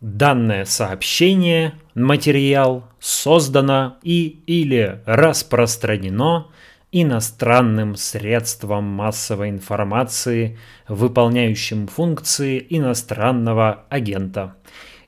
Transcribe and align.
Данное 0.00 0.64
сообщение, 0.64 1.74
материал 1.94 2.88
создано 3.00 3.98
и 4.02 4.42
или 4.46 5.02
распространено 5.04 6.48
иностранным 6.90 7.96
средством 7.96 8.84
массовой 8.84 9.50
информации, 9.50 10.58
выполняющим 10.88 11.86
функции 11.86 12.64
иностранного 12.70 13.84
агента, 13.90 14.56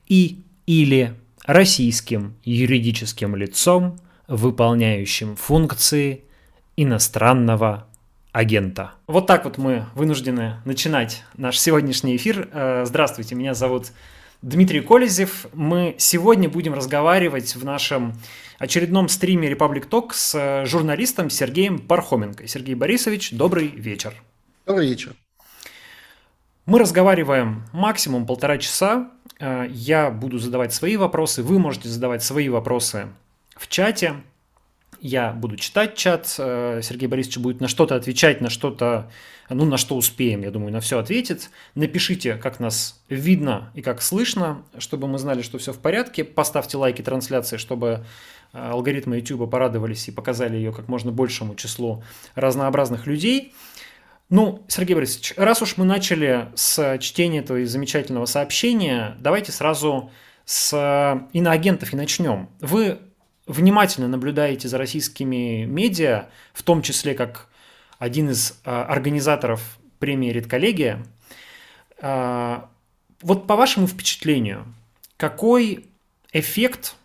и 0.07 0.43
или 0.67 1.15
российским 1.45 2.35
юридическим 2.43 3.35
лицом, 3.35 3.97
выполняющим 4.27 5.35
функции 5.35 6.23
иностранного 6.77 7.87
агента. 8.31 8.91
Вот 9.07 9.25
так 9.25 9.45
вот 9.45 9.57
мы 9.57 9.85
вынуждены 9.95 10.57
начинать 10.65 11.23
наш 11.35 11.59
сегодняшний 11.59 12.15
эфир. 12.15 12.47
Э, 12.51 12.83
здравствуйте, 12.85 13.35
меня 13.35 13.53
зовут 13.53 13.91
Дмитрий 14.43 14.81
Колезев. 14.81 15.45
Мы 15.53 15.95
сегодня 15.97 16.49
будем 16.49 16.73
разговаривать 16.73 17.55
в 17.55 17.63
нашем 17.63 18.13
очередном 18.59 19.07
стриме 19.07 19.49
Republic 19.49 19.87
Talk 19.87 20.09
с 20.11 20.65
журналистом 20.65 21.29
Сергеем 21.29 21.79
Пархоменко. 21.79 22.45
Сергей 22.45 22.75
Борисович, 22.75 23.31
добрый 23.31 23.67
вечер. 23.67 24.13
Добрый 24.65 24.89
вечер. 24.89 25.13
Мы 26.65 26.77
разговариваем 26.77 27.63
максимум 27.71 28.25
полтора 28.25 28.57
часа. 28.57 29.11
Я 29.39 30.11
буду 30.11 30.39
задавать 30.39 30.73
свои 30.73 30.97
вопросы, 30.97 31.41
вы 31.41 31.57
можете 31.57 31.87
задавать 31.87 32.21
свои 32.21 32.49
вопросы 32.49 33.07
в 33.55 33.69
чате. 33.69 34.15
Я 35.05 35.33
буду 35.33 35.57
читать 35.57 35.97
чат, 35.97 36.33
э, 36.37 36.79
Сергей 36.81 37.07
Борисович 37.07 37.39
будет 37.39 37.59
на 37.59 37.67
что-то 37.67 37.95
отвечать, 37.95 38.39
на 38.39 38.49
что-то, 38.49 39.11
ну, 39.49 39.65
на 39.65 39.75
что 39.75 39.97
успеем, 39.97 40.43
я 40.43 40.49
думаю, 40.49 40.71
на 40.71 40.79
все 40.79 40.97
ответит. 40.97 41.49
Напишите, 41.75 42.35
как 42.35 42.61
нас 42.61 43.03
видно 43.09 43.69
и 43.73 43.81
как 43.81 44.01
слышно, 44.01 44.63
чтобы 44.77 45.09
мы 45.09 45.19
знали, 45.19 45.41
что 45.41 45.57
все 45.57 45.73
в 45.73 45.79
порядке. 45.79 46.23
Поставьте 46.23 46.77
лайки 46.77 47.01
трансляции, 47.01 47.57
чтобы 47.57 48.05
э, 48.53 48.57
алгоритмы 48.57 49.17
YouTube 49.17 49.51
порадовались 49.51 50.07
и 50.07 50.11
показали 50.11 50.55
ее 50.55 50.71
как 50.71 50.87
можно 50.87 51.11
большему 51.11 51.55
числу 51.55 52.01
разнообразных 52.35 53.05
людей. 53.05 53.53
Ну, 54.29 54.63
Сергей 54.69 54.93
Борисович, 54.93 55.33
раз 55.35 55.61
уж 55.61 55.75
мы 55.75 55.83
начали 55.83 56.47
с 56.55 56.97
чтения 56.99 57.39
этого 57.39 57.65
замечательного 57.65 58.25
сообщения, 58.25 59.17
давайте 59.19 59.51
сразу 59.51 60.11
с 60.45 61.27
иноагентов 61.33 61.91
и 61.91 61.97
начнем. 61.97 62.47
Вы 62.61 62.99
внимательно 63.47 64.07
наблюдаете 64.07 64.67
за 64.67 64.77
российскими 64.77 65.65
медиа, 65.65 66.29
в 66.53 66.63
том 66.63 66.81
числе 66.81 67.13
как 67.13 67.49
один 67.99 68.29
из 68.29 68.59
а, 68.65 68.85
организаторов 68.85 69.77
премии 69.99 70.31
«Редколлегия», 70.31 71.05
а, 72.01 72.69
вот 73.21 73.47
по 73.47 73.55
вашему 73.55 73.87
впечатлению, 73.87 74.65
какой 75.15 75.85
эффект 76.33 76.95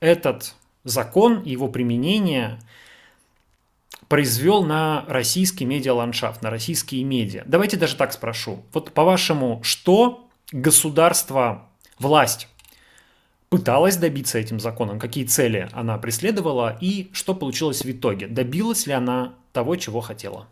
этот 0.00 0.54
закон 0.84 1.42
его 1.44 1.68
применение 1.68 2.58
произвел 4.08 4.62
на 4.62 5.06
российский 5.08 5.64
медиаландшафт, 5.64 6.42
на 6.42 6.50
российские 6.50 7.04
медиа? 7.04 7.44
Давайте 7.46 7.78
даже 7.78 7.96
так 7.96 8.12
спрошу. 8.12 8.62
Вот 8.74 8.92
по-вашему, 8.92 9.60
что 9.62 10.28
государство, 10.50 11.66
власть 11.98 12.48
пыталась 13.52 13.98
добиться 13.98 14.38
этим 14.38 14.58
законом, 14.58 14.98
какие 14.98 15.26
цели 15.26 15.68
она 15.72 15.98
преследовала 15.98 16.78
и 16.80 17.10
что 17.12 17.34
получилось 17.34 17.84
в 17.84 17.90
итоге. 17.90 18.26
Добилась 18.26 18.86
ли 18.86 18.94
она 18.94 19.34
того, 19.52 19.76
чего 19.76 20.00
хотела? 20.00 20.48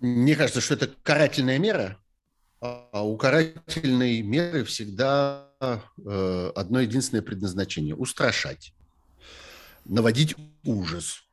Мне 0.00 0.34
кажется, 0.34 0.60
что 0.60 0.74
это 0.74 0.90
карательная 1.04 1.60
мера, 1.60 1.96
а 2.60 3.04
у 3.04 3.16
карательной 3.16 4.22
меры 4.22 4.64
всегда 4.64 5.46
э, 5.60 6.52
одно 6.56 6.80
единственное 6.80 7.22
предназначение– 7.22 7.94
устрашать, 7.96 8.74
наводить 9.84 10.34
ужас– 10.64 11.22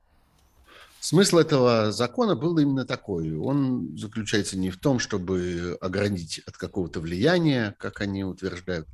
Смысл 1.05 1.37
этого 1.37 1.91
закона 1.91 2.35
был 2.35 2.57
именно 2.57 2.83
такой. 2.83 3.31
Он 3.35 3.95
заключается 3.95 4.57
не 4.57 4.71
в 4.71 4.79
том, 4.79 4.97
чтобы 4.97 5.77
ограничить 5.79 6.43
от 6.47 6.57
какого-то 6.57 6.99
влияния, 6.99 7.75
как 7.77 8.01
они 8.01 8.23
утверждают, 8.23 8.87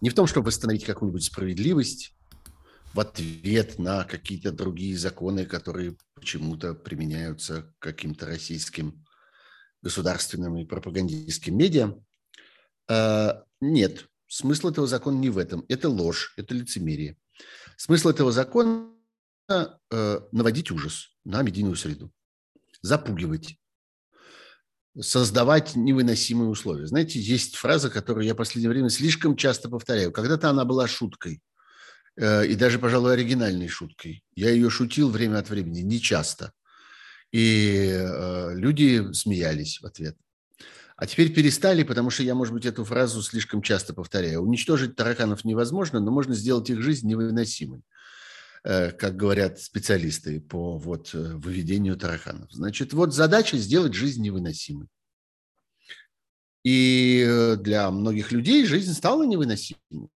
не 0.00 0.08
в 0.08 0.14
том, 0.14 0.26
чтобы 0.26 0.46
восстановить 0.46 0.86
какую-нибудь 0.86 1.24
справедливость 1.24 2.14
в 2.94 3.00
ответ 3.00 3.78
на 3.78 4.04
какие-то 4.04 4.50
другие 4.50 4.96
законы, 4.96 5.44
которые 5.44 5.98
почему-то 6.14 6.72
применяются 6.72 7.70
каким-то 7.80 8.24
российским 8.24 9.04
государственным 9.82 10.56
и 10.56 10.64
пропагандистским 10.64 11.54
медиа. 11.54 11.98
А, 12.88 13.42
нет, 13.60 14.08
смысл 14.26 14.70
этого 14.70 14.86
закона 14.86 15.18
не 15.18 15.28
в 15.28 15.36
этом. 15.36 15.66
Это 15.68 15.90
ложь, 15.90 16.32
это 16.38 16.54
лицемерие. 16.54 17.18
Смысл 17.76 18.08
этого 18.08 18.32
закона 18.32 18.95
наводить 19.48 20.70
ужас 20.70 21.10
на 21.24 21.42
медийную 21.42 21.76
среду, 21.76 22.12
запугивать, 22.82 23.58
создавать 25.00 25.76
невыносимые 25.76 26.48
условия. 26.48 26.86
Знаете, 26.86 27.20
есть 27.20 27.56
фраза, 27.56 27.90
которую 27.90 28.24
я 28.26 28.34
в 28.34 28.36
последнее 28.36 28.70
время 28.70 28.88
слишком 28.88 29.36
часто 29.36 29.68
повторяю. 29.68 30.12
Когда-то 30.12 30.50
она 30.50 30.64
была 30.64 30.88
шуткой, 30.88 31.42
э, 32.16 32.46
и 32.46 32.54
даже, 32.54 32.78
пожалуй, 32.78 33.12
оригинальной 33.12 33.68
шуткой. 33.68 34.24
Я 34.34 34.50
ее 34.50 34.70
шутил 34.70 35.10
время 35.10 35.38
от 35.38 35.50
времени, 35.50 35.80
не 35.80 36.00
часто. 36.00 36.52
И 37.32 37.90
э, 37.92 38.54
люди 38.54 39.12
смеялись 39.12 39.80
в 39.80 39.86
ответ. 39.86 40.16
А 40.96 41.06
теперь 41.06 41.32
перестали, 41.34 41.82
потому 41.82 42.08
что 42.08 42.22
я, 42.22 42.34
может 42.34 42.54
быть, 42.54 42.64
эту 42.64 42.84
фразу 42.84 43.20
слишком 43.20 43.60
часто 43.60 43.92
повторяю. 43.92 44.40
Уничтожить 44.40 44.96
тараканов 44.96 45.44
невозможно, 45.44 46.00
но 46.00 46.10
можно 46.10 46.34
сделать 46.34 46.70
их 46.70 46.80
жизнь 46.80 47.06
невыносимой. 47.06 47.82
Э, 48.68 48.90
как 48.90 49.14
говорят 49.14 49.60
специалисты 49.60 50.40
по 50.40 50.76
вот 50.76 51.14
э, 51.14 51.36
выведению 51.36 51.96
тараканов. 51.96 52.50
Значит, 52.50 52.92
вот 52.94 53.14
задача 53.14 53.56
сделать 53.58 53.94
жизнь 53.94 54.20
невыносимой. 54.24 54.88
И 56.64 57.24
э, 57.24 57.54
для 57.54 57.88
многих 57.92 58.32
людей 58.32 58.66
жизнь 58.66 58.92
стала 58.92 59.22
невыносимой, 59.22 60.10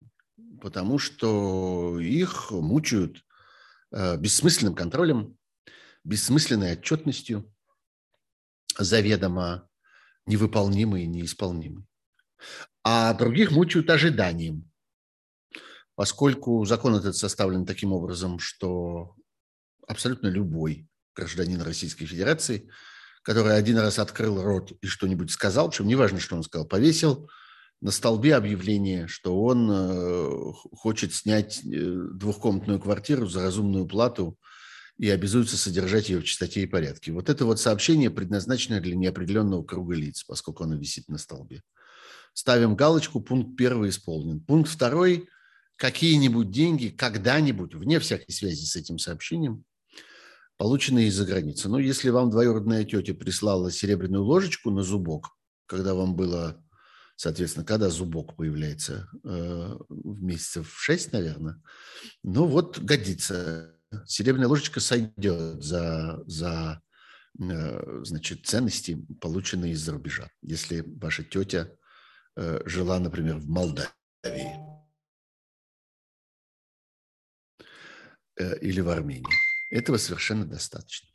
потому 0.60 0.98
что 0.98 1.98
их 1.98 2.52
мучают 2.52 3.24
бессмысленным 3.90 4.76
контролем, 4.76 5.36
бессмысленной 6.04 6.74
отчетностью, 6.74 7.52
заведомо 8.78 9.68
невыполнимой 10.26 11.02
и 11.02 11.08
неисполнимой. 11.08 11.84
А 12.84 13.12
других 13.14 13.50
мучают 13.50 13.90
ожиданием, 13.90 14.70
поскольку 15.96 16.64
закон 16.66 16.94
этот 16.94 17.16
составлен 17.16 17.66
таким 17.66 17.92
образом, 17.92 18.38
что 18.38 19.16
абсолютно 19.88 20.28
любой 20.28 20.86
гражданин 21.16 21.60
Российской 21.62 22.04
Федерации, 22.04 22.68
который 23.22 23.56
один 23.56 23.78
раз 23.78 23.98
открыл 23.98 24.42
рот 24.42 24.72
и 24.82 24.86
что-нибудь 24.86 25.30
сказал, 25.30 25.70
причем 25.70 25.88
неважно, 25.88 26.20
что 26.20 26.36
он 26.36 26.44
сказал, 26.44 26.68
повесил 26.68 27.28
на 27.80 27.90
столбе 27.90 28.36
объявление, 28.36 29.06
что 29.08 29.42
он 29.42 29.70
э, 29.70 30.52
хочет 30.76 31.14
снять 31.14 31.60
э, 31.64 32.08
двухкомнатную 32.12 32.78
квартиру 32.78 33.26
за 33.26 33.42
разумную 33.42 33.86
плату 33.86 34.38
и 34.98 35.08
обязуется 35.10 35.56
содержать 35.56 36.08
ее 36.10 36.20
в 36.20 36.24
чистоте 36.24 36.62
и 36.62 36.66
порядке. 36.66 37.12
Вот 37.12 37.28
это 37.30 37.46
вот 37.46 37.58
сообщение 37.58 38.10
предназначено 38.10 38.80
для 38.80 38.96
неопределенного 38.96 39.62
круга 39.64 39.94
лиц, 39.94 40.24
поскольку 40.24 40.64
оно 40.64 40.76
висит 40.76 41.08
на 41.08 41.18
столбе. 41.18 41.62
Ставим 42.34 42.76
галочку, 42.76 43.20
пункт 43.20 43.56
первый 43.56 43.88
исполнен. 43.88 44.40
Пункт 44.40 44.70
второй– 44.70 45.28
какие-нибудь 45.76 46.50
деньги 46.50 46.88
когда-нибудь, 46.88 47.74
вне 47.74 48.00
всякой 48.00 48.32
связи 48.32 48.64
с 48.64 48.76
этим 48.76 48.98
сообщением, 48.98 49.64
полученные 50.56 51.08
из-за 51.08 51.24
границы. 51.24 51.68
Ну, 51.68 51.78
если 51.78 52.10
вам 52.10 52.30
двоюродная 52.30 52.84
тетя 52.84 53.14
прислала 53.14 53.70
серебряную 53.70 54.24
ложечку 54.24 54.70
на 54.70 54.82
зубок, 54.82 55.30
когда 55.66 55.94
вам 55.94 56.16
было, 56.16 56.62
соответственно, 57.16 57.66
когда 57.66 57.90
зубок 57.90 58.36
появляется, 58.36 59.08
э, 59.24 59.76
в 59.88 60.22
месяцев 60.22 60.74
6, 60.78 61.12
наверное, 61.12 61.60
ну 62.22 62.46
вот 62.46 62.78
годится. 62.78 63.72
Серебряная 64.06 64.48
ложечка 64.48 64.80
сойдет 64.80 65.62
за, 65.62 66.22
за 66.26 66.82
э, 67.38 68.00
значит, 68.04 68.46
ценности, 68.46 69.06
полученные 69.20 69.72
из-за 69.72 69.92
рубежа. 69.92 70.28
Если 70.42 70.82
ваша 70.86 71.22
тетя 71.22 71.70
э, 72.36 72.60
жила, 72.64 72.98
например, 72.98 73.36
в 73.36 73.48
Молдавии. 73.48 74.65
Или 78.38 78.80
в 78.80 78.88
Армении. 78.88 79.26
Этого 79.70 79.96
совершенно 79.96 80.44
достаточно. 80.44 81.08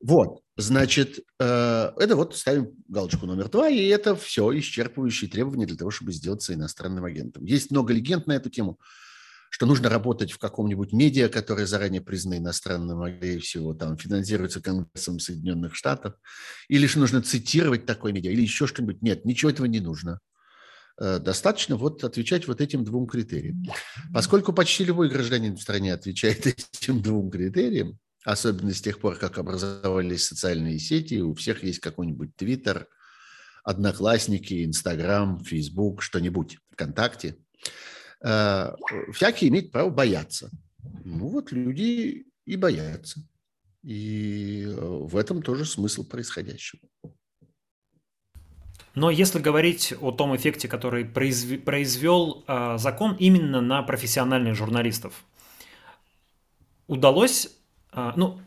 Вот, 0.00 0.40
значит, 0.56 1.20
э, 1.38 1.92
это 1.96 2.16
вот 2.16 2.36
ставим 2.36 2.72
галочку 2.88 3.26
номер 3.26 3.48
два, 3.48 3.68
и 3.68 3.86
это 3.86 4.16
все 4.16 4.50
исчерпывающие 4.58 5.28
требования 5.28 5.66
для 5.66 5.76
того, 5.76 5.90
чтобы 5.90 6.12
сделаться 6.12 6.52
иностранным 6.52 7.04
агентом. 7.04 7.44
Есть 7.44 7.70
много 7.70 7.92
легенд 7.92 8.26
на 8.26 8.32
эту 8.32 8.50
тему. 8.50 8.78
что 9.54 9.66
нужно 9.66 9.90
работать 9.90 10.32
в 10.32 10.38
каком-нибудь 10.38 10.94
медиа, 10.94 11.28
которое 11.28 11.66
заранее 11.66 12.00
признано 12.00 12.38
иностранным, 12.38 13.02
а 13.02 13.10
скорее 13.10 13.38
всего 13.38 13.74
там 13.74 13.98
финансируется 13.98 14.62
Конгрессом 14.62 15.18
Соединенных 15.18 15.74
Штатов, 15.74 16.14
или 16.68 16.86
что 16.86 17.00
нужно 17.00 17.20
цитировать 17.22 17.84
такое 17.84 18.14
медиа, 18.14 18.30
или 18.30 18.40
еще 18.40 18.66
что-нибудь. 18.66 19.02
Нет, 19.02 19.26
ничего 19.26 19.50
этого 19.50 19.66
не 19.66 19.80
нужно. 19.80 20.20
Э, 20.98 21.18
достаточно 21.18 21.76
вот 21.76 22.04
отвечать 22.04 22.46
вот 22.46 22.60
этим 22.60 22.84
двум 22.84 23.06
критериям. 23.06 23.64
Поскольку 24.12 24.52
почти 24.52 24.84
любой 24.84 25.08
гражданин 25.08 25.56
в 25.56 25.62
стране 25.62 25.92
отвечает 25.94 26.46
этим 26.46 27.00
двум 27.00 27.30
критериям, 27.30 27.98
особенно 28.24 28.72
с 28.72 28.80
тех 28.80 29.00
пор, 29.00 29.16
как 29.16 29.38
образовались 29.38 30.26
социальные 30.26 30.78
сети, 30.78 31.20
у 31.20 31.34
всех 31.34 31.62
есть 31.64 31.80
какой-нибудь 31.80 32.36
Твиттер, 32.36 32.88
Одноклассники, 33.64 34.64
Инстаграм, 34.64 35.42
Фейсбук, 35.44 36.02
что-нибудь, 36.02 36.58
ВКонтакте. 36.72 37.36
Э, 38.22 38.72
всякие 39.12 39.50
имеют 39.50 39.72
право 39.72 39.90
бояться. 39.90 40.50
Ну 41.04 41.28
вот 41.28 41.52
люди 41.52 42.26
и 42.44 42.56
боятся. 42.56 43.20
И 43.82 44.64
э, 44.66 44.74
в 44.74 45.16
этом 45.16 45.42
тоже 45.42 45.64
смысл 45.64 46.04
происходящего. 46.04 46.82
Но 48.94 49.10
если 49.10 49.38
говорить 49.38 49.94
о 50.00 50.10
том 50.12 50.36
эффекте, 50.36 50.68
который 50.68 51.04
произвел 51.04 52.44
э, 52.46 52.76
закон 52.78 53.16
именно 53.18 53.60
на 53.60 53.82
профессиональных 53.82 54.54
журналистов, 54.54 55.24
удалось, 56.88 57.48
э, 57.92 58.12
ну, 58.16 58.40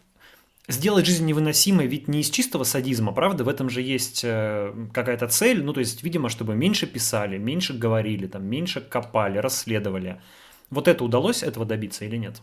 сделать 0.68 1.06
жизнь 1.06 1.25
невыносимой 1.25 1.88
ведь 1.88 2.07
не 2.07 2.21
из 2.21 2.30
чистого 2.30 2.63
садизма, 2.63 3.12
правда? 3.12 3.44
В 3.44 3.50
этом 3.50 3.69
же 3.69 3.81
есть 3.81 4.21
э, 4.24 4.74
какая-то 4.94 5.27
цель, 5.27 5.63
ну, 5.63 5.74
то 5.74 5.80
есть, 5.80 6.03
видимо, 6.03 6.30
чтобы 6.30 6.56
меньше 6.56 6.86
писали, 6.86 7.38
меньше 7.39 7.74
говорили, 7.74 8.27
там, 8.27 8.45
меньше 8.45 8.81
копали, 8.81 9.39
расследовали. 9.39 10.21
Вот 10.69 10.88
это 10.88 11.03
удалось 11.03 11.41
этого 11.41 11.65
добиться 11.65 12.06
или 12.06 12.18
нет? 12.18 12.41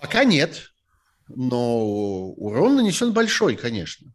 Пока 0.00 0.24
нет, 0.24 0.70
но 1.28 2.28
урон 2.30 2.76
нанесен 2.76 3.12
большой, 3.12 3.56
конечно. 3.56 4.12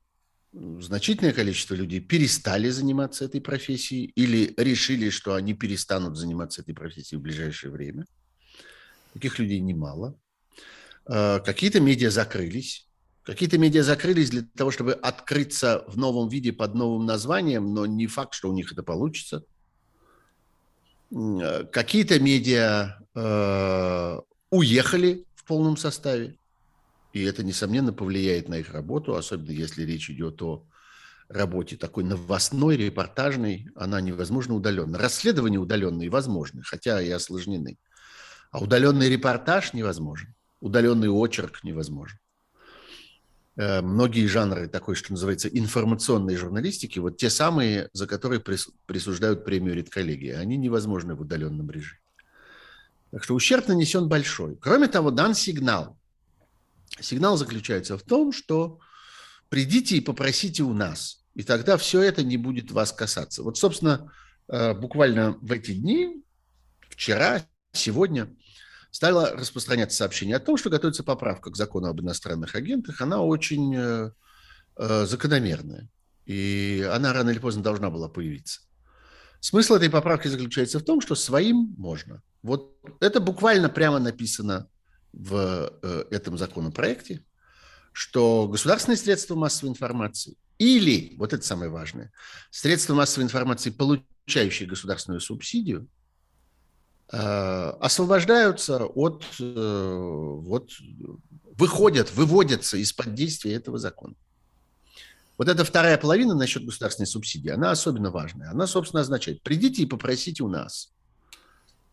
Значительное 0.57 1.33
количество 1.33 1.75
людей 1.75 1.99
перестали 1.99 2.69
заниматься 2.69 3.25
этой 3.25 3.41
профессией 3.41 4.05
или 4.15 4.53
решили, 4.55 5.09
что 5.09 5.33
они 5.33 5.53
перестанут 5.53 6.15
заниматься 6.15 6.61
этой 6.61 6.73
профессией 6.73 7.19
в 7.19 7.21
ближайшее 7.21 7.71
время. 7.71 8.05
Таких 9.13 9.37
людей 9.37 9.59
немало. 9.59 10.17
Э, 11.07 11.41
какие-то 11.41 11.81
медиа 11.81 12.09
закрылись. 12.09 12.87
Какие-то 13.23 13.57
медиа 13.57 13.83
закрылись 13.83 14.29
для 14.29 14.43
того, 14.55 14.71
чтобы 14.71 14.93
открыться 14.93 15.83
в 15.87 15.97
новом 15.97 16.29
виде 16.29 16.53
под 16.53 16.73
новым 16.73 17.05
названием, 17.05 17.73
но 17.73 17.85
не 17.85 18.07
факт, 18.07 18.33
что 18.33 18.49
у 18.49 18.53
них 18.53 18.71
это 18.71 18.81
получится. 18.81 19.43
Э, 21.11 21.65
какие-то 21.65 22.17
медиа 22.17 22.99
э, 23.13 24.19
уехали 24.51 25.25
в 25.35 25.43
полном 25.43 25.75
составе, 25.75 26.37
и 27.15 27.23
это, 27.23 27.43
несомненно, 27.43 27.93
повлияет 27.93 28.49
на 28.49 28.55
их 28.59 28.71
работу, 28.71 29.15
особенно 29.15 29.51
если 29.51 29.83
речь 29.83 30.09
идет 30.09 30.41
о 30.41 30.65
работе 31.27 31.75
такой 31.77 32.03
новостной, 32.03 32.77
репортажной, 32.77 33.67
она 33.75 34.01
невозможна 34.01 34.53
удаленно. 34.53 34.97
Расследования 34.97 35.57
удаленные 35.57 36.09
возможны, 36.09 36.61
хотя 36.61 37.01
и 37.01 37.09
осложнены. 37.09 37.77
А 38.51 38.59
удаленный 38.59 39.09
репортаж 39.09 39.73
невозможен 39.73 40.35
удаленный 40.65 41.09
очерк 41.09 41.63
невозможен. 41.63 42.17
Э, 43.55 43.81
многие 43.81 44.25
жанры 44.25 44.67
такой, 44.67 44.95
что 44.95 45.11
называется, 45.13 45.47
информационной 45.47 46.35
журналистики, 46.35 46.97
вот 46.97 47.17
те 47.17 47.29
самые, 47.29 47.89
за 47.93 48.07
которые 48.07 48.41
присуждают 48.41 49.45
премию 49.45 49.75
редколлегии, 49.75 50.31
они 50.31 50.57
невозможны 50.57 51.13
в 51.13 51.21
удаленном 51.21 51.69
режиме. 51.69 51.99
Так 53.11 53.23
что 53.23 53.35
ущерб 53.35 53.67
нанесен 53.67 54.09
большой. 54.09 54.57
Кроме 54.57 54.87
того, 54.87 55.11
дан 55.11 55.35
сигнал. 55.35 55.97
Сигнал 56.99 57.37
заключается 57.37 57.97
в 57.97 58.03
том, 58.03 58.31
что 58.31 58.79
придите 59.49 59.97
и 59.97 60.01
попросите 60.01 60.63
у 60.63 60.73
нас, 60.73 61.25
и 61.33 61.43
тогда 61.43 61.77
все 61.77 62.01
это 62.01 62.23
не 62.23 62.37
будет 62.37 62.71
вас 62.71 62.91
касаться. 62.91 63.43
Вот, 63.43 63.57
собственно, 63.57 64.11
э, 64.47 64.73
буквально 64.73 65.37
в 65.41 65.51
эти 65.51 65.73
дни, 65.73 66.23
вчера, 66.89 67.45
сегодня– 67.73 68.33
стало 68.95 69.31
распространяться 69.31 69.97
сообщение 69.97 70.37
о 70.37 70.39
том, 70.39 70.55
что 70.55 70.69
готовится 70.69 71.03
поправка 71.03 71.51
к 71.51 71.57
закону 71.57 71.87
об 71.87 71.99
иностранных 71.99 72.55
агентах. 72.55 73.01
Она 73.01 73.19
очень 73.19 73.75
э, 73.75 74.11
э, 74.77 75.05
закономерная. 75.05 75.89
И 76.25 76.89
она 76.89 77.11
рано 77.11 77.31
или 77.31 77.39
поздно 77.39 77.61
должна 77.61 77.89
была 77.89 78.07
появиться. 78.07 78.61
Смысл 79.41 79.73
этой 79.73 79.89
поправки 79.89 80.29
заключается 80.29 80.79
в 80.79 80.83
том, 80.83 81.01
что 81.01 81.13
своим 81.13 81.75
можно. 81.77 82.23
Вот 82.41 82.73
это 83.01 83.19
буквально 83.19 83.67
прямо 83.67 83.99
написано 83.99 84.69
в 85.15 85.71
э, 85.81 86.05
этом 86.11 86.37
законопроекте, 86.37 87.23
что 87.91 88.47
государственные 88.47 88.97
средства 88.97 89.35
массовой 89.35 89.69
информации 89.69 90.35
или, 90.57 91.15
вот 91.17 91.33
это 91.33 91.45
самое 91.45 91.69
важное, 91.71 92.11
средства 92.51 92.93
массовой 92.93 93.25
информации, 93.25 93.69
получающие 93.69 94.67
государственную 94.67 95.21
субсидию, 95.21 95.87
Э, 97.11 97.69
освобождаются 97.81 98.83
от, 98.83 99.23
э, 99.39 100.37
вот, 100.41 100.71
выходят, 101.55 102.11
выводятся 102.15 102.77
из-под 102.77 103.13
действия 103.13 103.53
этого 103.53 103.77
закона. 103.77 104.15
Вот 105.37 105.47
эта 105.47 105.63
вторая 105.63 105.97
половина 105.99 106.33
насчет 106.33 106.65
государственной 106.65 107.05
субсидии, 107.05 107.49
она 107.49 107.69
особенно 107.69 108.09
важная. 108.09 108.49
Она, 108.49 108.65
собственно, 108.65 109.01
означает, 109.01 109.43
придите 109.43 109.83
и 109.83 109.85
попросите 109.85 110.43
у 110.43 110.47
нас. 110.47 110.93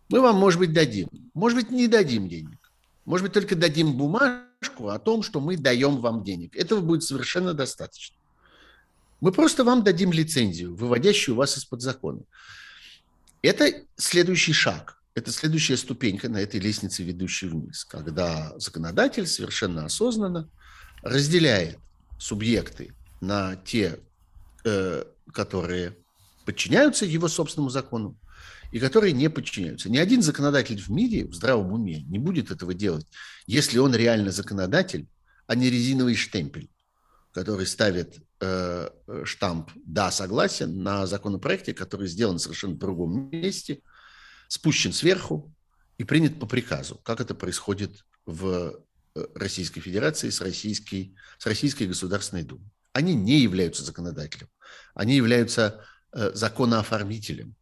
Мы 0.08 0.20
вам, 0.20 0.36
может 0.36 0.58
быть, 0.58 0.72
дадим. 0.72 1.08
Может 1.34 1.58
быть, 1.58 1.70
не 1.70 1.88
дадим 1.88 2.28
денег. 2.28 2.61
Может 3.04 3.26
быть, 3.26 3.32
только 3.32 3.56
дадим 3.56 3.96
бумажку 3.96 4.88
о 4.88 4.98
том, 4.98 5.22
что 5.22 5.40
мы 5.40 5.56
даем 5.56 6.00
вам 6.00 6.22
денег. 6.22 6.56
Этого 6.56 6.80
будет 6.80 7.02
совершенно 7.02 7.52
достаточно. 7.54 8.16
Мы 9.20 9.32
просто 9.32 9.64
вам 9.64 9.84
дадим 9.84 10.12
лицензию, 10.12 10.74
выводящую 10.74 11.36
вас 11.36 11.56
из-под 11.56 11.80
закона. 11.82 12.22
Это 13.42 13.72
следующий 13.96 14.52
шаг– 14.52 14.98
это 15.14 15.30
следующая 15.30 15.76
ступенька 15.76 16.28
на 16.28 16.38
этой 16.38 16.58
лестнице, 16.58 17.02
ведущей 17.02 17.46
вниз, 17.48 17.84
когда 17.84 18.52
законодатель 18.58 19.26
совершенно 19.26 19.84
осознанно 19.84 20.48
разделяет 21.02 21.78
субъекты 22.18 22.94
на 23.20 23.56
те, 23.56 24.00
э, 24.64 25.04
которые 25.32 25.96
подчиняются 26.46 27.04
его 27.04 27.28
собственному 27.28 27.68
закону, 27.68 28.16
и 28.70 28.78
которые 28.78 29.12
не 29.12 29.28
подчиняются. 29.30 29.90
Ни 29.90 29.98
один 29.98 30.22
законодатель 30.22 30.80
в 30.80 30.88
мире 30.88 31.26
в 31.26 31.34
здравом 31.34 31.72
уме 31.72 32.02
не 32.02 32.18
будет 32.18 32.50
этого 32.50 32.74
делать, 32.74 33.06
если 33.46 33.78
он 33.78 33.94
реально 33.94 34.30
законодатель, 34.30 35.06
а 35.46 35.54
не 35.54 35.70
резиновый 35.70 36.14
штемпель, 36.14 36.70
который 37.32 37.66
ставит 37.66 38.16
э, 38.40 38.88
штамп 39.24 39.70
«да, 39.84 40.10
согласен» 40.10 40.82
на 40.82 41.06
законопроекте, 41.06 41.74
который 41.74 42.06
сделан 42.08 42.38
в 42.38 42.42
совершенно 42.42 42.76
другом 42.76 43.30
месте– 43.30 43.80
спущен 44.52 44.92
сверху 44.92 45.50
и 45.96 46.04
принят 46.04 46.38
по 46.38 46.44
приказу, 46.44 47.00
как 47.04 47.22
это 47.22 47.34
происходит 47.34 48.04
в 48.26 48.84
э, 49.14 49.26
Российской 49.34 49.80
Федерации 49.80 50.28
с 50.28 50.42
Российской, 50.42 51.16
с 51.38 51.46
Российской 51.46 51.84
Государственной 51.84 52.42
Думой. 52.42 52.70
Они 52.92 53.14
не 53.14 53.40
являются 53.40 53.82
законодателем, 53.82 54.48
они 54.92 55.16
являются 55.16 55.82
э, 56.12 56.32
законооформителем, 56.34 57.54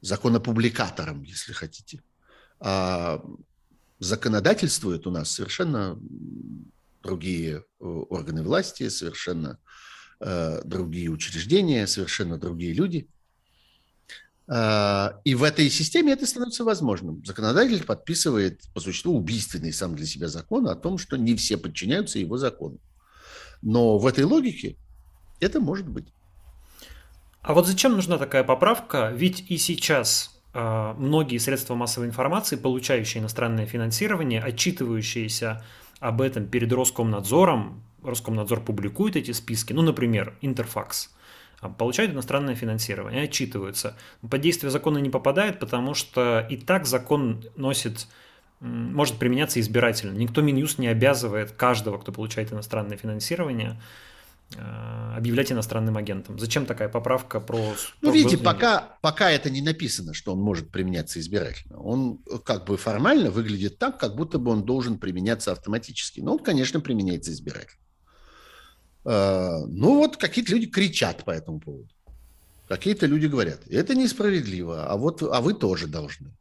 законопубликатором, 0.00 1.22
если 1.22 1.52
хотите. 1.52 2.02
А 2.60 3.22
законодательствуют 3.98 5.06
у 5.06 5.10
нас 5.10 5.30
совершенно 5.30 5.98
другие 7.02 7.56
э, 7.56 7.84
органы 7.84 8.42
власти, 8.42 8.88
совершенно 8.88 9.58
другие 10.18 11.10
учреждения, 11.10 11.86
совершенно 11.86 12.38
другие 12.38 12.72
люди– 12.72 13.06
а, 14.48 15.20
и 15.24 15.34
в 15.34 15.42
этой 15.42 15.68
системе 15.70 16.12
это 16.12 16.26
становится 16.26 16.64
возможным. 16.64 17.24
Законодатель 17.24 17.84
подписывает, 17.84 18.62
по 18.74 18.80
существу, 18.80 19.16
убийственный 19.16 19.72
сам 19.72 19.96
для 19.96 20.06
себя 20.06 20.28
закон 20.28 20.68
о 20.68 20.76
том, 20.76 20.98
что 20.98 21.16
не 21.16 21.34
все 21.34 21.56
подчиняются 21.56 22.18
его 22.18 22.38
закону. 22.38 22.78
Но 23.62 23.98
в 23.98 24.06
этой 24.06 24.24
логике 24.24 24.76
это 25.40 25.58
может 25.58 25.88
быть. 25.88 26.12
А 27.46 27.54
вот 27.54 27.66
зачем 27.66 27.92
нужна 27.92 28.18
такая 28.18 28.44
поправка? 28.44 29.10
Ведь 29.14 29.50
и 29.50 29.56
сейчас 29.56 30.38
э, 30.52 30.94
многие 30.98 31.38
средства 31.38 31.74
массовой 31.74 32.08
информации, 32.08 32.56
получающие 32.56 33.20
иностранное 33.20 33.66
финансирование, 33.66 34.42
отчитывающиеся 34.42 35.64
об 36.00 36.20
этом 36.20 36.46
перед 36.46 36.72
Роскомнадзором, 36.72 37.82
Роскомнадзор 38.02 38.60
публикует 38.60 39.16
эти 39.16 39.30
списки, 39.30 39.72
ну, 39.72 39.82
например, 39.82 40.34
Интерфакс– 40.42 41.10
а, 41.60 41.68
получают 41.68 42.12
иностранное 42.12 42.54
финансирование, 42.54 43.24
отчитываются. 43.24 43.96
Под 44.28 44.40
действие 44.40 44.70
закона 44.70 44.98
не 44.98 45.10
попадает, 45.10 45.58
потому 45.58 45.94
что 45.94 46.46
и 46.50 46.56
так 46.56 46.86
закон 46.86 47.44
носит 47.56 48.08
может 48.60 49.18
применяться 49.18 49.60
избирательно. 49.60 50.16
Никто 50.16 50.40
Минюст 50.40 50.78
не 50.78 50.88
обязывает 50.88 51.52
каждого, 51.52 51.98
кто 51.98 52.10
получает 52.10 52.52
иностранное 52.52 52.96
финансирование, 52.96 53.78
объявлять 54.54 55.50
иностранным 55.50 55.96
агентом. 55.96 56.38
Зачем 56.38 56.66
такая 56.66 56.88
поправка 56.88 57.40
про... 57.40 57.74
Ну, 58.00 58.12
видите, 58.12 58.38
пока, 58.38 58.96
пока 59.02 59.30
это 59.30 59.50
не 59.50 59.60
написано, 59.60 60.14
что 60.14 60.32
он 60.32 60.40
может 60.40 60.70
применяться 60.70 61.18
избирательно. 61.18 61.78
Он 61.78 62.18
как 62.44 62.64
бы 62.66 62.76
формально 62.76 63.30
выглядит 63.30 63.78
так, 63.78 63.98
как 63.98 64.14
будто 64.14 64.38
бы 64.38 64.52
он 64.52 64.64
должен 64.64 64.98
применяться 64.98 65.52
автоматически. 65.52 66.20
Но 66.20 66.32
он, 66.32 66.38
конечно, 66.38 66.80
применяется 66.80 67.32
избирательно. 67.32 67.82
Э, 69.04 69.64
ну 69.66 69.96
вот 69.96 70.16
какие-то 70.16 70.52
люди 70.52 70.66
кричат 70.66 71.24
по 71.24 71.30
этому 71.30 71.60
поводу. 71.60 71.88
Какие-то 72.68 73.06
люди 73.06 73.26
говорят, 73.26 73.60
это 73.68 73.94
несправедливо, 73.94 74.86
а 74.86 74.96
вот 74.96 75.22
а 75.22 75.40
вы 75.40 75.54
тоже 75.54 75.86
должны. 75.86 76.32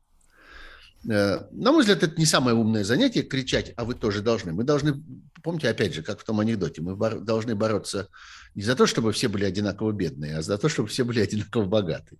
Э, 1.07 1.41
на 1.51 1.71
мой 1.71 1.81
взгляд, 1.81 2.01
это 2.01 2.19
не 2.19 2.25
самое 2.25 2.57
умное 2.57 2.83
занятие 2.83 3.21
кричать, 3.21 3.73
а 3.77 3.85
вы 3.85 3.93
тоже 3.93 4.21
должны. 4.21 4.51
Мы 4.51 4.63
должны, 4.63 5.03
помните, 5.45 5.69
опять 5.69 5.93
же, 5.93 6.01
как 6.01 6.19
в 6.19 6.23
том 6.23 6.39
анекдоте, 6.39 6.81
мы 6.81 6.95
бор- 6.95 7.19
должны 7.19 7.53
бороться 7.53 8.09
не 8.55 8.63
за 8.63 8.75
то, 8.75 8.87
чтобы 8.87 9.11
все 9.11 9.27
были 9.27 9.45
одинаково 9.45 9.91
бедные, 9.91 10.37
а 10.37 10.41
за 10.41 10.57
то, 10.57 10.69
чтобы 10.69 10.89
все 10.89 11.03
были 11.03 11.19
одинаково 11.19 11.65
богатые. 11.65 12.17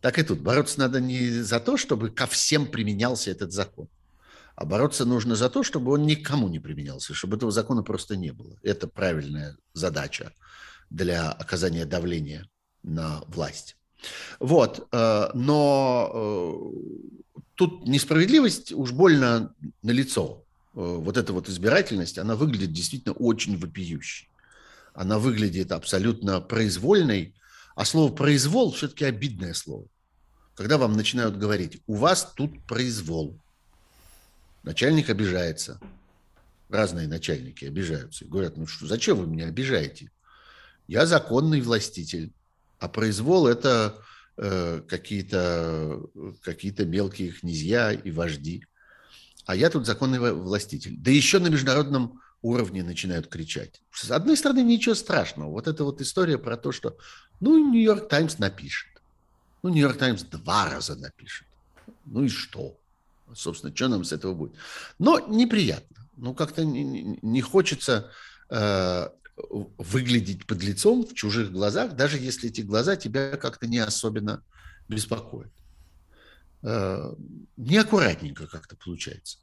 Так 0.00 0.18
и 0.18 0.22
тут. 0.22 0.40
Бороться 0.40 0.80
надо 0.80 0.98
не 0.98 1.28
за 1.28 1.60
то, 1.60 1.76
чтобы 1.76 2.08
ко 2.08 2.26
всем 2.26 2.66
применялся 2.66 3.30
этот 3.30 3.52
закон, 3.52 3.88
а 4.56 4.64
бороться 4.64 5.04
нужно 5.04 5.36
за 5.36 5.50
то, 5.50 5.62
чтобы 5.62 5.92
он 5.92 6.06
никому 6.06 6.48
не 6.48 6.60
применялся, 6.60 7.12
чтобы 7.12 7.36
этого 7.36 7.52
закона 7.52 7.82
просто 7.82 8.16
не 8.16 8.32
было. 8.32 8.56
Это 8.62 8.88
правильная 8.88 9.58
задача 9.74 10.32
для 10.88 11.30
оказания 11.30 11.84
давления 11.84 12.48
на 12.82 13.22
власть. 13.28 13.76
Вот, 14.40 14.88
э, 14.90 15.28
но 15.34 16.10
э, 16.14 17.42
тут 17.54 17.86
несправедливость 17.86 18.72
уж 18.72 18.92
больно 18.92 19.54
налицо. 19.82 20.46
Э, 20.74 20.96
вот 20.98 21.16
эта 21.16 21.32
вот 21.32 21.48
избирательность, 21.48 22.18
она 22.18 22.36
выглядит 22.36 22.72
действительно 22.72 23.14
очень 23.14 23.58
вопиющей. 23.58 24.28
Она 24.94 25.18
выглядит 25.18 25.72
абсолютно 25.72 26.40
произвольной, 26.40 27.34
а 27.74 27.84
слово 27.84 28.12
«произвол» 28.12 28.72
все-таки 28.72 29.04
обидное 29.04 29.54
слово. 29.54 29.86
Когда 30.54 30.76
вам 30.76 30.92
начинают 30.92 31.38
говорить, 31.38 31.82
у 31.86 31.94
вас 31.94 32.32
тут 32.36 32.62
произвол, 32.66 33.38
начальник 34.62 35.08
обижается, 35.08 35.80
разные 36.68 37.08
начальники 37.08 37.64
обижаются 37.64 38.24
и 38.24 38.28
говорят, 38.28 38.56
ну 38.56 38.66
что, 38.66 38.86
зачем 38.86 39.18
вы 39.18 39.26
меня 39.26 39.46
обижаете? 39.46 40.10
Я 40.88 41.06
законный 41.06 41.60
властитель, 41.62 42.32
а 42.78 42.88
произвол– 42.88 43.46
это 43.48 43.98
э, 44.36 44.82
какие-то 44.88 46.02
какие 46.42 46.72
мелкие 46.84 47.32
князья 47.32 47.92
и 47.92 48.10
вожди. 48.10 48.64
А 49.46 49.56
я 49.56 49.70
тут 49.70 49.86
законный 49.86 50.18
властитель. 50.32 50.96
Да 50.96 51.10
еще 51.10 51.38
на 51.38 51.48
международном 51.48 52.20
уровне 52.42 52.82
начинают 52.82 53.28
кричать. 53.28 53.80
С 53.92 54.10
одной 54.10 54.36
стороны, 54.36 54.62
ничего 54.62 54.94
страшного. 54.94 55.50
Вот 55.50 55.68
эта 55.68 55.84
вот 55.84 56.00
история 56.00 56.38
про 56.38 56.56
то, 56.56 56.72
что, 56.72 56.96
ну, 57.40 57.70
Нью-Йорк 57.70 58.08
Таймс 58.08 58.38
напишет. 58.38 58.88
Ну, 59.62 59.70
Нью-Йорк 59.70 59.96
Таймс 59.96 60.22
два 60.24 60.68
раза 60.68 60.96
напишет. 60.96 61.46
Ну 62.04 62.24
и 62.24 62.28
что? 62.28 62.76
Собственно, 63.34 63.74
что 63.74 63.88
нам 63.88 64.04
с 64.04 64.12
этого 64.12 64.34
будет? 64.34 64.52
Но 64.98 65.20
неприятно. 65.20 65.96
Ну, 66.16 66.34
как-то 66.34 66.64
не, 66.64 67.18
не 67.22 67.40
хочется 67.40 68.10
э, 68.50 69.08
выглядеть 69.78 70.46
под 70.46 70.62
лицом 70.62 71.06
в 71.06 71.14
чужих 71.14 71.52
глазах, 71.52 71.94
даже 71.94 72.18
если 72.18 72.50
эти 72.50 72.60
глаза 72.60 72.96
тебя 72.96 73.36
как-то 73.36 73.66
не 73.66 73.78
особенно 73.78 74.42
беспокоят. 74.88 75.52
Э, 76.62 77.12
неаккуратненько 77.56 78.46
как-то 78.46 78.76
получается. 78.76 79.38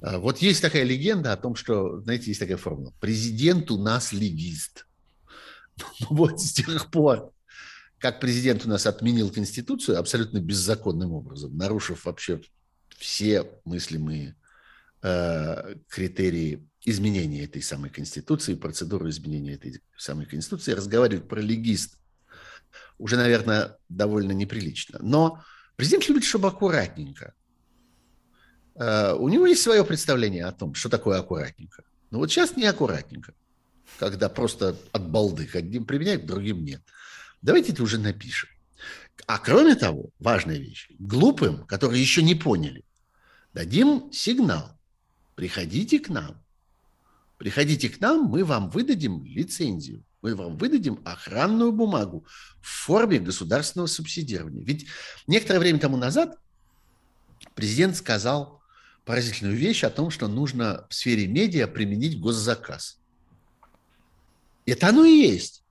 Э, 0.00 0.18
вот 0.18 0.38
есть 0.38 0.62
такая 0.62 0.84
легенда 0.84 1.32
о 1.32 1.36
том, 1.36 1.54
что, 1.54 2.00
знаете, 2.00 2.26
есть 2.26 2.40
такая 2.40 2.56
формула. 2.56 2.94
Президент 3.00 3.70
у 3.70 3.78
нас 3.78 4.12
легист. 4.12 4.86
Вот 6.10 6.40
с 6.40 6.52
тех 6.52 6.90
пор, 6.90 7.32
как 7.98 8.20
президент 8.20 8.66
у 8.66 8.68
нас 8.68 8.86
отменил 8.86 9.30
Конституцию 9.30 9.98
абсолютно 9.98 10.38
беззаконным 10.38 11.12
образом, 11.12 11.56
нарушив 11.56 12.04
вообще 12.04 12.40
все 12.98 13.50
мыслимые 13.64 14.36
э, 15.02 15.76
критерии 15.88 16.68
изменения 16.84 17.44
этой 17.44 17.62
самой 17.62 17.90
Конституции, 17.90 18.54
процедуру 18.54 19.08
изменения 19.08 19.54
этой 19.54 19.80
самой 19.96 20.26
Конституции, 20.26 20.72
разговаривать 20.72 21.28
про 21.28 21.40
легист 21.40 21.98
уже, 22.98 23.16
наверное, 23.16 23.76
довольно 23.88 24.32
неприлично. 24.32 24.98
Но 25.02 25.42
президент 25.76 26.08
любит, 26.08 26.24
чтобы 26.24 26.48
аккуратненько. 26.48 27.34
Э, 28.74 29.14
у 29.14 29.28
него 29.28 29.46
есть 29.46 29.62
свое 29.62 29.84
представление 29.84 30.44
о 30.44 30.52
том, 30.52 30.74
что 30.74 30.88
такое 30.88 31.18
аккуратненько. 31.18 31.84
Но 32.10 32.18
вот 32.18 32.30
сейчас 32.30 32.56
не 32.56 32.64
аккуратненько, 32.64 33.34
когда 33.98 34.28
просто 34.28 34.76
от 34.92 35.08
балды 35.08 35.46
к 35.46 35.56
одним 35.56 35.84
применяют, 35.84 36.22
к 36.22 36.26
другим 36.26 36.64
нет. 36.64 36.82
Давайте 37.40 37.72
это 37.72 37.82
уже 37.82 37.98
напишем. 37.98 38.50
А 39.26 39.38
кроме 39.38 39.74
того, 39.74 40.10
важная 40.18 40.58
вещь, 40.58 40.88
глупым, 40.98 41.64
которые 41.66 42.00
еще 42.00 42.22
не 42.22 42.34
поняли, 42.34 42.84
дадим 43.52 44.10
сигнал. 44.12 44.78
Приходите 45.34 45.98
к 45.98 46.08
нам, 46.08 46.42
Приходите 47.42 47.88
к 47.88 48.00
нам, 48.00 48.26
мы 48.26 48.44
вам 48.44 48.70
выдадим 48.70 49.24
лицензию, 49.24 50.04
мы 50.22 50.34
вам 50.36 50.56
выдадим 50.56 51.00
охранную 51.04 51.72
бумагу 51.72 52.24
в 52.60 52.68
форме 52.68 53.18
государственного 53.18 53.88
субсидирования. 53.88 54.64
Ведь 54.64 54.86
некоторое 55.26 55.58
время 55.58 55.80
тому 55.80 55.96
назад 55.96 56.38
президент 57.54 57.96
сказал 57.96 58.62
поразительную 59.04 59.56
вещь 59.56 59.82
о 59.82 59.90
том, 59.90 60.10
что 60.10 60.28
нужно 60.28 60.86
в 60.88 60.94
сфере 60.94 61.26
медиа 61.26 61.66
применить 61.66 62.20
госзаказ. 62.20 63.00
Это 64.64 64.88
оно 64.88 65.04
и 65.04 65.10
есть 65.10 65.61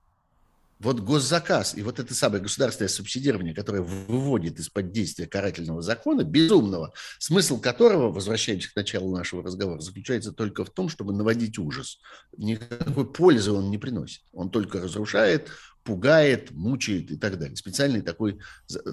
вот 0.82 1.00
госзаказ 1.00 1.76
и 1.76 1.82
вот 1.82 2.00
это 2.00 2.12
самое 2.12 2.42
государственное 2.42 2.88
субсидирование, 2.88 3.54
которое 3.54 3.82
выводит 3.82 4.58
из-под 4.58 4.90
действия 4.90 5.26
карательного 5.26 5.80
закона, 5.80 6.24
безумного, 6.24 6.92
смысл 7.18 7.60
которого, 7.60 8.10
возвращаемся 8.10 8.72
к 8.72 8.76
началу 8.76 9.16
нашего 9.16 9.44
разговора, 9.44 9.80
заключается 9.80 10.32
только 10.32 10.64
в 10.64 10.70
том, 10.70 10.88
чтобы 10.88 11.12
наводить 11.12 11.58
ужас. 11.58 12.00
Никакой 12.36 13.10
пользы 13.10 13.52
он 13.52 13.70
не 13.70 13.78
приносит. 13.78 14.22
Он 14.32 14.50
только 14.50 14.80
разрушает, 14.80 15.50
пугает, 15.84 16.50
мучает 16.50 17.12
и 17.12 17.16
так 17.16 17.38
далее. 17.38 17.56
Специальный 17.56 18.02
такой 18.02 18.40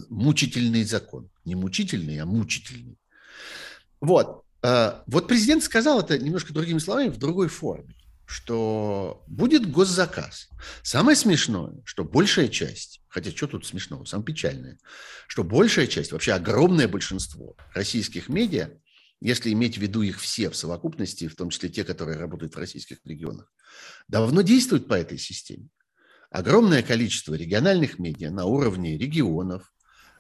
мучительный 0.10 0.84
закон. 0.84 1.30
Не 1.44 1.56
мучительный, 1.56 2.20
а 2.20 2.26
мучительный. 2.26 2.98
Вот. 4.00 4.44
А, 4.62 5.04
вот 5.08 5.28
президент 5.28 5.64
сказал 5.64 6.02
это 6.02 6.20
немножко 6.20 6.54
другими 6.54 6.80
словами, 6.80 7.10
в 7.10 7.18
другой 7.18 7.48
форме 7.48 7.96
что 8.30 9.24
будет 9.26 9.72
госзаказ. 9.72 10.50
Самое 10.84 11.18
смешное, 11.18 11.82
что 11.84 12.04
большая 12.04 12.48
часть, 12.48 13.02
хотя 13.08 13.32
что 13.32 13.48
тут 13.48 13.66
смешного, 13.66 14.06
самое 14.06 14.28
печальное, 14.28 14.78
что 15.28 15.44
большая 15.44 15.88
часть, 15.88 16.12
вообще 16.12 16.34
огромное 16.34 16.88
большинство 16.88 17.58
российских 17.74 18.30
медиа, 18.30 18.70
если 19.20 19.52
иметь 19.52 19.80
в 19.80 19.82
виду 19.82 20.04
их 20.04 20.20
все 20.20 20.52
в 20.52 20.56
совокупности, 20.56 21.28
в 21.28 21.36
том 21.36 21.50
числе 21.50 21.70
те, 21.70 21.84
которые 21.84 22.20
работают 22.20 22.54
в 22.54 22.60
российских 22.60 23.00
регионах, 23.04 23.52
давно 24.08 24.44
действуют 24.44 24.88
по 24.88 24.94
этой 24.94 25.18
системе. 25.18 25.68
Огромное 26.30 26.84
количество 26.84 27.34
региональных 27.34 27.98
медиа 27.98 28.30
на 28.30 28.46
уровне 28.46 28.96
регионов, 28.96 29.74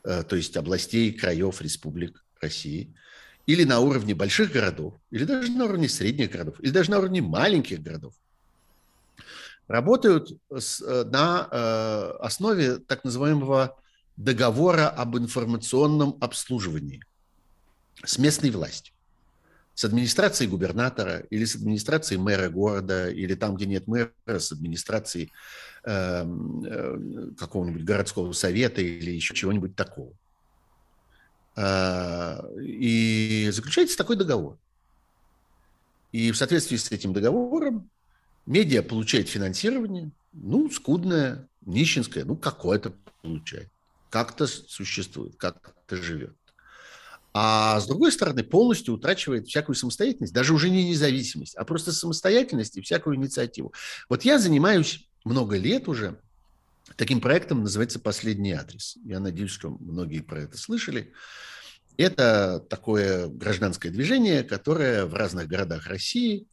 э, 0.04 0.24
то 0.24 0.36
есть 0.36 0.58
областей, 0.58 1.14
краев, 1.14 1.62
республик 1.62 2.26
России– 2.42 2.96
или 3.50 3.64
на 3.64 3.80
уровне 3.80 4.14
больших 4.14 4.52
городов, 4.52 4.94
или 5.10 5.24
даже 5.26 5.52
на 5.54 5.66
уровне 5.66 5.90
средних 5.90 6.30
городов, 6.30 6.60
или 6.60 6.70
даже 6.70 6.92
на 6.92 7.00
уровне 7.00 7.24
маленьких 7.24 7.82
городов, 7.82 8.14
работают 9.68 10.40
с, 10.56 10.80
э, 10.80 11.04
на 11.06 11.48
э, 11.50 12.18
основе 12.20 12.78
так 12.78 13.04
называемого 13.04 13.76
договора 14.18 14.88
об 14.88 15.18
информационном 15.18 16.16
обслуживании 16.22 17.02
с 18.06 18.20
местной 18.20 18.52
властью, 18.52 18.94
с 19.74 19.84
администрацией 19.84 20.48
губернатора 20.48 21.24
или 21.32 21.46
с 21.46 21.56
администрацией 21.56 22.20
мэра 22.20 22.50
города, 22.50 23.10
или 23.10 23.34
там, 23.34 23.56
где 23.56 23.66
нет 23.66 23.88
мэра, 23.88 24.12
с 24.28 24.52
администрацией 24.52 25.32
эм, 25.86 26.64
э, 26.66 27.32
какого-нибудь 27.36 27.84
городского 27.84 28.32
совета 28.34 28.82
или 28.82 29.10
еще 29.10 29.34
чего-нибудь 29.34 29.76
такого. 29.76 30.14
А, 31.62 32.42
и 32.58 33.50
заключается 33.52 33.98
такой 33.98 34.16
договор. 34.16 34.58
И 36.14 36.32
в 36.32 36.38
соответствии 36.38 36.78
с 36.78 36.90
этим 36.90 37.12
договором 37.12 37.90
медиа 38.46 38.82
получает 38.82 39.28
финансирование, 39.28 40.10
ну, 40.32 40.70
скудное, 40.72 41.50
нищенское, 41.66 42.24
ну, 42.24 42.38
какое-то 42.38 42.94
получает. 43.22 43.68
Как-то 44.10 44.48
существует, 44.48 45.36
как-то 45.36 45.98
живет. 45.98 46.34
А 47.34 47.82
с 47.82 47.88
другой 47.88 48.14
стороны, 48.14 48.44
полностью 48.44 48.94
утрачивает 48.94 49.48
всякую 49.48 49.76
самостоятельность, 49.76 50.34
даже 50.34 50.54
уже 50.54 50.70
не 50.70 50.90
независимость, 50.90 51.56
а 51.56 51.66
просто 51.66 51.92
самостоятельность 51.92 52.78
и 52.78 52.82
всякую 52.82 53.18
инициативу. 53.18 53.74
Вот 54.08 54.24
я 54.24 54.40
занимаюсь 54.40 55.10
много 55.26 55.58
лет 55.58 55.90
уже 55.90 56.22
таким 56.96 57.22
проектом, 57.22 57.62
называется 57.62 58.00
«Последний 58.00 58.54
адрес». 58.54 58.98
Я 59.04 59.20
надеюсь, 59.20 59.52
что 59.52 59.70
многие 59.70 60.22
про 60.22 60.42
это 60.42 60.58
слышали. 60.58 61.14
Это 61.98 62.66
такое 62.70 63.28
гражданское 63.28 63.90
движение, 63.90 64.44
которое 64.44 65.06
в 65.06 65.14
разных 65.14 65.48
городах 65.48 65.88
России 65.88 66.48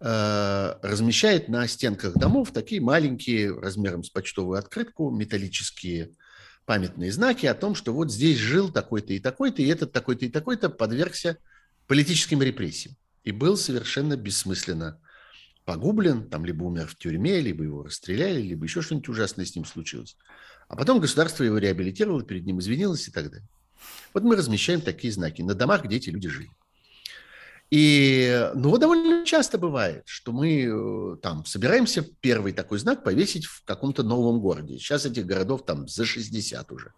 э, 0.00 0.74
размещает 0.82 1.48
на 1.48 1.66
стенках 1.68 2.14
домов 2.14 2.52
такие 2.52 2.80
маленькие, 2.80 3.58
размером 3.58 4.02
с 4.02 4.10
почтовую 4.10 4.58
открытку, 4.58 5.10
металлические 5.10 6.12
памятные 6.64 7.12
знаки 7.12 7.46
о 7.46 7.54
том, 7.54 7.74
что 7.74 7.92
вот 7.92 8.12
здесь 8.12 8.38
жил 8.38 8.70
такой-то 8.70 9.12
и 9.12 9.18
такой-то, 9.18 9.60
и 9.60 9.66
этот 9.66 9.92
такой-то 9.92 10.24
и 10.26 10.28
такой-то 10.28 10.70
подвергся 10.70 11.36
политическим 11.86 12.40
репрессиям. 12.42 12.96
И 13.24 13.32
был 13.32 13.56
совершенно 13.56 14.16
бессмысленно 14.16 15.00
погублен, 15.70 16.28
там 16.28 16.44
либо 16.44 16.64
умер 16.64 16.88
в 16.88 16.96
тюрьме, 16.96 17.38
либо 17.38 17.62
его 17.62 17.84
расстреляли, 17.84 18.40
либо 18.40 18.64
еще 18.64 18.82
что-нибудь 18.82 19.08
ужасное 19.08 19.44
с 19.44 19.54
ним 19.54 19.64
случилось. 19.64 20.16
А 20.66 20.74
потом 20.74 20.98
государство 20.98 21.44
его 21.44 21.58
реабилитировало, 21.58 22.24
перед 22.24 22.44
ним 22.44 22.58
извинилось 22.58 23.06
и 23.06 23.12
так 23.12 23.30
далее. 23.30 23.46
Вот 24.12 24.24
мы 24.24 24.34
размещаем 24.34 24.80
такие 24.80 25.12
знаки 25.12 25.42
на 25.42 25.54
домах, 25.54 25.84
где 25.84 25.98
эти 25.98 26.10
люди 26.10 26.28
жили. 26.28 26.50
И, 27.70 28.50
ну, 28.56 28.70
вот 28.70 28.80
довольно 28.80 29.24
часто 29.24 29.58
бывает, 29.58 30.02
что 30.06 30.32
мы 30.32 30.64
э, 30.64 31.16
там 31.22 31.44
собираемся 31.44 32.04
первый 32.20 32.52
такой 32.52 32.80
знак 32.80 33.04
повесить 33.04 33.44
в 33.44 33.62
каком-то 33.64 34.02
новом 34.02 34.40
городе. 34.40 34.76
Сейчас 34.76 35.06
этих 35.06 35.24
городов 35.24 35.64
там 35.64 35.86
за 35.86 36.04
60 36.04 36.72
уже 36.72 36.92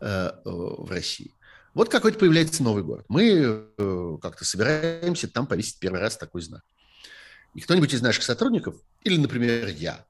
э, 0.00 0.06
э, 0.06 0.30
в 0.44 0.90
России. 0.90 1.34
Вот 1.74 1.90
какой-то 1.90 2.18
появляется 2.18 2.62
новый 2.62 2.84
город. 2.84 3.04
Мы 3.08 3.66
э, 3.76 4.18
как-то 4.22 4.46
собираемся 4.46 5.28
там 5.28 5.46
повесить 5.46 5.78
первый 5.78 6.00
раз 6.00 6.16
такой 6.16 6.40
знак. 6.40 6.62
И 7.58 7.60
кто-нибудь 7.60 7.92
из 7.92 8.02
наших 8.02 8.22
сотрудников, 8.22 8.76
или, 9.02 9.16
например, 9.16 9.66
я, 9.66 10.06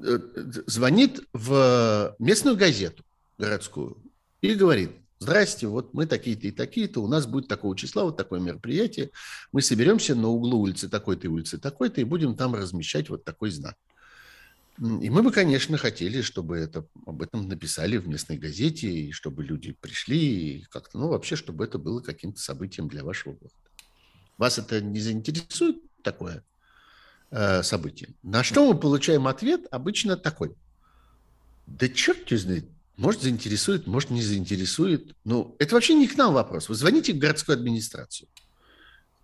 э, 0.00 0.20
звонит 0.68 1.20
в 1.32 2.14
местную 2.20 2.56
газету 2.56 3.04
городскую 3.38 3.96
и 4.40 4.54
говорит, 4.54 4.92
Здрасте, 5.18 5.66
вот 5.66 5.92
мы 5.94 6.06
такие-то 6.06 6.46
и 6.46 6.52
такие-то, 6.52 7.02
у 7.02 7.08
нас 7.08 7.26
будет 7.26 7.48
такого 7.48 7.76
числа 7.76 8.04
вот 8.04 8.16
такое 8.16 8.38
мероприятие. 8.38 9.10
Мы 9.50 9.62
соберемся 9.62 10.14
на 10.14 10.28
углу 10.28 10.60
улицы 10.60 10.88
такой-то 10.88 11.26
и 11.26 11.28
улицы 11.28 11.58
такой-то 11.58 12.00
и 12.00 12.04
будем 12.04 12.36
там 12.36 12.54
размещать 12.54 13.10
вот 13.10 13.24
такой 13.24 13.50
знак. 13.50 13.74
И 14.78 15.10
мы 15.10 15.24
бы, 15.24 15.32
конечно, 15.32 15.76
хотели, 15.76 16.22
чтобы 16.22 16.56
это, 16.56 16.86
об 17.04 17.20
этом 17.20 17.48
написали 17.48 17.96
в 17.96 18.06
местной 18.06 18.38
газете, 18.38 18.88
и 18.88 19.10
чтобы 19.10 19.42
люди 19.42 19.72
пришли, 19.72 20.60
и 20.60 20.62
как-то, 20.70 20.98
ну, 20.98 21.08
вообще, 21.08 21.34
чтобы 21.34 21.64
это 21.64 21.78
было 21.78 22.00
каким-то 22.00 22.40
событием 22.40 22.86
для 22.86 23.02
вашего 23.02 23.32
города. 23.32 23.54
Вас 24.38 24.58
это 24.58 24.80
не 24.80 25.00
заинтересует, 25.00 25.82
такое 26.02 26.44
э, 27.30 27.62
событие? 27.62 28.10
На 28.22 28.42
что 28.42 28.66
мы 28.66 28.78
получаем 28.78 29.26
ответ 29.26 29.66
обычно 29.70 30.16
такой. 30.16 30.54
Да 31.66 31.88
черт 31.88 32.30
его 32.30 32.40
знает, 32.40 32.64
может, 32.96 33.22
заинтересует, 33.22 33.86
может, 33.86 34.10
не 34.10 34.22
заинтересует. 34.22 35.14
Ну, 35.24 35.56
это 35.58 35.74
вообще 35.74 35.94
не 35.94 36.06
к 36.06 36.16
нам 36.16 36.34
вопрос. 36.34 36.68
Вы 36.68 36.74
звоните 36.74 37.12
в 37.12 37.18
городскую 37.18 37.56
администрацию. 37.56 38.28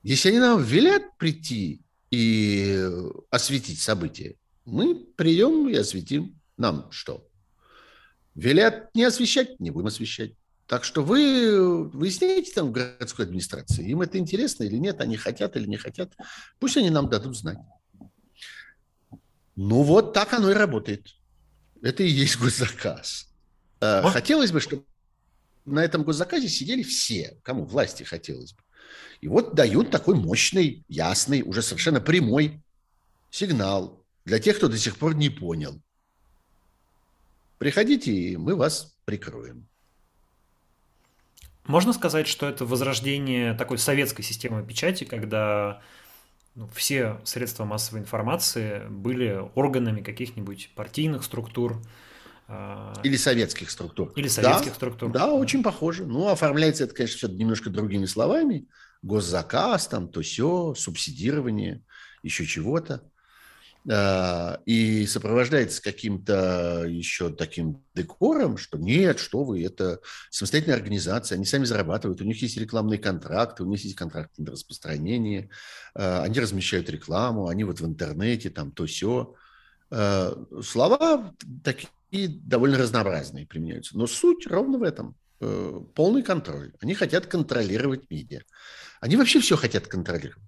Если 0.02 0.30
они 0.30 0.38
нам 0.38 0.62
велят 0.62 1.16
прийти 1.18 1.82
и 2.10 2.88
осветить 3.30 3.80
события, 3.80 4.36
мы 4.64 4.94
придем 4.94 5.68
и 5.68 5.74
осветим. 5.74 6.40
Нам 6.56 6.90
что? 6.90 7.28
Велят 8.34 8.94
не 8.94 9.04
освещать, 9.04 9.60
не 9.60 9.70
будем 9.70 9.88
освещать. 9.88 10.32
Так 10.66 10.82
что 10.82 11.02
вы 11.02 11.84
выясняете 11.90 12.52
там 12.52 12.68
в 12.68 12.72
городской 12.72 13.24
администрации, 13.24 13.88
им 13.88 14.02
это 14.02 14.18
интересно 14.18 14.64
или 14.64 14.76
нет, 14.76 15.00
они 15.00 15.16
хотят 15.16 15.56
или 15.56 15.66
не 15.66 15.76
хотят. 15.76 16.12
Пусть 16.58 16.76
они 16.76 16.90
нам 16.90 17.08
дадут 17.08 17.36
знать. 17.36 17.58
Ну 19.56 19.82
вот 19.82 20.12
так 20.12 20.32
оно 20.34 20.50
и 20.50 20.54
работает. 20.54 21.16
Это 21.82 22.02
и 22.02 22.08
есть 22.08 22.38
госзаказ. 22.38 23.28
Э, 23.80 24.02
вот. 24.02 24.12
Хотелось 24.12 24.52
бы, 24.52 24.60
чтобы 24.60 24.84
на 25.64 25.82
этом 25.82 26.04
госзаказе 26.04 26.48
сидели 26.48 26.82
все, 26.82 27.38
кому 27.42 27.64
власти 27.64 28.02
хотелось 28.02 28.52
бы. 28.52 28.62
И 29.20 29.28
вот 29.28 29.54
дают 29.54 29.90
такой 29.90 30.14
мощный, 30.14 30.84
ясный, 30.88 31.42
уже 31.42 31.62
совершенно 31.62 32.00
прямой 32.00 32.62
сигнал 33.30 34.04
для 34.24 34.38
тех, 34.38 34.56
кто 34.56 34.68
до 34.68 34.78
сих 34.78 34.96
пор 34.96 35.14
не 35.14 35.30
понял. 35.30 35.80
Приходите, 37.58 38.12
и 38.12 38.36
мы 38.36 38.54
вас 38.54 38.94
прикроем. 39.04 39.66
Можно 41.64 41.92
сказать, 41.92 42.28
что 42.28 42.48
это 42.48 42.64
возрождение 42.64 43.54
такой 43.54 43.78
советской 43.78 44.22
системы 44.22 44.64
печати, 44.64 45.04
когда 45.04 45.82
ну, 46.56 46.68
все 46.74 47.20
средства 47.24 47.64
массовой 47.64 48.00
информации 48.00 48.88
были 48.88 49.40
органами 49.54 50.00
каких-нибудь 50.00 50.70
партийных 50.74 51.22
структур, 51.22 51.80
а, 52.48 52.94
или 53.02 53.16
советских 53.16 53.70
структур. 53.70 54.12
Или 54.16 54.28
советских 54.28 54.70
да, 54.70 54.74
структур. 54.74 55.12
Да, 55.12 55.32
очень 55.32 55.62
похоже. 55.62 56.06
Ну, 56.06 56.28
оформляется 56.28 56.84
это, 56.84 56.94
конечно, 56.94 57.16
все 57.16 57.28
немножко 57.28 57.70
другими 57.70 58.06
словами. 58.06 58.66
Госзаказ, 59.02 59.88
там, 59.88 60.08
то 60.08 60.22
все, 60.22 60.74
субсидирование, 60.74 61.82
еще 62.22 62.46
чего-то. 62.46 63.02
А, 63.88 64.60
и 64.66 65.06
сопровождается 65.06 65.80
каким-то 65.80 66.84
еще 66.88 67.30
таким 67.30 67.84
декором, 67.94 68.56
что 68.56 68.78
нет, 68.78 69.18
что 69.20 69.44
вы, 69.44 69.64
это 69.64 70.00
самостоятельная 70.30 70.76
организация, 70.76 71.36
они 71.36 71.44
сами 71.44 71.64
зарабатывают, 71.64 72.20
у 72.20 72.24
них 72.24 72.40
есть 72.42 72.56
рекламные 72.56 72.98
контракты, 72.98 73.62
у 73.62 73.66
них 73.66 73.84
есть 73.84 73.94
контракты 73.94 74.42
на 74.42 74.52
распространение, 74.52 75.50
а, 75.94 76.22
они 76.22 76.40
размещают 76.40 76.90
рекламу, 76.90 77.48
они 77.48 77.64
вот 77.64 77.80
в 77.80 77.86
интернете, 77.86 78.50
там, 78.50 78.72
то 78.72 78.86
все. 78.86 79.34
Слова 80.64 81.32
такие 81.62 82.28
довольно 82.28 82.76
разнообразные 82.76 83.46
применяются. 83.46 83.96
Но 83.96 84.08
суть 84.08 84.44
ровно 84.48 84.78
в 84.78 84.82
этом. 84.82 85.14
Э, 85.38 85.80
полный 85.94 86.22
контроль. 86.22 86.72
Они 86.80 86.94
хотят 86.94 87.26
контролировать 87.26 88.10
медиа. 88.10 88.40
Они 89.00 89.16
вообще 89.16 89.38
все 89.40 89.56
хотят 89.56 89.86
контролировать. 89.86 90.42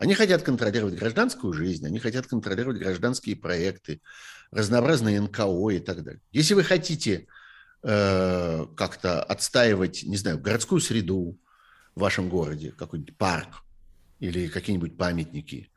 Они 0.00 0.14
хотят 0.14 0.42
контролировать 0.42 0.94
гражданскую 0.94 1.52
жизнь, 1.52 1.86
они 1.86 1.98
хотят 1.98 2.26
контролировать 2.26 2.78
гражданские 2.78 3.36
проекты, 3.36 4.00
разнообразные 4.50 5.20
НКО 5.20 5.68
и 5.72 5.78
так 5.78 6.02
далее. 6.02 6.22
Если 6.32 6.54
вы 6.54 6.64
хотите 6.64 7.26
э, 7.82 8.66
как-то 8.78 9.22
отстаивать, 9.22 10.04
не 10.04 10.16
знаю, 10.16 10.38
городскую 10.38 10.80
среду 10.80 11.38
в 11.94 12.00
вашем 12.00 12.30
городе, 12.30 12.72
какой-нибудь 12.78 13.14
парк 13.18 13.62
или 14.20 14.48
какие-нибудь 14.48 14.96
памятники, 14.96 15.70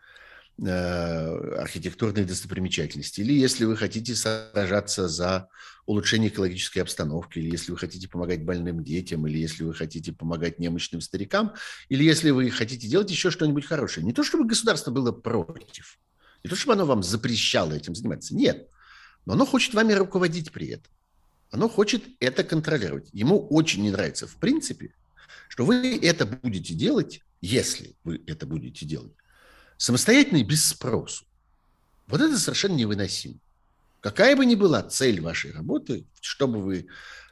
архитектурные 0.59 2.25
достопримечательности, 2.25 3.21
или 3.21 3.33
если 3.33 3.65
вы 3.65 3.75
хотите 3.75 4.15
сражаться 4.15 5.07
за 5.07 5.49
улучшение 5.85 6.29
экологической 6.29 6.79
обстановки, 6.79 7.39
или 7.39 7.49
если 7.49 7.71
вы 7.71 7.77
хотите 7.77 8.07
помогать 8.07 8.43
больным 8.43 8.83
детям, 8.83 9.25
или 9.27 9.39
если 9.39 9.63
вы 9.63 9.73
хотите 9.73 10.13
помогать 10.13 10.59
немощным 10.59 11.01
старикам, 11.01 11.53
или 11.89 12.03
если 12.03 12.29
вы 12.29 12.49
хотите 12.51 12.87
делать 12.87 13.09
еще 13.09 13.31
что-нибудь 13.31 13.65
хорошее. 13.65 14.05
Не 14.05 14.13
то, 14.13 14.23
чтобы 14.23 14.45
государство 14.45 14.91
было 14.91 15.11
против, 15.11 15.99
не 16.43 16.49
то, 16.49 16.55
чтобы 16.55 16.73
оно 16.73 16.85
вам 16.85 17.03
запрещало 17.03 17.73
этим 17.73 17.95
заниматься, 17.95 18.35
нет, 18.35 18.67
но 19.25 19.33
оно 19.33 19.45
хочет 19.45 19.73
вами 19.73 19.93
руководить 19.93 20.51
при 20.51 20.67
этом. 20.67 20.91
Оно 21.51 21.69
хочет 21.69 22.03
это 22.19 22.43
контролировать. 22.43 23.09
Ему 23.11 23.47
очень 23.47 23.83
не 23.83 23.91
нравится, 23.91 24.27
в 24.27 24.35
принципе, 24.35 24.93
что 25.49 25.65
вы 25.65 25.97
это 25.97 26.25
будете 26.25 26.73
делать, 26.73 27.21
если 27.41 27.95
вы 28.03 28.21
это 28.25 28.45
будете 28.45 28.85
делать, 28.85 29.13
самостоятельно 29.83 30.37
и 30.37 30.43
без 30.43 30.65
спросу. 30.65 31.25
Вот 32.07 32.21
это 32.21 32.37
совершенно 32.37 32.75
невыносимо. 32.75 33.35
Какая 33.99 34.33
бы 34.33 34.45
ни 34.45 34.55
была 34.55 34.81
цель 34.81 35.19
вашей 35.19 35.51
работы, 35.51 36.05
чтобы 36.21 36.61
вы 36.61 36.87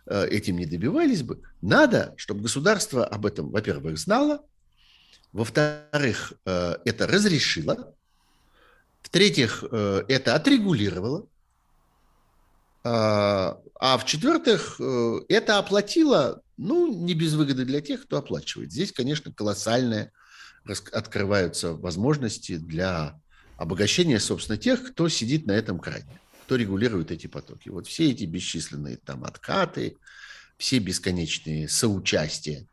э, 0.05 0.27
этим 0.27 0.57
не 0.57 0.65
добивались 0.65 1.23
бы, 1.23 1.41
надо, 1.61 2.13
чтобы 2.17 2.41
государство 2.41 3.05
об 3.05 3.25
этом, 3.25 3.51
во-первых, 3.51 3.97
знало, 3.97 4.43
во-вторых, 5.31 6.33
э, 6.45 6.75
это 6.83 7.07
разрешило, 7.07 7.95
в-третьих, 9.01 9.63
э, 9.71 10.03
это 10.09 10.35
отрегулировало, 10.35 11.27
а, 12.83 13.61
а 13.75 13.97
в-четвертых, 13.97 14.81
это 15.29 15.57
оплатило, 15.59 16.41
ну, 16.57 16.91
не 16.91 17.13
без 17.13 17.33
выгоды 17.35 17.63
для 17.63 17.79
тех, 17.79 18.03
кто 18.03 18.17
оплачивает. 18.17 18.71
Здесь, 18.73 18.91
конечно, 18.91 19.31
колоссальная 19.31 20.11
открываются 20.65 21.73
возможности 21.73 22.57
для 22.57 23.19
обогащения, 23.57 24.19
собственно, 24.19 24.57
тех, 24.57 24.91
кто 24.91 25.07
сидит 25.09 25.45
на 25.45 25.51
этом 25.51 25.79
кране, 25.79 26.19
кто 26.45 26.55
регулирует 26.55 27.11
эти 27.11 27.27
потоки. 27.27 27.69
Вот 27.69 27.87
все 27.87 28.09
эти 28.09 28.25
бесчисленные 28.25 28.97
там 28.97 29.23
откаты, 29.23 29.97
все 30.57 30.79
бесконечные 30.79 31.67
соучастия 31.67 32.67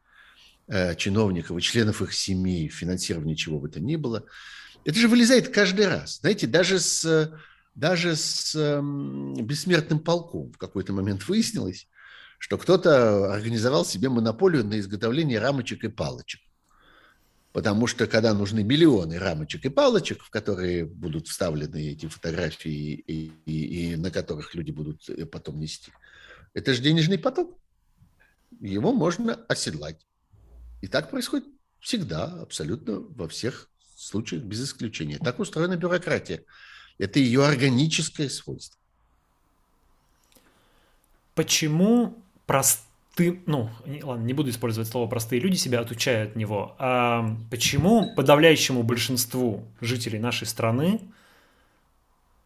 э, 0.67 0.95
чиновников 0.97 1.57
и 1.57 1.63
членов 1.63 2.03
их 2.03 2.13
семей 2.13 2.69
в 2.69 2.75
финансировании 2.75 3.35
чего 3.35 3.59
бы 3.59 3.69
то 3.69 3.81
ни 3.81 3.97
было, 3.97 4.25
это 4.85 4.99
же 4.99 5.09
вылезает 5.09 5.49
каждый 5.49 5.89
раз. 5.89 6.21
Знаете, 6.21 6.47
даже 6.47 6.79
с, 6.79 7.33
даже 7.75 8.17
с 8.17 8.55
э, 8.55 8.81
бессмертным 9.43 10.01
полком 10.01 10.53
в 10.53 10.59
какой-то 10.59 10.93
момент 10.93 11.29
выяснилось, 11.29 11.89
что 12.39 12.57
кто-то 12.57 13.33
организовал 13.33 13.85
себе 13.85 14.09
монополию 14.09 14.65
на 14.65 14.79
изготовление 14.79 15.41
рамочек 15.41 15.85
и 15.85 15.89
палочек. 15.89 16.41
Потому 17.59 17.89
что 17.89 18.07
когда 18.07 18.35
нужны 18.35 18.63
миллионы 18.63 19.19
рамочек 19.19 19.65
и 19.65 19.69
палочек, 19.69 20.23
в 20.23 20.31
которые 20.31 20.85
будут 20.85 21.27
вставлены 21.27 21.91
эти 21.91 22.07
фотографии 22.07 22.95
и, 22.95 23.33
и, 23.47 23.91
и 23.91 23.97
на 23.97 24.13
которых 24.13 24.55
люди 24.55 24.71
будут 24.71 25.11
э, 25.11 25.27
потом 25.27 25.59
нести, 25.59 25.91
это 26.55 26.73
же 26.73 26.81
денежный 26.81 27.19
поток. 27.19 27.59
Его 28.61 28.93
можно 28.93 29.35
оседлать. 29.49 30.07
И 30.83 30.87
так 30.87 31.11
происходит 31.11 31.49
всегда, 31.81 32.27
абсолютно 32.27 33.01
во 33.01 33.27
всех 33.27 33.69
случаях 33.97 34.45
без 34.45 34.63
исключения. 34.63 35.19
Так 35.19 35.41
устроена 35.41 35.77
бюрократия. 35.77 36.45
Это 36.97 37.19
ее 37.19 37.45
органическое 37.45 38.29
свойство. 38.29 38.79
Почему 41.35 42.23
простым, 43.19 43.43
ну, 43.47 43.71
ладно, 44.03 44.25
не 44.25 44.33
буду 44.33 44.51
использовать 44.51 44.89
слово 44.89 45.09
простые 45.09 45.41
люди 45.41 45.57
себя 45.57 45.81
отучают 45.81 46.31
от 46.31 46.37
него, 46.37 46.77
а 46.79 47.37
почему 47.51 48.15
подавляющему 48.15 48.83
большинству 48.83 49.65
жителей 49.81 50.19
нашей 50.19 50.47
страны 50.47 51.01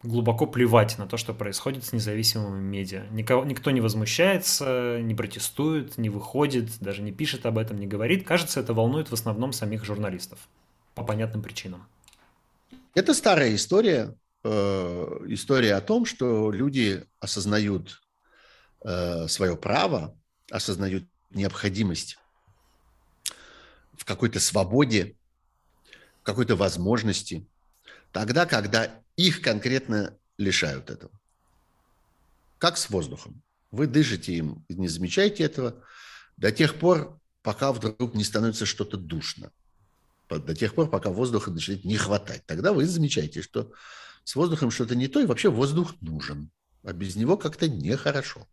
глубоко 0.01 0.47
плевать 0.47 0.97
на 0.97 1.07
то, 1.07 1.15
что 1.15 1.33
происходит 1.33 1.85
с 1.85 1.93
независимыми 1.93 2.61
медиа. 2.61 3.03
Никого, 3.11 3.45
никто 3.45 3.71
не 3.71 3.79
возмущается, 3.81 4.99
не 5.01 5.15
протестует, 5.15 5.97
не 5.97 6.09
выходит, 6.09 6.79
даже 6.81 7.01
не 7.03 7.11
пишет 7.13 7.45
об 7.45 7.57
этом, 7.57 7.79
не 7.79 7.87
говорит. 7.87 8.27
Кажется, 8.27 8.59
это 8.59 8.73
волнует 8.73 9.09
в 9.09 9.13
основном 9.13 9.53
самих 9.53 9.85
журналистов 9.85 10.39
по 10.93 11.03
понятным 11.03 11.41
причинам. 11.41 11.87
Это 12.95 13.13
старая 13.13 13.55
история. 13.55 14.15
Э, 14.43 15.19
история 15.27 15.75
о 15.75 15.81
том, 15.81 16.05
что 16.05 16.51
люди 16.51 17.05
осознают 17.21 18.01
э, 18.83 19.27
свое 19.29 19.55
право, 19.55 20.17
осознают 20.53 21.03
необходимость 21.31 22.19
в 23.93 24.05
какой-то 24.05 24.39
свободе, 24.39 25.15
в 26.21 26.23
какой-то 26.23 26.55
возможности, 26.55 27.45
тогда, 28.11 28.45
когда 28.45 29.01
их 29.15 29.41
конкретно 29.41 30.15
лишают 30.37 30.91
этого. 30.91 31.11
Как 32.59 32.77
с 32.77 32.89
воздухом. 32.89 33.41
Вы 33.71 33.87
дышите 33.87 34.33
им, 34.33 34.63
не 34.69 34.87
замечаете 34.87 35.43
этого 35.43 35.83
до 36.37 36.51
тех 36.51 36.77
пор, 36.79 37.19
пока 37.41 37.73
вдруг 37.73 38.13
не 38.13 38.23
становится 38.23 38.67
что-то 38.67 38.97
душно. 38.97 39.51
До 40.29 40.55
тех 40.55 40.75
пор, 40.75 40.89
пока 40.89 41.09
воздуха 41.09 41.49
начинает 41.49 41.83
не 41.83 41.97
хватать. 41.97 42.45
Тогда 42.45 42.73
вы 42.73 42.85
замечаете, 42.85 43.41
что 43.41 43.71
с 44.23 44.35
воздухом 44.35 44.69
что-то 44.69 44.95
не 44.95 45.07
то, 45.07 45.19
и 45.19 45.25
вообще 45.25 45.49
воздух 45.49 45.95
нужен. 46.01 46.51
А 46.83 46.93
без 46.93 47.15
него 47.15 47.37
как-то 47.37 47.67
нехорошо. 47.67 48.47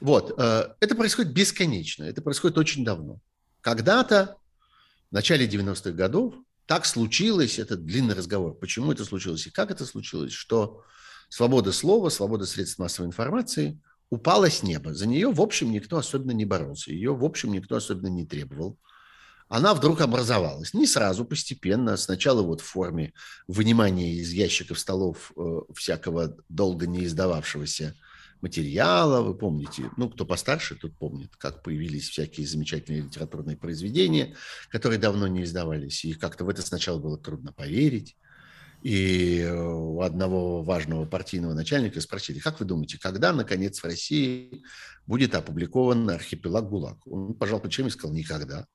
Вот. 0.00 0.38
Э, 0.38 0.74
это 0.80 0.94
происходит 0.94 1.32
бесконечно. 1.32 2.04
Это 2.04 2.22
происходит 2.22 2.56
очень 2.56 2.84
давно. 2.84 3.18
Когда-то, 3.60 4.36
в 5.10 5.14
начале 5.14 5.46
90-х 5.46 5.90
годов, 5.90 6.34
так 6.66 6.86
случилось, 6.86 7.58
это 7.58 7.76
длинный 7.76 8.14
разговор, 8.14 8.54
почему 8.54 8.92
это 8.92 9.04
случилось 9.04 9.46
и 9.46 9.50
как 9.50 9.70
это 9.70 9.84
случилось, 9.84 10.32
что 10.32 10.82
свобода 11.28 11.72
слова, 11.72 12.08
свобода 12.08 12.46
средств 12.46 12.78
массовой 12.78 13.08
информации 13.08 13.80
упала 14.08 14.48
с 14.48 14.62
неба. 14.62 14.94
За 14.94 15.06
нее, 15.06 15.30
в 15.30 15.40
общем, 15.40 15.72
никто 15.72 15.98
особенно 15.98 16.30
не 16.30 16.44
боролся, 16.44 16.90
ее, 16.90 17.14
в 17.14 17.24
общем, 17.24 17.52
никто 17.52 17.76
особенно 17.76 18.06
не 18.06 18.24
требовал. 18.24 18.78
Она 19.48 19.74
вдруг 19.74 20.00
образовалась. 20.00 20.74
Не 20.74 20.86
сразу, 20.86 21.24
постепенно. 21.24 21.96
Сначала 21.96 22.42
вот 22.42 22.60
в 22.60 22.64
форме 22.64 23.12
вынимания 23.46 24.14
из 24.14 24.32
ящиков 24.32 24.78
столов 24.78 25.32
э, 25.36 25.60
всякого 25.74 26.36
долго 26.48 26.86
не 26.86 27.04
издававшегося 27.04 27.94
материала, 28.40 29.22
вы 29.22 29.34
помните, 29.34 29.90
ну, 29.96 30.10
кто 30.10 30.26
постарше, 30.26 30.74
тот 30.74 30.96
помнит, 30.98 31.34
как 31.36 31.62
появились 31.62 32.10
всякие 32.10 32.46
замечательные 32.46 33.02
литературные 33.02 33.56
произведения, 33.56 34.34
которые 34.68 34.98
давно 34.98 35.26
не 35.26 35.44
издавались, 35.44 36.04
и 36.04 36.12
как-то 36.12 36.44
в 36.44 36.50
это 36.50 36.60
сначала 36.60 36.98
было 36.98 37.16
трудно 37.16 37.52
поверить. 37.52 38.16
И 38.82 39.38
э, 39.38 39.50
у 39.50 40.02
одного 40.02 40.62
важного 40.62 41.06
партийного 41.06 41.54
начальника 41.54 42.02
спросили, 42.02 42.38
как 42.38 42.60
вы 42.60 42.66
думаете, 42.66 42.98
когда, 42.98 43.32
наконец, 43.32 43.78
в 43.80 43.84
России 43.84 44.62
будет 45.06 45.34
опубликован 45.34 46.10
архипелаг 46.10 46.68
ГУЛАГ? 46.68 47.06
Он 47.06 47.32
пожал 47.32 47.60
плечами 47.60 47.88
и 47.88 47.90
сказал, 47.90 48.14
никогда. 48.14 48.66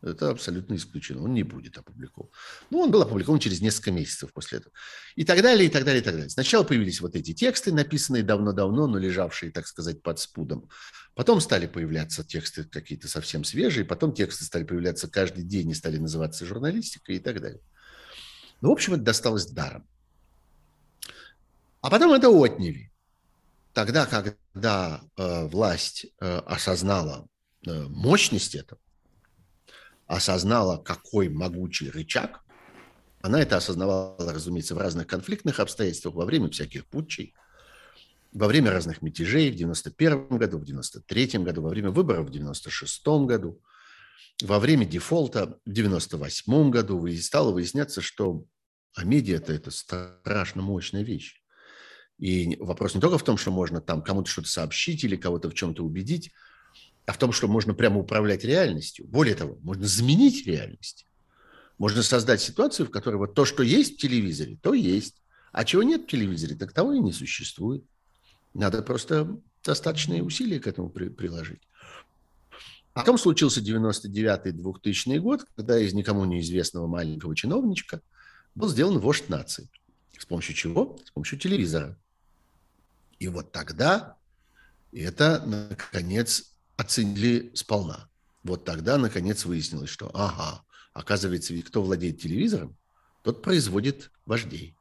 Это 0.00 0.30
абсолютно 0.30 0.76
исключено. 0.76 1.24
Он 1.24 1.34
не 1.34 1.42
будет 1.42 1.76
опубликован. 1.76 2.30
Ну, 2.70 2.78
он 2.80 2.90
был 2.92 3.02
опубликован 3.02 3.40
через 3.40 3.60
несколько 3.60 3.90
месяцев 3.90 4.32
после 4.32 4.58
этого. 4.58 4.72
И 5.16 5.24
так 5.24 5.42
далее, 5.42 5.66
и 5.66 5.70
так 5.70 5.84
далее, 5.84 6.00
и 6.00 6.04
так 6.04 6.14
далее. 6.14 6.30
Сначала 6.30 6.62
появились 6.62 7.00
вот 7.00 7.16
эти 7.16 7.34
тексты, 7.34 7.72
написанные 7.72 8.22
давно-давно, 8.22 8.86
но 8.86 8.96
лежавшие, 8.96 9.50
так 9.50 9.66
сказать, 9.66 10.00
под 10.02 10.20
спудом. 10.20 10.68
Потом 11.14 11.40
стали 11.40 11.66
появляться 11.66 12.22
тексты 12.22 12.62
какие-то 12.62 13.08
совсем 13.08 13.42
свежие. 13.42 13.84
Потом 13.84 14.12
тексты 14.12 14.44
стали 14.44 14.62
появляться 14.62 15.08
каждый 15.08 15.42
день 15.42 15.70
и 15.70 15.74
стали 15.74 15.98
называться 15.98 16.46
журналистикой 16.46 17.16
и 17.16 17.18
так 17.18 17.40
далее. 17.40 17.60
Ну, 18.60 18.68
в 18.68 18.72
общем, 18.72 18.94
это 18.94 19.02
досталось 19.02 19.46
даром. 19.46 19.84
А 21.80 21.90
потом 21.90 22.12
это 22.12 22.28
отняли. 22.28 22.92
Тогда, 23.72 24.06
когда 24.06 25.00
э, 25.16 25.46
власть 25.46 26.06
э, 26.20 26.38
осознала 26.46 27.26
э, 27.66 27.86
мощность 27.88 28.54
этого, 28.54 28.80
осознала, 30.08 30.78
какой 30.78 31.28
могучий 31.28 31.90
рычаг. 31.90 32.40
Она 33.20 33.40
это 33.40 33.56
осознавала, 33.56 34.32
разумеется, 34.32 34.74
в 34.74 34.78
разных 34.78 35.06
конфликтных 35.06 35.60
обстоятельствах, 35.60 36.14
во 36.14 36.24
время 36.24 36.50
всяких 36.50 36.86
путчей, 36.86 37.34
во 38.32 38.48
время 38.48 38.70
разных 38.70 39.02
мятежей 39.02 39.50
в 39.50 39.56
91 39.56 40.28
году, 40.28 40.58
в 40.58 40.64
93 40.64 41.38
году, 41.38 41.62
во 41.62 41.68
время 41.68 41.90
выборов 41.90 42.26
в 42.26 42.30
96 42.30 43.06
году, 43.26 43.60
во 44.42 44.58
время 44.58 44.86
дефолта 44.86 45.58
в 45.64 45.72
98 45.72 46.70
году 46.70 47.06
и 47.06 47.16
стало 47.18 47.52
выясняться, 47.52 48.00
что 48.00 48.44
а 48.94 49.04
медиа 49.04 49.36
это, 49.36 49.52
это 49.52 49.70
страшно 49.70 50.62
мощная 50.62 51.02
вещь. 51.02 51.42
И 52.18 52.56
вопрос 52.58 52.94
не 52.94 53.00
только 53.00 53.18
в 53.18 53.24
том, 53.24 53.36
что 53.36 53.50
можно 53.50 53.80
там 53.80 54.02
кому-то 54.02 54.30
что-то 54.30 54.48
сообщить 54.48 55.04
или 55.04 55.16
кого-то 55.16 55.50
в 55.50 55.54
чем-то 55.54 55.84
убедить, 55.84 56.32
а 57.08 57.12
в 57.12 57.16
том, 57.16 57.32
что 57.32 57.48
можно 57.48 57.72
прямо 57.72 58.00
управлять 58.00 58.44
реальностью. 58.44 59.06
Более 59.06 59.34
того, 59.34 59.56
можно 59.62 59.86
заменить 59.86 60.46
реальность. 60.46 61.06
Можно 61.78 62.02
создать 62.02 62.42
ситуацию, 62.42 62.86
в 62.86 62.90
которой 62.90 63.16
вот 63.16 63.34
то, 63.34 63.46
что 63.46 63.62
есть 63.62 63.94
в 63.94 63.96
телевизоре, 63.96 64.58
то 64.60 64.74
есть. 64.74 65.22
А 65.50 65.64
чего 65.64 65.82
нет 65.82 66.02
в 66.02 66.06
телевизоре, 66.06 66.54
так 66.54 66.74
того 66.74 66.92
и 66.92 66.98
не 66.98 67.14
существует. 67.14 67.82
Надо 68.52 68.82
просто 68.82 69.40
достаточные 69.64 70.22
усилия 70.22 70.60
к 70.60 70.66
этому 70.66 70.90
при, 70.90 71.08
приложить. 71.08 71.62
А 72.92 73.00
потом 73.00 73.16
случился 73.16 73.62
99-2000 73.62 75.18
год, 75.18 75.46
когда 75.56 75.80
из 75.80 75.94
никому 75.94 76.26
неизвестного 76.26 76.88
маленького 76.88 77.34
чиновничка 77.34 78.02
был 78.54 78.68
сделан 78.68 78.98
вождь 78.98 79.30
нации. 79.30 79.70
С 80.18 80.26
помощью 80.26 80.54
чего? 80.54 80.98
С 81.06 81.10
помощью 81.10 81.38
телевизора. 81.38 81.96
И 83.18 83.28
вот 83.28 83.50
тогда 83.50 84.18
это, 84.92 85.42
наконец, 85.46 86.52
оценили 86.78 87.50
сполна. 87.54 88.08
Вот 88.44 88.64
тогда, 88.64 88.96
наконец, 88.96 89.44
выяснилось, 89.44 89.90
что, 89.90 90.10
ага, 90.14 90.62
оказывается, 90.94 91.54
кто 91.62 91.82
владеет 91.82 92.20
телевизором, 92.20 92.76
тот 93.22 93.42
производит 93.42 94.10
вождей. 94.24 94.74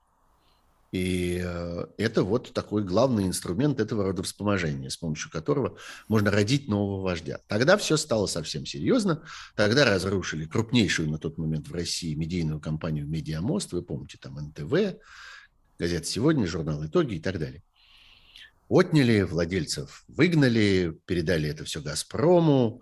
И 0.93 1.41
э, 1.43 1.85
это 1.97 2.23
вот 2.23 2.53
такой 2.53 2.83
главный 2.83 3.25
инструмент 3.25 3.81
этого 3.81 4.05
рода 4.05 4.23
вспоможения, 4.23 4.89
с 4.89 4.95
помощью 4.95 5.29
которого 5.29 5.77
можно 6.07 6.31
родить 6.31 6.69
нового 6.69 7.01
вождя. 7.01 7.39
Тогда 7.47 7.75
все 7.75 7.97
стало 7.97 8.27
совсем 8.27 8.65
серьезно. 8.65 9.23
Тогда 9.55 9.83
разрушили 9.83 10.45
крупнейшую 10.45 11.09
на 11.09 11.17
тот 11.17 11.37
момент 11.37 11.67
в 11.67 11.73
России 11.73 12.13
медийную 12.13 12.61
компанию 12.61 13.05
«Медиамост». 13.05 13.73
Вы 13.73 13.81
помните, 13.81 14.17
там 14.21 14.35
НТВ, 14.35 14.97
газета 15.77 16.05
«Сегодня», 16.05 16.47
журнал 16.47 16.85
«Итоги» 16.85 17.15
и 17.15 17.19
так 17.19 17.37
далее 17.37 17.63
отняли, 18.69 19.21
владельцев 19.21 20.03
выгнали, 20.07 20.97
передали 21.05 21.49
это 21.49 21.63
все 21.63 21.81
«Газпрому» 21.81 22.81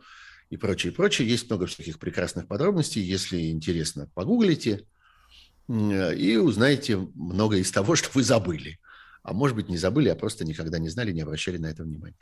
и 0.50 0.58
прочее, 0.58 0.93
прочее. 0.93 1.28
Есть 1.28 1.50
много 1.50 1.65
всяких 1.65 2.00
прекрасных 2.00 2.48
подробностей. 2.48 3.02
Если 3.02 3.52
интересно, 3.52 4.10
погуглите 4.13 4.86
и 5.67 6.39
узнаете 6.41 6.98
много 6.98 7.58
из 7.58 7.71
того, 7.71 7.95
что 7.95 8.10
вы 8.13 8.24
забыли. 8.24 8.80
А 9.24 9.34
может 9.34 9.56
быть, 9.56 9.69
не 9.69 9.78
забыли, 9.78 10.10
а 10.10 10.15
просто 10.15 10.45
никогда 10.45 10.78
не 10.78 10.89
знали, 10.89 11.12
не 11.12 11.21
обращали 11.21 11.58
на 11.58 11.67
это 11.67 11.84
внимания. 11.84 12.15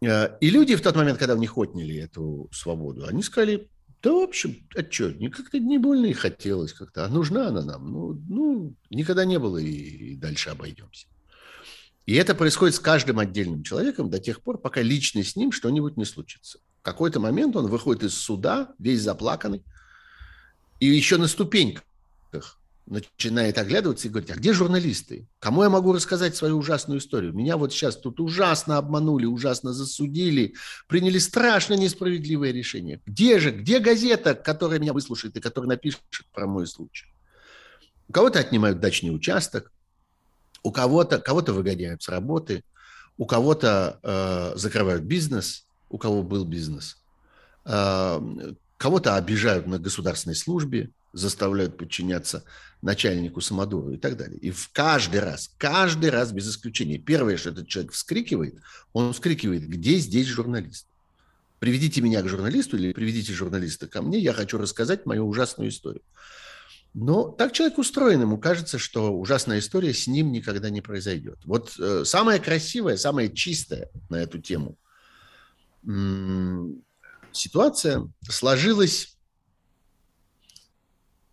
Э, 0.00 0.38
и 0.40 0.48
люди 0.48 0.74
в 0.74 0.80
тот 0.80 0.96
момент, 0.96 1.18
когда 1.18 1.34
у 1.34 1.38
них 1.38 1.58
отняли 1.58 1.96
эту 1.96 2.48
свободу, 2.50 3.06
они 3.06 3.22
сказали, 3.22 3.68
да, 4.02 4.12
в 4.12 4.22
общем, 4.22 4.56
а 4.74 4.90
что, 4.90 5.12
как-то 5.30 5.58
не 5.58 5.76
больно 5.76 6.06
и 6.06 6.12
хотелось 6.12 6.72
как-то. 6.72 7.04
А 7.04 7.08
нужна 7.08 7.48
она 7.48 7.62
нам? 7.62 7.90
Ну, 7.90 8.22
ну 8.28 8.74
никогда 8.90 9.24
не 9.24 9.38
было, 9.38 9.58
и 9.58 10.14
дальше 10.14 10.50
обойдемся. 10.50 11.08
И 12.08 12.14
это 12.14 12.34
происходит 12.34 12.74
с 12.74 12.80
каждым 12.80 13.18
отдельным 13.18 13.62
человеком 13.62 14.08
до 14.08 14.18
тех 14.18 14.40
пор, 14.40 14.56
пока 14.56 14.80
лично 14.80 15.22
с 15.22 15.36
ним 15.36 15.52
что-нибудь 15.52 15.98
не 15.98 16.06
случится. 16.06 16.58
В 16.80 16.82
какой-то 16.82 17.20
момент 17.20 17.54
он 17.54 17.66
выходит 17.66 18.04
из 18.04 18.14
суда, 18.14 18.72
весь 18.78 19.02
заплаканный, 19.02 19.62
и 20.80 20.86
еще 20.86 21.18
на 21.18 21.26
ступеньках 21.28 21.84
начинает 22.86 23.58
оглядываться 23.58 24.08
и 24.08 24.10
говорить, 24.10 24.30
а 24.30 24.36
где 24.36 24.54
журналисты? 24.54 25.28
Кому 25.38 25.64
я 25.64 25.68
могу 25.68 25.92
рассказать 25.92 26.34
свою 26.34 26.56
ужасную 26.56 27.00
историю? 27.00 27.34
Меня 27.34 27.58
вот 27.58 27.74
сейчас 27.74 27.94
тут 27.94 28.20
ужасно 28.20 28.78
обманули, 28.78 29.26
ужасно 29.26 29.74
засудили, 29.74 30.54
приняли 30.86 31.18
страшно 31.18 31.74
несправедливое 31.74 32.52
решение. 32.52 33.02
Где 33.04 33.38
же, 33.38 33.50
где 33.50 33.80
газета, 33.80 34.34
которая 34.34 34.78
меня 34.78 34.94
выслушает 34.94 35.36
и 35.36 35.40
которая 35.40 35.68
напишет 35.68 36.00
про 36.32 36.46
мой 36.46 36.66
случай? 36.66 37.04
У 38.08 38.14
кого-то 38.14 38.38
отнимают 38.38 38.80
дачный 38.80 39.14
участок, 39.14 39.70
у 40.62 40.72
кого-то 40.72 41.18
кого-то 41.18 41.52
выгоняют 41.52 42.02
с 42.02 42.08
работы, 42.08 42.64
у 43.16 43.26
кого-то 43.26 43.98
э, 44.02 44.52
закрывают 44.56 45.02
бизнес, 45.02 45.66
у 45.90 45.98
кого 45.98 46.22
был 46.22 46.44
бизнес, 46.44 46.98
э, 47.64 48.54
кого-то 48.76 49.16
обижают 49.16 49.66
на 49.66 49.78
государственной 49.78 50.36
службе, 50.36 50.90
заставляют 51.12 51.76
подчиняться 51.76 52.44
начальнику 52.82 53.40
Самодуру 53.40 53.92
и 53.92 53.96
так 53.96 54.16
далее. 54.16 54.38
И 54.38 54.50
в 54.50 54.70
каждый 54.72 55.20
раз, 55.20 55.50
каждый 55.58 56.10
раз 56.10 56.32
без 56.32 56.48
исключения, 56.48 56.98
первое, 56.98 57.36
что 57.36 57.50
этот 57.50 57.66
человек 57.66 57.92
вскрикивает, 57.92 58.56
он 58.92 59.12
вскрикивает, 59.12 59.66
где 59.68 59.96
здесь 59.98 60.26
журналист? 60.26 60.86
Приведите 61.58 62.00
меня 62.02 62.22
к 62.22 62.28
журналисту 62.28 62.76
или 62.76 62.92
приведите 62.92 63.32
журналиста 63.32 63.88
ко 63.88 64.00
мне, 64.00 64.18
я 64.20 64.32
хочу 64.32 64.58
рассказать 64.58 65.06
мою 65.06 65.26
ужасную 65.26 65.70
историю. 65.70 66.02
Но 66.94 67.28
так 67.28 67.52
человек 67.52 67.78
устроен, 67.78 68.22
ему 68.22 68.38
кажется, 68.38 68.78
что 68.78 69.12
ужасная 69.12 69.60
история 69.60 69.92
с 69.92 70.06
ним 70.06 70.32
никогда 70.32 70.70
не 70.70 70.80
произойдет. 70.80 71.38
Вот 71.44 71.78
э, 71.78 72.04
самое 72.04 72.40
красивое, 72.40 72.96
самое 72.96 73.32
чистое 73.32 73.90
на 74.08 74.16
эту 74.16 74.40
тему 74.40 74.76
м- 75.84 76.82
ситуация 77.32 78.10
сложилась 78.28 79.18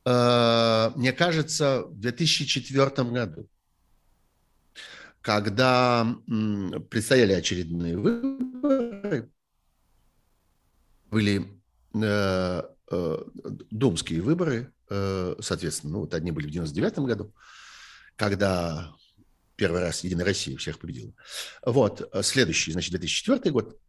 Э, 0.05 0.91
мне 0.95 1.11
кажется, 1.11 1.83
в 1.87 1.99
2004 1.99 3.09
году, 3.09 3.49
когда 5.21 6.15
предстояли 6.89 7.33
очередные 7.33 7.97
выборы, 7.97 9.31
были 11.09 11.59
э, 11.95 12.61
э, 12.91 13.17
думские 13.71 14.21
выборы, 14.21 14.71
соответственно, 14.87 15.93
ну 15.93 15.99
вот 16.01 16.13
одни 16.13 16.31
были 16.31 16.47
в 16.47 16.51
99 16.51 16.99
году, 16.99 17.33
когда 18.15 18.93
первый 19.55 19.81
раз 19.81 20.03
Единая 20.03 20.25
Россия 20.25 20.57
всех 20.57 20.79
победила. 20.79 21.13
Вот, 21.65 22.09
следующий, 22.23 22.71
значит, 22.71 22.91
2004 22.91 23.51
год. 23.51 23.79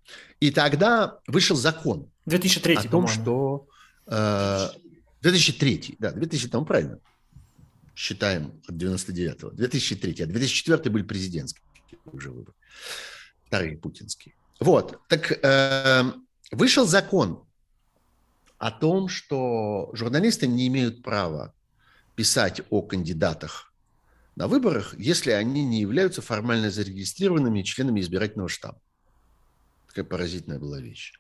И 0.41 0.51
тогда 0.51 1.19
вышел 1.27 1.57
закон 1.57 2.11
2003, 2.27 2.77
о 2.77 2.83
том, 2.89 3.09
что 3.09 3.69
2003, 4.07 5.97
да, 5.99 6.13
2000, 6.13 6.49
там 6.49 6.65
правильно. 6.65 7.01
Считаем 7.95 8.61
от 8.69 8.75
99-го. 8.75 9.51
2003, 9.51 10.23
а 10.23 10.27
2004 10.27 10.91
были 10.91 11.03
президентские 11.03 11.65
уже 12.05 12.31
выборы. 12.31 12.55
Вторые 13.47 13.77
путинские. 13.79 14.35
Вот, 14.61 15.01
так 15.09 15.33
э, 15.33 16.13
вышел 16.51 16.87
закон 16.87 17.46
о 18.59 18.71
том, 18.71 19.09
что 19.09 19.91
журналисты 19.93 20.47
не 20.47 20.67
имеют 20.69 21.03
права 21.03 21.55
писать 22.15 22.63
о 22.71 22.83
кандидатах 22.83 23.73
на 24.35 24.49
выборах, 24.49 24.95
если 24.99 25.31
они 25.31 25.65
не 25.65 25.81
являются 25.81 26.23
формально 26.23 26.71
зарегистрированными 26.71 27.63
членами 27.63 28.01
избирательного 28.01 28.49
штаба. 28.49 28.81
Такая 29.89 30.05
поразительная 30.05 30.59
была 30.59 30.81
вещь. 30.81 31.13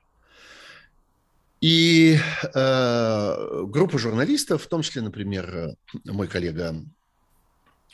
И 1.61 2.18
э, 2.55 3.64
группа 3.66 3.99
журналистов, 3.99 4.62
в 4.62 4.68
том 4.68 4.83
числе, 4.83 5.01
например, 5.01 5.77
мой 6.05 6.29
коллега 6.29 6.77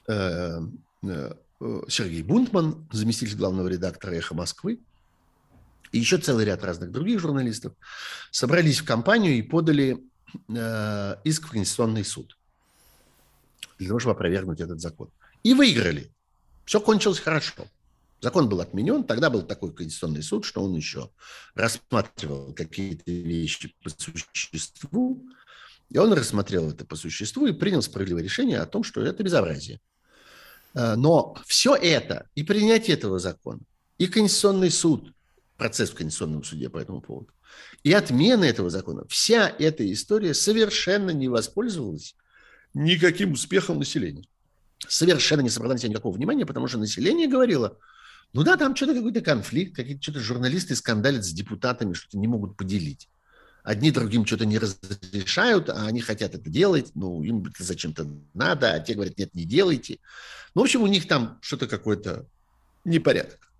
э, 0.08 0.60
э, 1.04 1.34
Сергей 1.88 2.22
Бунтман, 2.22 2.88
заместитель 2.90 3.36
главного 3.36 3.68
редактора 3.68 4.14
«Эхо 4.14 4.34
Москвы», 4.34 4.80
и 5.92 5.98
еще 5.98 6.18
целый 6.18 6.44
ряд 6.44 6.64
разных 6.64 6.90
других 6.90 7.20
журналистов, 7.20 7.74
собрались 8.30 8.80
в 8.80 8.84
компанию 8.84 9.34
и 9.34 9.42
подали 9.42 10.02
э, 10.48 11.16
иск 11.24 11.46
в 11.46 11.50
Конституционный 11.50 12.04
суд 12.04 12.36
для 13.78 13.88
того, 13.88 14.00
чтобы 14.00 14.14
опровергнуть 14.14 14.60
этот 14.60 14.80
закон. 14.80 15.10
И 15.42 15.54
выиграли. 15.54 16.12
Все 16.64 16.80
кончилось 16.80 17.18
хорошо. 17.18 17.66
Закон 18.20 18.48
был 18.48 18.60
отменен, 18.60 19.02
тогда 19.02 19.30
был 19.30 19.42
такой 19.42 19.74
конституционный 19.74 20.22
суд, 20.22 20.44
что 20.44 20.62
он 20.62 20.74
еще 20.74 21.10
рассматривал 21.56 22.54
какие-то 22.54 23.10
вещи 23.10 23.74
по 23.82 23.90
существу, 23.90 25.26
и 25.90 25.98
он 25.98 26.12
рассмотрел 26.12 26.70
это 26.70 26.84
по 26.84 26.94
существу 26.94 27.46
и 27.48 27.52
принял 27.52 27.82
справедливое 27.82 28.22
решение 28.22 28.60
о 28.60 28.66
том, 28.66 28.84
что 28.84 29.02
это 29.02 29.24
безобразие. 29.24 29.80
А, 30.72 30.94
но 30.94 31.36
все 31.46 31.74
это, 31.74 32.28
и 32.36 32.44
принятие 32.44 32.96
этого 32.96 33.18
закона, 33.18 33.60
и 33.98 34.06
Конституционный 34.06 34.70
суд, 34.70 35.12
процесс 35.62 35.90
в 35.90 35.94
Конституционном 35.94 36.42
суде 36.42 36.68
по 36.68 36.78
этому 36.78 37.00
поводу, 37.00 37.28
и 37.84 37.92
отмена 37.92 38.42
этого 38.42 38.68
закона, 38.68 39.04
вся 39.08 39.48
эта 39.48 39.90
история 39.92 40.34
совершенно 40.34 41.10
не 41.10 41.28
воспользовалась 41.28 42.16
никаким 42.74 43.32
успехом 43.32 43.78
населения. 43.78 44.24
Совершенно 44.88 45.42
не 45.42 45.50
собрала 45.50 45.74
на 45.74 45.78
себя 45.78 45.90
никакого 45.90 46.16
внимания, 46.16 46.44
потому 46.44 46.66
что 46.66 46.78
население 46.78 47.28
говорило– 47.28 47.78
ну 48.32 48.44
да, 48.44 48.56
там 48.56 48.74
что-то 48.74 48.94
какой-то 48.94 49.20
конфликт, 49.20 49.76
какие-то 49.76 50.02
что-то 50.02 50.20
журналисты 50.20 50.74
скандалят 50.74 51.24
с 51.24 51.32
депутатами, 51.32 51.92
что-то 51.92 52.18
не 52.18 52.26
могут 52.26 52.56
поделить. 52.56 53.08
Одни 53.62 53.90
другим 53.90 54.26
что-то 54.26 54.46
не 54.46 54.58
разрешают, 54.58 55.68
а 55.68 55.86
они 55.86 56.00
хотят 56.00 56.34
это 56.34 56.50
делать, 56.50 56.90
ну, 56.94 57.22
им 57.22 57.44
это 57.46 57.62
зачем-то 57.62 58.08
надо, 58.34 58.72
а 58.72 58.80
те 58.80 58.94
говорят, 58.94 59.18
нет, 59.18 59.34
не 59.34 59.44
делайте. 59.44 59.98
Ну, 60.54 60.62
в 60.62 60.64
общем, 60.64 60.82
у 60.82 60.86
них 60.86 61.06
там 61.06 61.38
что-то 61.42 61.68
какой-то 61.68 62.26
непорядок. 62.84 63.51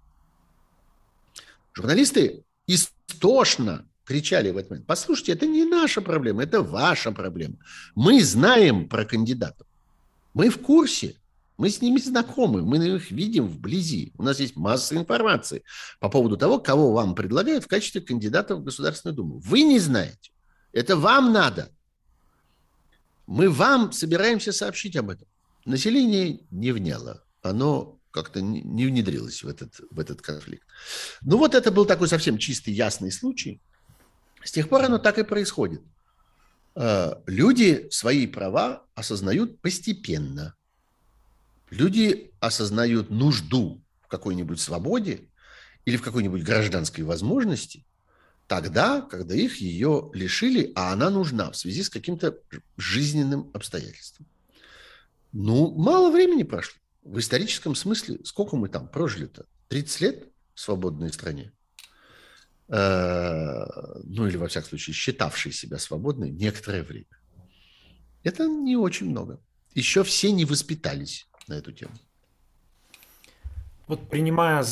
Журналисты 1.75 2.45
истошно 2.67 3.89
кричали 4.05 4.51
в 4.51 4.57
этот 4.57 4.71
момент, 4.71 4.87
послушайте, 4.87 5.33
это 5.33 5.47
не 5.47 5.65
наша 5.65 6.01
проблема, 6.01 6.43
это 6.43 6.61
ваша 6.63 7.13
проблема. 7.13 7.57
Мы 7.95 8.23
знаем 8.23 8.89
про 8.89 9.05
кандидатов, 9.05 9.67
мы 10.35 10.51
в 10.51 10.59
курсе, 10.59 11.17
мы 11.57 11.71
с 11.71 11.81
ними 11.81 11.99
знакомы, 11.99 12.63
мы 12.63 12.77
их 12.85 13.11
видим 13.11 13.47
вблизи. 13.47 14.13
У 14.19 14.23
нас 14.23 14.41
есть 14.41 14.57
масса 14.57 14.97
информации 14.97 15.63
по 16.01 16.09
поводу 16.09 16.37
того, 16.37 16.59
кого 16.59 16.93
вам 16.93 17.15
предлагают 17.15 17.65
в 17.65 17.69
качестве 17.69 18.01
кандидата 18.01 18.57
в 18.57 18.65
Государственную 18.65 19.15
Думу. 19.15 19.39
Вы 19.39 19.63
не 19.63 19.79
знаете. 19.79 20.33
Это 20.73 20.97
вам 20.97 21.33
надо. 21.33 21.71
Мы 23.27 23.49
вам 23.49 23.93
собираемся 23.93 24.53
сообщить 24.53 24.97
об 24.97 25.11
этом. 25.11 25.29
Население 25.65 26.41
не 26.51 26.73
вняло. 26.73 27.23
Оно 27.43 28.01
как-то 28.13 28.41
не 28.41 28.87
внедрилось 28.87 29.43
в 29.43 29.49
этот, 29.49 29.81
в 29.91 29.99
этот 29.99 30.23
конфликт. 30.23 30.67
Ну 31.23 31.39
вот 31.39 31.55
это 31.55 31.73
был 31.73 31.85
такой 31.85 32.09
совсем 32.09 32.39
чистый, 32.39 32.73
ясный 32.73 33.11
случай. 33.11 33.61
С 34.45 34.53
тех 34.53 34.69
пор 34.69 34.85
оно 34.85 34.99
так 34.99 35.19
и 35.19 35.25
происходит. 35.25 35.83
Э, 36.77 37.15
люди 37.27 37.89
свои 37.91 38.27
права 38.27 38.85
осознают 38.95 39.61
постепенно– 39.61 40.55
люди 41.73 42.33
осознают 42.39 43.11
нужду 43.11 43.83
в 44.03 44.09
какой-нибудь 44.09 44.61
свободе 44.61 45.29
или 45.85 45.97
в 45.97 46.03
какой-нибудь 46.03 46.45
гражданской 46.45 47.03
возможности 47.03 47.85
тогда, 48.47 49.01
когда 49.01 49.35
их 49.35 49.57
ее 49.57 50.11
лишили, 50.13 50.73
а 50.75 50.93
она 50.93 51.09
нужна 51.09 51.51
в 51.51 51.57
связи 51.57 51.83
с 51.83 51.89
каким-то 51.89 52.37
жизненным 52.77 53.51
обстоятельством. 53.55 54.27
Ну, 55.33 55.75
мало 55.75 56.11
времени 56.11 56.43
прошло. 56.43 56.79
В 57.03 57.19
историческом 57.19 57.75
смысле, 57.75 58.19
сколько 58.25 58.57
мы 58.57 58.69
там 58.69 58.89
прожили-то? 58.89 59.47
30 59.69 60.01
лет 60.01 60.29
в 60.55 60.61
свободной 60.61 61.13
стране? 61.13 61.53
Э, 62.69 63.65
ну, 64.05 64.27
или, 64.27 64.37
во 64.37 64.49
всяком 64.49 64.71
случае, 64.71 64.95
считавшие 64.95 65.53
себя 65.53 65.79
свободной 65.79 66.31
некоторое 66.31 66.83
время. 66.83 67.07
Это 68.23 68.47
не 68.47 68.77
очень 68.77 69.11
много. 69.11 69.41
Еще 69.75 70.05
все 70.05 70.31
не 70.31 70.45
воспитались 70.45 71.27
на 71.49 71.55
эту 71.55 71.73
тему. 71.73 71.93
Вот 73.89 74.09
принимая 74.09 74.65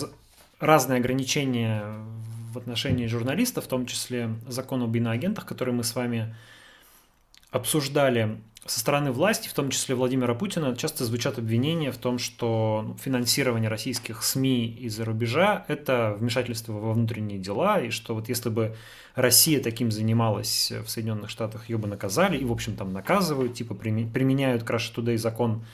разные 0.60 0.98
ограничения 0.98 1.84
в 2.52 2.58
отношении 2.58 3.06
журналистов, 3.06 3.64
в 3.64 3.68
том 3.68 3.86
числе 3.86 4.30
закон 4.46 4.82
об 4.82 4.94
иноагентах, 4.94 5.46
который 5.46 5.74
мы 5.74 5.84
с 5.84 5.94
вами 5.94 6.34
обсуждали, 7.50 8.40
со 8.66 8.78
стороны 8.78 9.10
власти, 9.10 9.48
в 9.48 9.54
том 9.54 9.70
числе 9.70 9.94
Владимира 9.94 10.34
Путина, 10.34 10.76
часто 10.76 11.04
звучат 11.04 11.38
обвинения 11.38 11.90
в 11.90 11.96
том, 11.96 12.18
что 12.18 12.84
ну, 12.86 12.96
финансирование 12.96 13.70
российских 13.70 14.22
СМИ 14.22 14.66
из-за 14.80 15.04
рубежа– 15.04 15.64
это 15.68 16.16
вмешательство 16.18 16.72
во 16.72 16.92
внутренние 16.92 17.38
дела, 17.38 17.80
и 17.80 17.90
что 17.90 18.14
вот 18.14 18.28
если 18.28 18.50
бы 18.50 18.76
Россия 19.14 19.62
таким 19.62 19.90
занималась 19.90 20.72
в 20.84 20.88
Соединенных 20.88 21.30
Штатах, 21.30 21.68
ее 21.70 21.78
бы 21.78 21.88
наказали, 21.88 22.36
и, 22.36 22.44
в 22.44 22.52
общем, 22.52 22.76
там 22.76 22.92
наказывают, 22.92 23.54
типа 23.54 23.74
применяют 23.74 24.62
к 24.62 24.70
Russia 24.70 24.94
Today 24.94 25.16
закон 25.16 25.64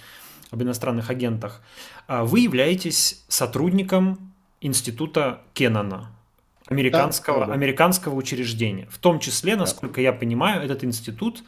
об 0.52 0.62
иностранных 0.62 1.10
агентах, 1.10 1.62
а 2.06 2.24
вы 2.24 2.40
являетесь 2.40 3.24
сотрудником 3.28 4.32
института 4.60 5.42
Кеннона, 5.54 6.15
американского, 6.66 7.46
да, 7.46 7.52
американского 7.52 8.14
учреждения. 8.14 8.86
В 8.90 8.98
том 8.98 9.20
числе, 9.20 9.56
насколько 9.56 9.96
да. 9.96 10.02
я 10.02 10.12
понимаю, 10.12 10.62
этот 10.62 10.84
институт 10.84 11.42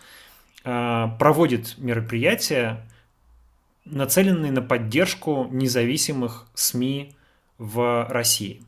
а, 0.64 1.08
проводит 1.18 1.76
мероприятия, 1.78 2.86
нацеленные 3.84 4.52
на 4.52 4.62
поддержку 4.62 5.48
независимых 5.50 6.46
СМИ 6.54 7.16
в 7.58 8.06
России. 8.10 8.62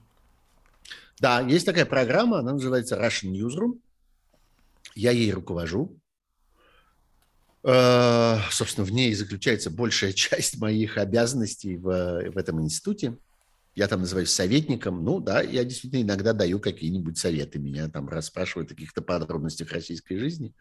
Да, 1.21 1.41
есть 1.41 1.67
такая 1.67 1.85
программа, 1.85 2.39
она 2.39 2.53
называется 2.53 2.97
Russian 2.97 3.33
Newsroom. 3.33 3.79
Я 4.95 5.11
ей 5.11 5.33
руковожу. 5.33 5.95
Э, 7.63 8.39
собственно, 8.51 8.87
в 8.87 8.91
ней 8.91 9.13
заключается 9.15 9.71
большая 9.71 10.13
часть 10.15 10.59
моих 10.59 10.97
обязанностей 10.97 11.77
в, 11.77 12.31
в 12.31 12.39
этом 12.39 12.63
институте. 12.63 13.17
Я 13.81 13.89
там 13.89 14.01
называюсь 14.01 14.31
советником. 14.31 15.03
Ну 15.03 15.21
да, 15.21 15.41
я 15.41 15.65
действительно 15.65 16.03
иногда 16.03 16.35
даю 16.35 16.61
какие-нибудь 16.61 17.17
советы. 17.17 17.59
Меня 17.59 17.89
там 17.89 18.11
расспрашивают 18.11 18.71
о 18.71 18.75
каких-то 18.75 19.01
подробностях 19.01 19.73
российской 19.73 20.19
жизни. 20.19 20.55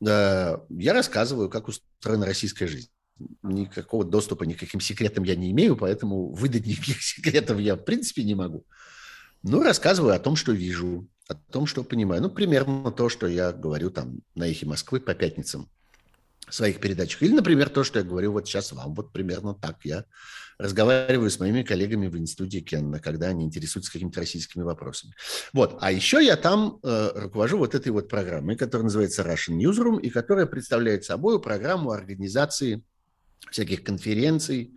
э, 0.00 0.56
я 0.68 0.92
рассказываю, 0.92 1.50
как 1.50 1.66
устроена 1.66 2.24
российская 2.24 2.68
жизнь. 2.68 2.88
Никакого 3.42 4.04
доступа 4.04 4.44
ни 4.44 4.52
к 4.52 4.60
каким 4.60 4.78
секретам 4.78 5.24
я 5.24 5.34
не 5.34 5.50
имею, 5.50 5.74
поэтому 5.76 6.32
выдать 6.32 6.66
никаких 6.66 7.02
секретов 7.02 7.58
я, 7.58 7.74
в 7.74 7.84
принципе, 7.84 8.22
не 8.22 8.36
могу. 8.36 8.64
Но 9.42 9.64
рассказываю 9.64 10.14
о 10.14 10.20
том, 10.20 10.36
что 10.36 10.52
вижу, 10.52 11.08
о 11.26 11.34
том, 11.34 11.66
что 11.66 11.82
понимаю. 11.82 12.22
Ну, 12.22 12.30
примерно 12.30 12.92
то, 12.92 13.08
что 13.08 13.26
я 13.26 13.50
говорю 13.50 13.90
там 13.90 14.20
на 14.36 14.48
«Эхе 14.48 14.66
Москвы» 14.66 15.00
по 15.00 15.16
пятницам 15.16 15.68
в 16.46 16.54
своих 16.54 16.78
передачах. 16.78 17.24
Или, 17.24 17.32
например, 17.32 17.70
то, 17.70 17.82
что 17.82 17.98
я 17.98 18.04
говорю 18.04 18.30
вот 18.30 18.46
сейчас 18.46 18.70
вам. 18.70 18.94
Вот 18.94 19.12
примерно 19.12 19.52
так 19.52 19.78
я 19.82 20.04
разговариваю 20.58 21.30
с 21.30 21.38
моими 21.38 21.62
коллегами 21.62 22.06
в 22.06 22.16
институте 22.16 22.60
Кенна, 22.60 23.00
когда 23.00 23.28
они 23.28 23.44
интересуются 23.44 23.92
какими-то 23.92 24.20
российскими 24.20 24.62
вопросами. 24.62 25.14
Вот. 25.52 25.78
А 25.80 25.90
еще 25.90 26.24
я 26.24 26.36
там 26.36 26.78
э, 26.82 27.10
руковожу 27.14 27.58
вот 27.58 27.74
этой 27.74 27.90
вот 27.92 28.08
программой, 28.08 28.56
которая 28.56 28.84
называется 28.84 29.22
Russian 29.22 29.58
Newsroom, 29.58 30.00
и 30.00 30.10
которая 30.10 30.46
представляет 30.46 31.04
собой 31.04 31.40
программу 31.40 31.90
организации 31.90 32.82
всяких 33.50 33.82
конференций, 33.82 34.72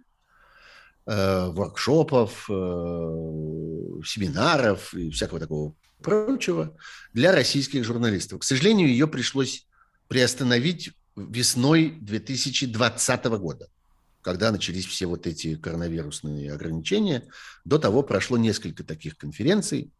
э, 1.05 1.47
воркшопов, 1.49 2.49
э, 2.49 2.53
семинаров 4.05 4.93
и 4.93 5.09
всякого 5.11 5.39
такого 5.39 5.75
прочего 6.01 6.75
для 7.13 7.31
российских 7.31 7.83
журналистов. 7.83 8.39
К 8.39 8.43
сожалению, 8.43 8.89
ее 8.89 9.07
пришлось 9.07 9.67
приостановить 10.07 10.91
весной 11.15 11.97
2020 12.01 13.25
года 13.39 13.67
когда 14.21 14.51
начались 14.51 14.85
все 14.85 15.05
вот 15.05 15.27
эти 15.27 15.55
коронавирусные 15.55 16.53
ограничения. 16.53 17.23
До 17.65 17.79
того 17.79 18.03
прошло 18.03 18.37
несколько 18.37 18.83
таких 18.83 19.17
конференций, 19.17 19.91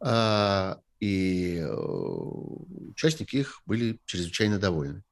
а, 0.00 0.78
и 1.00 1.58
э, 1.58 1.74
участники 2.90 3.36
их 3.36 3.62
были 3.66 3.98
чрезвычайно 4.06 4.58
довольны. 4.58 5.02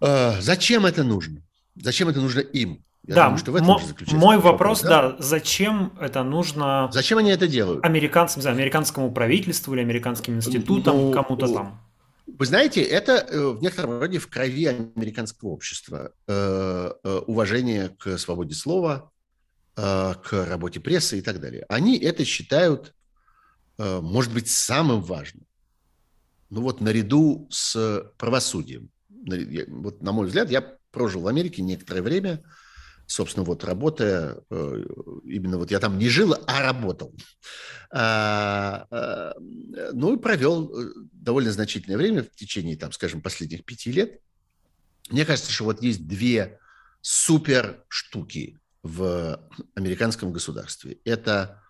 А, 0.00 0.40
зачем 0.40 0.86
это 0.86 1.02
нужно? 1.02 1.42
Зачем 1.74 2.08
это 2.08 2.20
нужно 2.20 2.40
им? 2.40 2.84
Я 3.06 3.14
да, 3.14 3.24
думаю, 3.24 3.38
что 3.38 3.52
в 3.52 3.56
этом 3.56 3.68
мо- 3.68 3.80
мой 4.12 4.36
вопрос, 4.38 4.82
вопрос 4.82 4.82
да? 4.82 5.10
да, 5.10 5.16
зачем 5.20 5.92
это 6.00 6.24
нужно? 6.24 6.88
Зачем 6.92 7.18
они 7.18 7.30
это 7.30 7.46
делают? 7.46 7.84
Американцам, 7.84 8.42
да, 8.42 8.50
американскому 8.50 9.12
правительству 9.12 9.74
или 9.74 9.80
американским 9.80 10.34
институтам, 10.36 10.96
ну, 10.96 11.12
кому-то 11.12 11.46
там. 11.46 11.85
Вы 12.38 12.44
знаете, 12.44 12.82
это 12.82 13.12
э, 13.12 13.48
в 13.48 13.62
некотором 13.62 13.98
роде 13.98 14.18
в 14.18 14.28
крови 14.28 14.66
американского 14.66 15.48
общества. 15.50 16.12
Э, 16.26 16.92
э, 17.02 17.16
уважение 17.26 17.88
к 17.88 18.18
свободе 18.18 18.54
слова, 18.54 19.10
к 19.74 20.28
работе 20.32 20.80
прессы 20.80 21.18
и 21.18 21.20
так 21.20 21.38
далее. 21.38 21.66
Они 21.68 21.98
это 21.98 22.24
считают, 22.24 22.94
может 23.76 24.32
быть, 24.32 24.48
самым 24.48 25.02
важным. 25.02 25.44
Ну 26.48 26.62
вот 26.62 26.80
наряду 26.80 27.46
с 27.50 28.10
правосудием. 28.16 28.88
Вот, 29.68 30.00
на 30.00 30.12
мой 30.12 30.28
взгляд, 30.28 30.50
я 30.50 30.78
прожил 30.90 31.20
в 31.20 31.26
Америке 31.26 31.60
некоторое 31.60 32.00
время– 32.00 32.42
собственно, 33.06 33.44
вот 33.44 33.64
работая, 33.64 34.38
э, 34.50 34.84
именно 35.24 35.58
вот 35.58 35.70
я 35.70 35.78
там 35.78 35.98
не 35.98 36.08
жил, 36.08 36.34
а 36.46 36.62
работал. 36.62 37.14
А, 37.90 38.86
а, 38.90 39.34
ну 39.92 40.16
и 40.16 40.18
провел 40.18 40.70
э, 40.70 40.92
довольно 41.12 41.52
значительное 41.52 41.96
время 41.96 42.24
в 42.24 42.30
течение, 42.30 42.76
там, 42.76 42.92
скажем, 42.92 43.22
последних 43.22 43.64
пяти 43.64 43.92
лет. 43.92 44.20
Мне 45.08 45.24
кажется, 45.24 45.52
что 45.52 45.64
вот 45.64 45.82
есть 45.82 46.06
две 46.06 46.58
супер 47.00 47.84
штуки 47.88 48.58
в 48.82 49.40
американском 49.74 50.32
государстве. 50.32 50.98
Это 51.04 51.62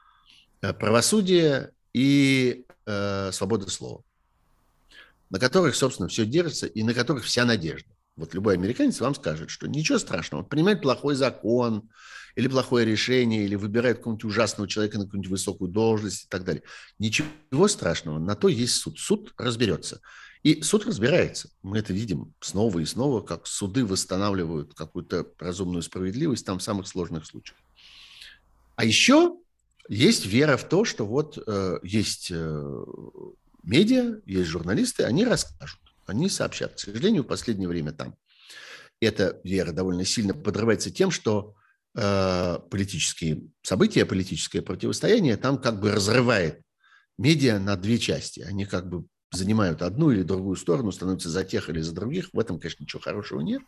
э, 0.63 0.73
правосудие 0.73 1.73
и 1.93 2.65
свобода 3.33 3.69
слова, 3.69 4.05
на 5.29 5.41
которых, 5.41 5.75
собственно, 5.75 6.09
все 6.09 6.25
держится 6.25 6.69
и 6.69 6.85
на 6.85 6.95
которых 6.95 7.25
вся 7.25 7.45
надежда. 7.45 7.96
Вот 8.17 8.33
любой 8.33 8.55
американец 8.55 9.01
вам 9.01 9.15
скажет, 9.15 9.51
что 9.51 9.69
ничего 9.69 9.99
страшного, 9.99 10.43
он 10.43 10.49
принимает 10.49 10.81
плохой 10.81 11.15
закон 11.15 11.91
или 12.35 12.49
плохое 12.49 12.87
решение, 12.87 13.45
или 13.45 13.55
выбирает 13.55 13.99
какого-нибудь 13.99 14.25
ужасного 14.25 14.69
человека 14.69 14.99
на 14.99 15.05
какую-нибудь 15.05 15.31
высокую 15.31 15.71
должность 15.71 16.25
и 16.25 16.29
так 16.29 16.45
далее. 16.45 16.63
Ничего 16.99 17.69
страшного, 17.69 18.19
на 18.19 18.35
то 18.35 18.49
есть 18.49 18.75
суд. 18.75 18.99
Суд 18.99 19.35
разберется. 19.37 20.01
И 20.43 20.63
суд 20.63 20.87
разбирается. 20.87 21.51
Мы 21.63 21.79
это 21.79 21.93
видим 21.93 22.35
снова 22.41 22.79
и 22.79 22.85
снова, 22.85 23.21
как 23.21 23.47
суды 23.47 23.85
восстанавливают 23.85 24.75
какую-то 24.75 25.27
разумную 25.39 25.83
справедливость 25.83 26.47
там 26.47 26.59
в 26.59 26.63
самых 26.63 26.89
сложных 26.89 27.27
случаях. 27.27 27.59
А 28.77 28.85
еще 28.85 29.37
есть 29.89 30.27
вера 30.27 30.57
в 30.57 30.69
то, 30.69 30.85
что 30.85 31.07
вот 31.07 31.39
э, 31.47 31.79
есть 31.83 32.29
э, 32.31 32.85
медиа, 33.63 34.21
есть 34.25 34.49
журналисты, 34.49 35.05
они 35.05 35.25
расскажут 35.25 35.81
они 36.07 36.29
сообщат. 36.29 36.75
К 36.75 36.79
сожалению, 36.79 37.23
в 37.23 37.27
последнее 37.27 37.69
время 37.69 37.93
там 37.93 38.17
эта 39.01 39.41
вера 39.45 39.73
довольно 39.73 40.05
сильно 40.05 40.35
подрывается 40.35 40.91
тем, 40.91 41.11
что 41.11 41.55
э, 41.95 42.59
политические 42.71 43.43
события, 43.63 44.07
политическое 44.07 44.63
противостояние 44.63 45.37
там 45.37 45.59
как 45.59 45.81
бы 45.81 45.93
разрывает 45.93 46.63
медиа 47.19 47.59
на 47.59 47.77
две 47.77 47.99
части. 47.99 48.41
Они 48.41 48.65
как 48.65 48.89
бы 48.89 49.07
занимают 49.33 49.83
одну 49.83 50.11
или 50.11 50.23
другую 50.23 50.57
сторону, 50.57 50.93
становятся 50.93 51.29
за 51.29 51.45
тех 51.45 51.69
или 51.69 51.81
за 51.81 51.93
других. 51.95 52.31
В 52.33 52.39
этом, 52.39 52.59
конечно, 52.59 52.83
ничего 52.83 53.03
хорошего 53.03 53.41
нет. 53.41 53.63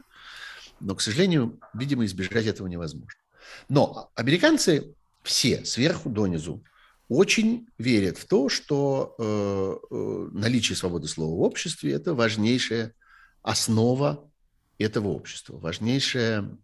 Но, 0.80 0.94
к 0.94 1.00
сожалению, 1.00 1.60
видимо, 1.74 2.04
избежать 2.04 2.46
этого 2.46 2.68
невозможно. 2.68 3.20
Но 3.68 4.10
американцы 4.14 4.94
все, 5.22 5.64
сверху 5.64 6.08
донизу, 6.08 6.62
очень 7.08 7.68
верят 7.78 8.18
в 8.18 8.26
то, 8.26 8.48
что 8.48 9.14
э, 9.18 9.94
э, 9.94 10.28
наличие 10.32 10.76
свободы 10.76 11.08
слова 11.08 11.34
в 11.34 11.40
обществе– 11.40 11.92
это 11.94 12.14
важнейшая 12.14 12.94
основа 13.42 14.30
этого 14.78 15.08
общества, 15.08 15.58
важнейшее, 15.58 16.56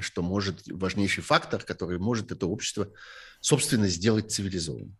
что 0.00 0.22
может, 0.22 0.62
важнейший 0.66 1.22
фактор, 1.22 1.62
который 1.62 1.98
может 1.98 2.30
это 2.30 2.46
общество, 2.46 2.90
собственно, 3.40 3.88
сделать 3.88 4.30
цивилизованным. 4.30 4.96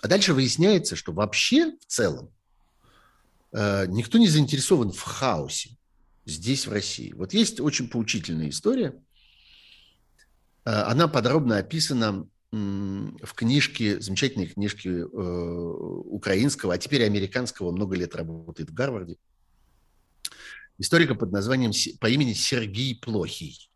А 0.00 0.08
дальше 0.08 0.32
выясняется, 0.32 0.96
что 0.96 1.12
вообще 1.12 1.72
в 1.72 1.84
целом 1.86 2.32
э, 3.52 3.86
никто 3.88 4.18
не 4.18 4.28
заинтересован 4.28 4.92
в 4.92 5.00
хаосе 5.02 5.76
здесь, 6.24 6.66
в 6.66 6.72
России. 6.72 7.12
Вот 7.12 7.34
есть 7.34 7.60
очень 7.60 7.88
поучительная 7.90 8.48
история. 8.48 8.94
Э, 10.64 10.82
она 10.82 11.08
подробно 11.08 11.58
описана 11.58 12.26
в 12.52 13.34
книжке, 13.34 14.00
замечательной 14.00 14.46
книжке 14.46 14.90
э, 14.90 15.04
украинского, 15.04 16.74
а 16.74 16.78
теперь 16.78 17.04
американского, 17.04 17.70
много 17.70 17.96
лет 17.96 18.16
работает 18.16 18.70
в 18.70 18.74
Гарварде, 18.74 19.16
историка 20.78 21.14
под 21.14 21.30
названием, 21.30 21.70
по 22.00 22.08
имени 22.08 22.32
Сергей 22.32 22.98
Плохий. 22.98 23.70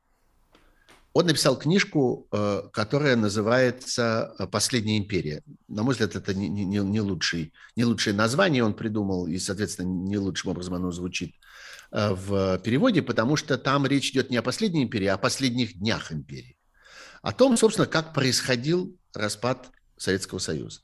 Он 1.13 1.27
написал 1.27 1.57
книжку, 1.57 2.27
э, 2.33 2.63
которая 2.73 3.15
называется 3.15 4.35
«Последняя 4.51 4.99
империя». 4.99 5.45
На 5.69 5.85
мой 5.85 5.93
взгляд, 5.93 6.17
это 6.17 6.35
не, 6.35 6.49
не, 6.49 6.65
не, 6.65 7.01
лучший, 7.01 7.53
не 7.77 7.85
лучшее 7.85 8.15
название 8.15 8.65
он 8.65 8.75
придумал, 8.75 9.29
и, 9.29 9.39
соответственно, 9.39 9.87
не 9.87 10.19
лучшим 10.19 10.51
образом 10.51 10.75
оно 10.75 10.91
звучит 10.91 11.37
э, 11.93 12.13
в 12.13 12.59
переводе, 12.65 13.03
потому 13.03 13.37
что 13.37 13.57
там 13.57 13.87
речь 13.87 14.11
идет 14.11 14.31
не 14.31 14.37
о 14.37 14.43
последней 14.43 14.83
империи, 14.83 15.07
а 15.07 15.15
о 15.15 15.19
последних 15.19 15.79
днях 15.79 16.11
империи 16.11 16.57
о 17.25 17.33
том, 17.33 17.57
собственно, 17.57 17.87
как 17.87 18.13
происходил 18.13 18.95
распад 19.15 19.71
Советского 19.97 20.39
Союза. 20.39 20.83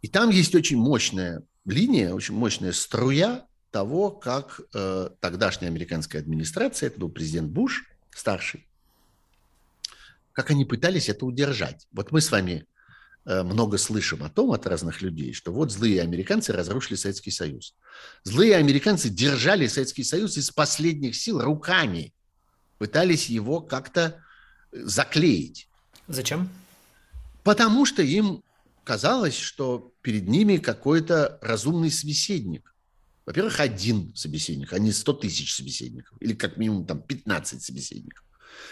И 0.00 0.06
там 0.06 0.30
есть 0.30 0.54
очень 0.54 0.76
мощная 0.76 1.42
линия, 1.64 2.14
очень 2.14 2.34
мощная 2.34 2.70
струя 2.70 3.44
того, 3.72 4.12
как 4.12 4.60
э, 4.72 5.10
тогдашняя 5.18 5.68
американская 5.68 6.22
администрация, 6.22 6.86
это 6.86 7.00
был 7.00 7.08
президент 7.08 7.50
Буш, 7.50 7.90
старший, 8.12 8.68
как 10.32 10.50
они 10.50 10.64
пытались 10.64 11.08
это 11.08 11.26
удержать. 11.26 11.88
Вот 11.90 12.12
мы 12.12 12.20
с 12.20 12.30
вами 12.30 12.64
э, 13.24 13.42
много 13.42 13.78
слышим 13.78 14.22
о 14.22 14.30
том 14.30 14.52
от 14.52 14.64
разных 14.68 15.02
людей, 15.02 15.32
что 15.32 15.52
вот 15.52 15.72
злые 15.72 16.02
американцы 16.02 16.52
разрушили 16.52 16.94
Советский 16.94 17.32
Союз. 17.32 17.74
Злые 18.22 18.54
американцы 18.54 19.08
держали 19.08 19.66
Советский 19.66 20.04
Союз 20.04 20.36
из 20.36 20.52
последних 20.52 21.16
сил 21.16 21.42
руками, 21.42 22.14
пытались 22.78 23.28
его 23.28 23.60
как-то 23.60 24.22
заклеить. 24.72 25.68
Зачем? 26.08 26.48
Потому 27.44 27.86
что 27.86 28.02
им 28.02 28.42
казалось, 28.84 29.36
что 29.36 29.92
перед 30.02 30.28
ними 30.28 30.56
какой-то 30.56 31.38
разумный 31.42 31.90
собеседник. 31.90 32.74
Во-первых, 33.24 33.60
один 33.60 34.14
собеседник, 34.16 34.72
а 34.72 34.78
не 34.78 34.90
100 34.90 35.12
тысяч 35.14 35.54
собеседников, 35.54 36.16
или 36.20 36.34
как 36.34 36.56
минимум 36.56 36.86
там 36.86 37.00
15 37.00 37.62
собеседников. 37.62 38.24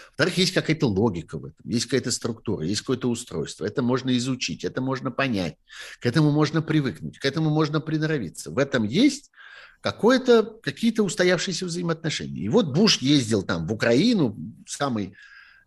Во-вторых, 0.09 0.37
есть 0.37 0.53
какая-то 0.53 0.87
логика 0.87 1.37
в 1.37 1.45
этом, 1.45 1.69
есть 1.69 1.85
какая-то 1.85 2.11
структура, 2.11 2.65
есть 2.65 2.81
какое-то 2.81 3.09
устройство. 3.09 3.65
Это 3.65 3.81
можно 3.81 4.15
изучить, 4.17 4.65
это 4.65 4.81
можно 4.81 5.09
понять, 5.09 5.55
к 5.99 6.05
этому 6.05 6.31
можно 6.31 6.61
привыкнуть, 6.61 7.17
к 7.17 7.25
этому 7.25 7.49
можно 7.49 7.79
приноровиться. 7.79 8.51
В 8.51 8.57
этом 8.57 8.83
есть 8.83 9.31
какое-то, 9.79 10.43
какие-то 10.43 11.03
устоявшиеся 11.03 11.65
взаимоотношения. 11.65 12.41
И 12.41 12.49
вот 12.49 12.73
Буш 12.73 12.97
ездил 12.97 13.41
там 13.41 13.65
в 13.65 13.73
Украину, 13.73 14.37
самый 14.67 15.15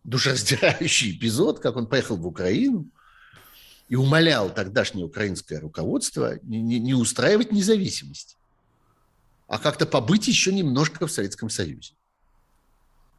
душераздирающий 0.05 1.17
эпизод, 1.17 1.61
как 1.61 1.77
он 1.77 1.87
поехал 1.87 2.17
в 2.17 2.27
Украину 2.27 2.89
и 3.89 3.97
умолял 3.97 4.53
тогдашнее 4.53 5.07
украинское 5.07 5.61
руководство 5.61 6.39
не, 6.43 6.63
не, 6.63 6.79
не 6.79 6.95
устраивать 6.95 7.53
независимость. 7.53 8.37
а 9.47 9.59
как-то 9.59 9.87
побыть 9.87 10.27
еще 10.27 10.53
немножко 10.53 11.07
в 11.07 11.13
Советском 11.13 11.51
Союзе. 11.51 11.95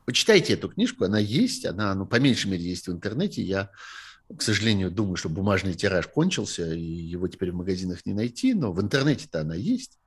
Почитайте 0.06 0.54
эту 0.54 0.70
книжку, 0.70 1.06
она 1.06 1.20
есть, 1.20 1.66
она, 1.66 1.94
ну, 1.96 2.06
по 2.06 2.20
меньшей 2.20 2.52
мере, 2.52 2.64
есть 2.64 2.88
в 2.88 2.92
интернете. 2.92 3.42
Я, 3.42 3.70
к 4.36 4.42
сожалению, 4.42 4.92
думаю, 4.92 5.16
что 5.16 5.30
бумажный 5.30 5.74
тираж 5.74 6.08
кончился, 6.08 6.74
и 6.74 6.82
его 6.82 7.28
теперь 7.28 7.52
в 7.52 7.56
магазинах 7.56 8.06
не 8.06 8.14
найти, 8.14 8.54
но 8.54 8.72
в 8.72 8.82
интернете-то 8.82 9.42
она 9.42 9.56
есть, 9.56 10.00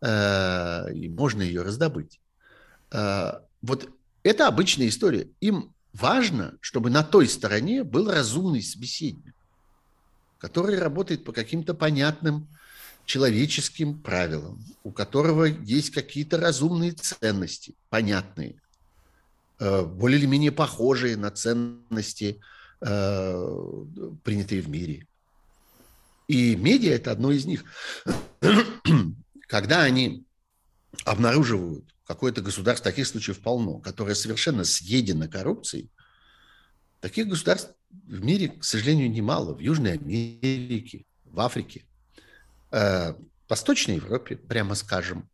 э, 0.00 0.92
и 0.94 1.08
можно 1.08 1.42
ее 1.42 1.62
раздобыть. 1.62 2.20
Э, 2.90 3.40
вот 3.62 3.88
это 4.22 4.48
обычная 4.48 4.88
история. 4.88 5.28
Им 5.40 5.74
важно, 5.92 6.56
чтобы 6.60 6.90
на 6.90 7.02
той 7.02 7.28
стороне 7.28 7.84
был 7.84 8.10
разумный 8.10 8.62
собеседник, 8.62 9.34
который 10.38 10.78
работает 10.78 11.24
по 11.24 11.32
каким-то 11.32 11.74
понятным 11.74 12.48
человеческим 13.04 14.00
правилам, 14.00 14.64
у 14.84 14.92
которого 14.92 15.44
есть 15.44 15.90
какие-то 15.90 16.38
разумные 16.38 16.92
ценности, 16.92 17.74
понятные, 17.88 18.60
Э, 19.60 19.84
более 19.84 20.18
или 20.18 20.26
менее 20.26 20.52
похожие 20.52 21.18
на 21.18 21.30
ценности, 21.30 22.40
э, 22.80 23.84
принятые 24.24 24.62
в 24.62 24.70
мире. 24.70 25.06
И 26.28 26.56
медиа– 26.56 26.94
это 26.94 27.12
одно 27.12 27.30
из 27.30 27.44
них. 27.44 27.64
Когда 29.48 29.82
они 29.82 30.24
обнаруживают 31.04 31.84
какое-то 32.14 32.42
государство, 32.42 32.90
таких 32.90 33.06
случаев 33.06 33.40
полно, 33.40 33.78
которое 33.78 34.14
совершенно 34.14 34.64
съедено 34.64 35.28
коррупцией, 35.28 35.90
таких 37.00 37.28
государств 37.28 37.72
в 37.90 38.24
мире, 38.24 38.48
к 38.48 38.64
сожалению, 38.64 39.10
немало. 39.10 39.54
В 39.54 39.60
Южной 39.60 39.94
Америке, 39.94 41.06
в 41.24 41.40
Африке, 41.40 41.86
э, 42.72 43.12
в 43.12 43.18
Восточной 43.48 43.96
Европе, 43.96 44.36
прямо 44.36 44.74
скажем, 44.74 45.28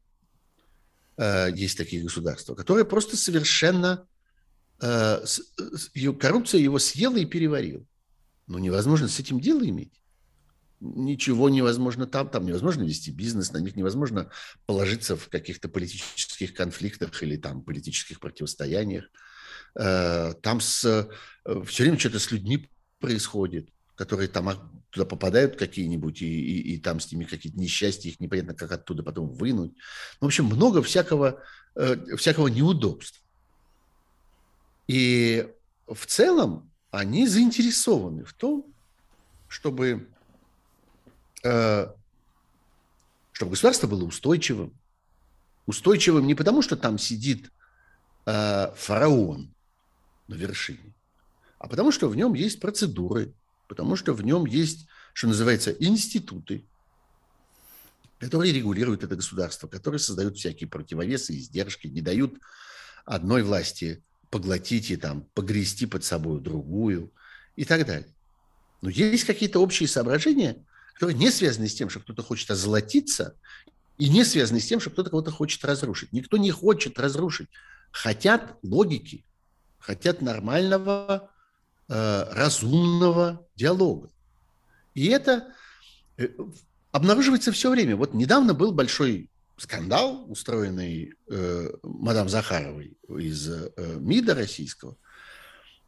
есть 1.18 1.78
такие 1.78 2.02
государства, 2.02 2.54
которые 2.54 2.84
просто 2.84 3.16
совершенно 3.16 4.06
Э, 4.80 5.24
коррупция 6.20 6.60
его 6.60 6.78
съела 6.78 7.16
и 7.16 7.24
переварила. 7.24 7.84
Но 8.46 8.58
невозможно 8.58 9.08
с 9.08 9.18
этим 9.18 9.40
дело 9.40 9.66
иметь. 9.66 10.02
Ничего 10.80 11.48
невозможно 11.48 12.06
там, 12.06 12.28
там 12.28 12.44
невозможно 12.44 12.82
вести 12.82 13.10
бизнес, 13.10 13.52
на 13.52 13.58
них 13.58 13.76
невозможно 13.76 14.30
положиться 14.66 15.16
в 15.16 15.28
каких-то 15.28 15.68
политических 15.68 16.54
конфликтах 16.54 17.22
или 17.22 17.36
там 17.36 17.62
политических 17.62 18.20
противостояниях. 18.20 19.06
Э, 19.74 20.34
там 20.42 20.60
с, 20.60 20.84
э, 20.84 21.64
все 21.64 21.82
время 21.82 21.98
что-то 21.98 22.18
с 22.18 22.30
людьми 22.30 22.68
происходит, 23.00 23.68
которые 23.94 24.28
там 24.28 24.48
а, 24.48 24.70
туда 24.90 25.06
попадают 25.06 25.56
какие-нибудь, 25.56 26.20
и, 26.22 26.26
и, 26.26 26.74
и 26.74 26.78
там 26.78 27.00
с 27.00 27.10
ними 27.10 27.24
какие-то 27.24 27.58
несчастья, 27.58 28.08
их 28.08 28.20
непонятно 28.20 28.54
как 28.54 28.72
оттуда 28.72 29.02
потом 29.02 29.28
вынуть. 29.28 29.72
В 30.20 30.26
общем, 30.26 30.44
много 30.44 30.82
всякого, 30.82 31.42
всякого 32.16 32.48
неудобства. 32.48 33.22
И 34.88 35.48
в 35.86 36.06
целом 36.06 36.70
они 36.90 37.26
заинтересованы 37.26 38.24
в 38.24 38.32
том, 38.32 38.66
чтобы, 39.48 39.88
э, 39.88 40.15
чтобы 43.32 43.50
государство 43.50 43.86
было 43.86 44.04
устойчивым. 44.04 44.72
Устойчивым 45.66 46.26
не 46.26 46.34
потому, 46.34 46.62
что 46.62 46.76
там 46.76 46.98
сидит 46.98 47.50
э, 48.24 48.72
фараон 48.76 49.52
на 50.28 50.34
вершине, 50.34 50.94
а 51.58 51.68
потому 51.68 51.90
что 51.90 52.08
в 52.08 52.16
нем 52.16 52.34
есть 52.34 52.60
процедуры, 52.60 53.34
потому 53.68 53.96
что 53.96 54.12
в 54.14 54.22
нем 54.22 54.46
есть, 54.46 54.86
что 55.12 55.28
называется, 55.28 55.72
институты, 55.72 56.64
которые 58.18 58.52
регулируют 58.52 59.04
это 59.04 59.16
государство, 59.16 59.68
которые 59.68 59.98
создают 59.98 60.36
всякие 60.36 60.68
противовесы, 60.68 61.36
издержки, 61.36 61.88
не 61.88 62.00
дают 62.00 62.38
одной 63.04 63.42
власти 63.42 64.02
поглотить 64.30 64.90
и 64.90 64.96
там 64.96 65.22
погрести 65.34 65.86
под 65.86 66.04
собой 66.04 66.40
другую 66.40 67.12
и 67.54 67.64
так 67.64 67.86
далее. 67.86 68.14
Но 68.82 68.90
есть 68.90 69.24
какие-то 69.24 69.60
общие 69.60 69.88
соображения, 69.88 70.64
которые 70.96 71.14
не 71.14 71.30
связаны 71.30 71.68
с 71.68 71.74
тем, 71.74 71.90
что 71.90 72.00
кто-то 72.00 72.22
хочет 72.22 72.50
озолотиться, 72.50 73.36
и 73.98 74.08
не 74.08 74.24
связаны 74.24 74.60
с 74.60 74.66
тем, 74.66 74.80
что 74.80 74.88
кто-то 74.88 75.10
кого-то 75.10 75.30
хочет 75.30 75.62
разрушить. 75.64 76.10
Никто 76.12 76.38
не 76.38 76.50
хочет 76.50 76.98
разрушить. 76.98 77.48
Хотят 77.90 78.56
логики, 78.62 79.22
хотят 79.78 80.22
нормального, 80.22 81.30
э, 81.88 82.24
разумного 82.32 83.46
диалога. 83.56 84.08
И 84.94 85.06
это 85.08 85.48
э, 86.16 86.28
обнаруживается 86.92 87.52
все 87.52 87.70
время. 87.70 87.94
Вот 87.96 88.14
недавно 88.14 88.54
был 88.54 88.72
большой 88.72 89.28
скандал, 89.58 90.24
устроенный 90.30 91.12
э, 91.28 91.70
мадам 91.82 92.30
Захаровой 92.30 92.96
из 93.06 93.48
э, 93.48 93.70
МИДа 93.76 94.34
российского, 94.34 94.96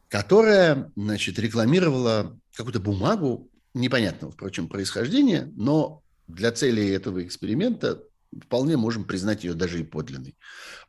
которая, 0.07 0.91
значит, 0.95 1.39
рекламировала 1.39 2.39
какую-то 2.53 2.79
бумагу 2.79 3.49
непонятного, 3.73 4.33
впрочем, 4.33 4.67
происхождения, 4.67 5.51
но 5.55 6.03
для 6.27 6.51
целей 6.51 6.89
этого 6.89 7.23
эксперимента 7.23 8.03
вполне 8.45 8.77
можем 8.77 9.05
признать 9.05 9.43
ее 9.43 9.53
даже 9.53 9.79
и 9.79 9.83
подлинной. 9.83 10.35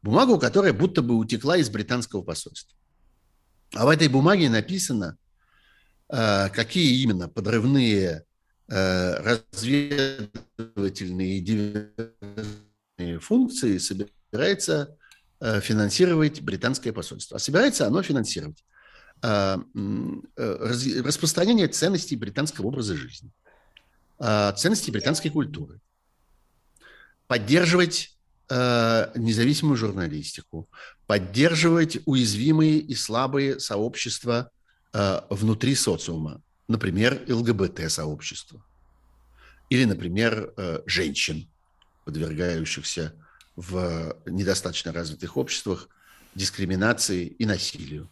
Бумагу, 0.03 0.39
которая 0.39 0.73
будто 0.73 1.03
бы 1.03 1.17
утекла 1.17 1.57
из 1.57 1.71
британского 1.71 2.23
посольства. 2.23 2.77
А 3.75 3.87
в 3.87 3.89
этой 3.89 4.09
бумаге 4.09 4.51
написано, 4.51 5.17
э, 6.09 6.49
какие 6.51 7.03
именно 7.03 7.29
подрывные 7.29 8.25
э, 8.69 9.39
разведывательные 9.53 11.91
функции 13.21 13.79
собирается 13.79 14.97
э, 15.41 15.61
финансировать 15.61 16.43
британское 16.43 16.93
посольство. 16.93 17.37
А 17.37 17.41
собирается 17.41 17.87
оно 17.87 18.03
финансировать 18.03 18.65
распространение 20.37 21.69
ценностей 21.69 22.17
британского 22.17 22.67
образа 22.67 22.97
жизни, 22.97 23.31
ценностей 24.19 24.91
британской 24.91 25.31
культуры, 25.31 25.81
поддерживать 27.27 28.17
независимую 28.51 29.77
журналистику, 29.77 30.69
поддерживать 31.07 31.99
уязвимые 32.05 32.79
и 32.79 32.95
слабые 32.95 33.61
сообщества 33.61 34.51
внутри 34.93 35.75
социума, 35.75 36.43
например, 36.67 37.23
ЛГБТ-сообщества, 37.29 38.65
или, 39.69 39.85
например, 39.85 40.53
женщин, 40.87 41.49
подвергающихся 42.05 43.15
в 43.55 44.17
недостаточно 44.27 44.93
развитых 44.93 45.37
обществах 45.37 45.89
дискриминации 46.35 47.27
и 47.27 47.47
насилию. 47.47 48.11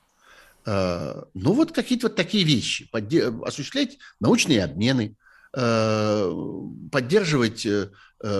А, 0.68 1.26
ну 1.32 1.52
вот 1.54 1.72
какие-то 1.72 2.08
вот 2.08 2.16
такие 2.16 2.44
вещи. 2.44 2.88
Осуществлять 3.42 3.98
научные 4.20 4.62
обмены, 4.62 5.16
а, 5.56 6.30
поддерживать 6.92 7.64
э, 7.64 7.88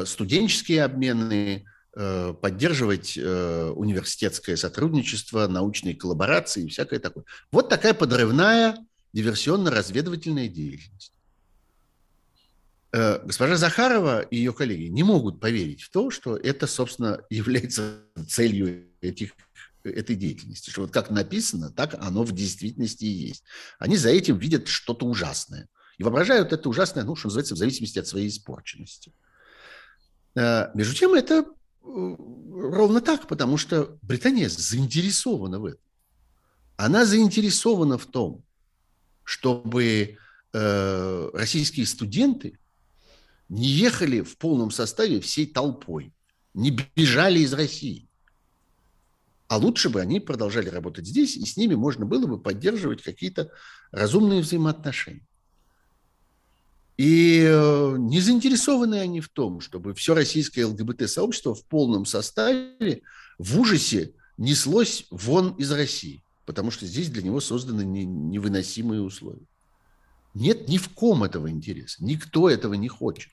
студенческие 0.04 0.84
обмены, 0.84 1.64
э, 1.96 2.34
поддерживать 2.42 3.16
э, 3.16 3.72
университетское 3.74 4.56
сотрудничество, 4.56 5.46
научные 5.46 5.94
коллаборации 5.94 6.64
и 6.64 6.68
всякое 6.68 6.98
такое. 6.98 7.24
Вот 7.50 7.68
такая 7.68 7.94
подрывная 7.94 8.76
диверсионно-разведывательная 9.14 10.48
деятельность. 10.48 11.12
Э, 12.90 13.20
госпожа 13.24 13.56
Захарова 13.56 14.22
и 14.22 14.36
ее 14.36 14.52
коллеги 14.52 14.88
не 14.88 15.02
могут 15.02 15.40
поверить 15.40 15.82
в 15.82 15.90
то, 15.90 16.10
что 16.10 16.36
это, 16.36 16.66
собственно, 16.66 17.20
является 17.30 18.00
целью 18.28 18.86
этих, 19.00 19.32
этой 19.90 20.16
деятельности. 20.16 20.70
Что 20.70 20.82
вот 20.82 20.90
как 20.90 21.10
написано, 21.10 21.70
так 21.70 21.94
оно 22.00 22.24
в 22.24 22.32
действительности 22.32 23.04
и 23.04 23.28
есть. 23.28 23.44
Они 23.78 23.96
за 23.96 24.10
этим 24.10 24.38
видят 24.38 24.68
что-то 24.68 25.06
ужасное. 25.06 25.68
И 25.98 26.02
воображают 26.02 26.52
это 26.52 26.68
ужасное, 26.68 27.04
ну, 27.04 27.16
что 27.16 27.28
называется, 27.28 27.54
в 27.54 27.58
зависимости 27.58 27.98
от 27.98 28.06
своей 28.06 28.28
испорченности. 28.28 29.12
Э, 30.34 30.68
между 30.74 30.94
тем, 30.94 31.14
это 31.14 31.44
э, 31.44 31.46
ровно 31.82 33.00
так, 33.00 33.26
потому 33.26 33.56
что 33.56 33.98
Британия 34.02 34.48
заинтересована 34.48 35.58
в 35.58 35.66
этом. 35.66 35.80
Она 36.76 37.04
заинтересована 37.04 37.98
в 37.98 38.06
том, 38.06 38.44
чтобы 39.24 40.16
российские 40.52 41.84
студенты 41.84 42.58
не 43.48 43.66
ехали 43.66 44.20
в 44.20 44.36
полном 44.36 44.70
составе 44.70 45.20
всей 45.20 45.46
толпой, 45.46 46.12
не 46.54 46.76
бежали 46.94 47.40
из 47.40 47.52
России. 47.52 48.07
А 49.48 49.56
лучше 49.56 49.88
бы 49.88 50.00
они 50.00 50.20
продолжали 50.20 50.68
работать 50.68 51.06
здесь, 51.06 51.36
и 51.36 51.44
с 51.46 51.56
ними 51.56 51.74
можно 51.74 52.04
было 52.04 52.26
бы 52.26 52.38
поддерживать 52.38 53.02
какие-то 53.02 53.50
разумные 53.90 54.42
взаимоотношения. 54.42 55.26
И 56.98 57.46
э, 57.48 57.96
не 57.96 58.20
заинтересованы 58.20 58.96
они 58.96 59.20
в 59.20 59.28
том, 59.30 59.60
чтобы 59.60 59.94
все 59.94 60.14
российское 60.14 60.66
ЛГБТ-сообщество 60.66 61.54
в 61.54 61.64
полном 61.64 62.04
составе 62.04 63.02
в 63.38 63.58
ужасе 63.58 64.12
неслось 64.36 65.06
вон 65.10 65.52
из 65.52 65.70
России, 65.72 66.22
потому 66.44 66.70
что 66.70 66.86
здесь 66.86 67.08
для 67.08 67.22
него 67.22 67.40
созданы 67.40 67.82
невыносимые 67.82 69.00
условия. 69.00 69.46
Нет 70.34 70.68
ни 70.68 70.76
в 70.76 70.90
ком 70.90 71.24
этого 71.24 71.48
интереса, 71.48 72.04
никто 72.04 72.50
этого 72.50 72.74
не 72.74 72.88
хочет. 72.88 73.30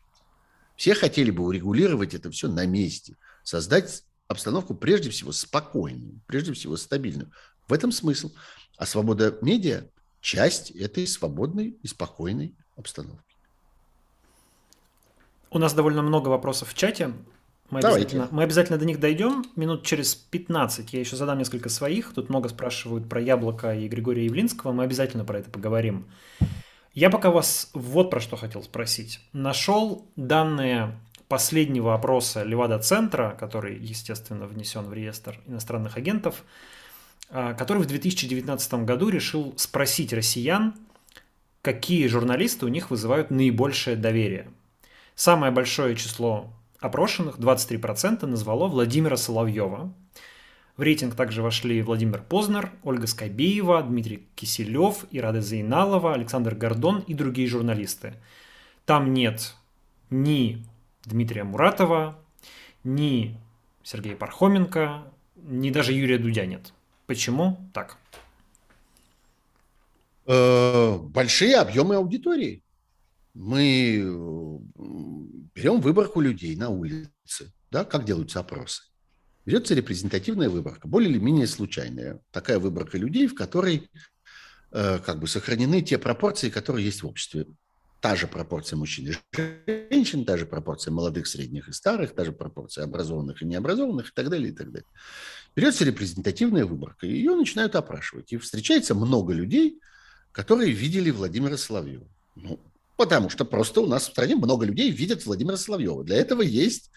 Все 0.77 0.93
хотели 0.93 1.31
бы 1.31 1.43
урегулировать 1.43 2.13
это 2.13 2.31
все 2.31 2.47
на 2.47 2.65
месте, 2.65 3.15
создать 3.43 4.03
обстановку 4.27 4.73
прежде 4.73 5.09
всего 5.09 5.31
спокойную, 5.31 6.21
прежде 6.27 6.53
всего 6.53 6.77
стабильную. 6.77 7.31
В 7.67 7.73
этом 7.73 7.91
смысл. 7.91 8.31
А 8.77 8.85
свобода 8.85 9.37
медиа– 9.41 9.85
часть 10.21 10.71
этой 10.71 11.07
свободной 11.07 11.77
и 11.81 11.87
спокойной 11.87 12.55
обстановки. 12.75 13.35
У 15.51 15.59
нас 15.59 15.73
довольно 15.73 16.01
много 16.01 16.29
вопросов 16.29 16.69
в 16.69 16.73
чате. 16.73 17.13
Мы 17.69 17.79
обязательно, 17.79 18.27
мы 18.31 18.43
обязательно 18.43 18.77
до 18.77 18.85
них 18.85 18.99
дойдем. 18.99 19.45
Минут 19.55 19.83
через 19.83 20.13
15 20.13 20.93
я 20.93 20.99
еще 20.99 21.15
задам 21.15 21.39
несколько 21.39 21.69
своих. 21.69 22.13
Тут 22.13 22.29
много 22.29 22.49
спрашивают 22.49 23.09
про 23.09 23.21
Яблоко 23.21 23.73
и 23.73 23.87
Григория 23.87 24.25
Явлинского. 24.25 24.71
Мы 24.71 24.83
обязательно 24.83 25.25
про 25.25 25.39
это 25.39 25.49
поговорим. 25.49 26.07
Я 26.93 27.09
пока 27.09 27.31
вас 27.31 27.71
вот 27.73 28.09
про 28.09 28.19
что 28.19 28.35
хотел 28.35 28.61
спросить. 28.63 29.19
Нашел 29.33 30.11
данные 30.15 30.99
последнего 31.27 31.93
опроса 31.93 32.43
Левада-центра, 32.43 33.35
который, 33.39 33.77
естественно, 33.77 34.45
внесен 34.45 34.85
в 34.85 34.93
реестр 34.93 35.39
иностранных 35.47 35.97
агентов, 35.97 36.43
а, 37.29 37.53
который 37.53 37.83
в 37.83 37.87
2019 37.87 38.85
году 38.85 39.09
решил 39.09 39.53
спросить 39.57 40.13
россиян, 40.13 40.75
какие 41.61 42.07
журналисты 42.07 42.65
у 42.65 42.69
них 42.69 42.91
вызывают 42.91 43.31
наибольшее 43.31 43.95
доверие. 43.95 44.51
Самое 45.15 45.51
большое 45.51 45.95
число 45.95 46.53
опрошенных, 46.79 47.39
23%, 47.39 48.27
назвало 48.27 48.67
Владимира 48.67 49.17
Соловьева. 49.17 49.91
В 50.77 50.81
рейтинг 50.81 51.15
также 51.15 51.41
вошли 51.41 51.81
Владимир 51.81 52.21
Познер, 52.21 52.71
Ольга 52.83 53.07
Скобеева, 53.07 53.81
Дмитрий 53.81 54.27
Киселев, 54.35 55.05
Ирада 55.09 55.41
Зейналова, 55.41 56.13
Александр 56.13 56.53
Гордон 56.53 56.99
и 57.07 57.13
другие 57.13 57.47
журналисты. 57.47 58.13
Там 58.85 59.13
нет 59.13 59.55
ни 60.09 60.65
Дмитрия 61.05 61.43
Муратова, 61.43 62.23
ни 62.83 63.39
Сергея 63.83 64.15
Пархоменко, 64.15 65.11
ни 65.35 65.69
даже 65.69 65.93
Юрия 65.93 66.17
Дудя 66.17 66.45
нет. 66.45 66.73
Почему 67.05 67.69
так? 67.73 67.97
Э, 70.25 70.97
большие 70.97 71.57
объемы 71.57 71.95
аудитории. 71.95 72.63
Мы 73.33 73.97
берем 75.53 75.81
выборку 75.81 76.21
людей 76.21 76.55
на 76.55 76.69
улице, 76.69 77.53
да, 77.69 77.83
как 77.83 78.05
делаются 78.05 78.39
опросы. 78.39 78.83
Берется 79.45 79.75
репрезентативная 79.75 80.49
выборка, 80.49 80.87
более 80.87 81.11
или 81.11 81.19
менее 81.19 81.45
случайная. 81.45 82.19
Такая 82.31 82.59
выборка 82.59 82.97
людей, 82.97 83.27
в 83.27 83.35
которой 83.35 83.89
э, 84.71 84.99
как 84.99 85.19
бы 85.19 85.27
сохранены 85.27 85.81
те 85.81 85.99
пропорции, 85.99 86.49
которые 86.49 86.85
есть 86.85 87.03
в 87.03 87.07
обществе. 87.07 87.45
Та 88.05 88.15
же 88.15 88.27
пропорция 88.27 88.77
мужчин 88.77 89.07
и 89.07 89.13
женщин, 89.89 90.25
та 90.25 90.37
же 90.37 90.45
пропорция 90.45 90.91
молодых, 90.91 91.25
средних 91.25 91.69
и 91.69 91.71
старых, 91.71 92.13
та 92.13 92.23
же 92.23 92.31
пропорция 92.31 92.83
образованных 92.83 93.41
и 93.41 93.45
необразованных 93.45 94.09
и 94.09 94.11
так 94.13 94.29
далее, 94.29 94.49
и 94.49 94.51
так 94.51 94.71
далее. 94.71 94.87
Берется 95.55 95.85
репрезентативная 95.85 96.65
выборка, 96.65 97.07
и 97.07 97.13
ее 97.13 97.35
начинают 97.35 97.75
опрашивать. 97.75 98.31
И 98.31 98.37
встречается 98.37 98.93
много 98.93 99.33
людей, 99.33 99.79
которые 100.31 100.71
видели 100.71 101.09
Владимира 101.09 101.57
Соловьева. 101.57 102.07
Ну, 102.35 102.59
потому 102.95 103.31
что 103.31 103.43
просто 103.43 103.81
у 103.81 103.87
нас 103.87 104.03
в 104.03 104.11
стране 104.11 104.35
много 104.35 104.67
людей 104.67 104.91
видят 104.91 105.25
Владимира 105.25 105.57
Соловьева. 105.57 106.03
Для 106.03 106.17
этого 106.17 106.43
есть 106.43 106.91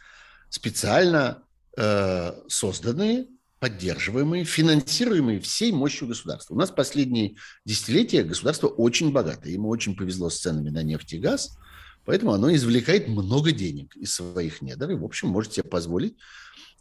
специально 0.51 1.43
э, 1.79 2.35
созданные, 2.49 3.29
поддерживаемые, 3.59 4.45
финансируемые 4.45 5.41
всей 5.41 5.73
мощью 5.73 6.09
государства. 6.09 6.55
У 6.55 6.59
нас 6.59 6.71
последние 6.71 7.37
десятилетия 7.65 8.23
государство 8.23 8.69
очень 8.69 9.13
богатое. 9.13 9.53
Ему 9.53 9.69
очень 9.69 9.97
повезло 9.97 10.31
с 10.31 10.39
ценами 10.39 10.71
на 10.71 10.83
нефть 10.83 11.15
и 11.15 11.19
газ, 11.19 11.59
поэтому 12.05 12.33
оно 12.33 12.55
извлекает 12.55 13.09
много 13.09 13.53
денег 13.53 13.97
из 13.97 14.15
своих 14.15 14.63
недр 14.63 14.91
и, 14.91 14.95
в 14.95 15.05
общем, 15.05 15.29
может 15.29 15.55
себе 15.55 15.65
позволить 15.65 16.17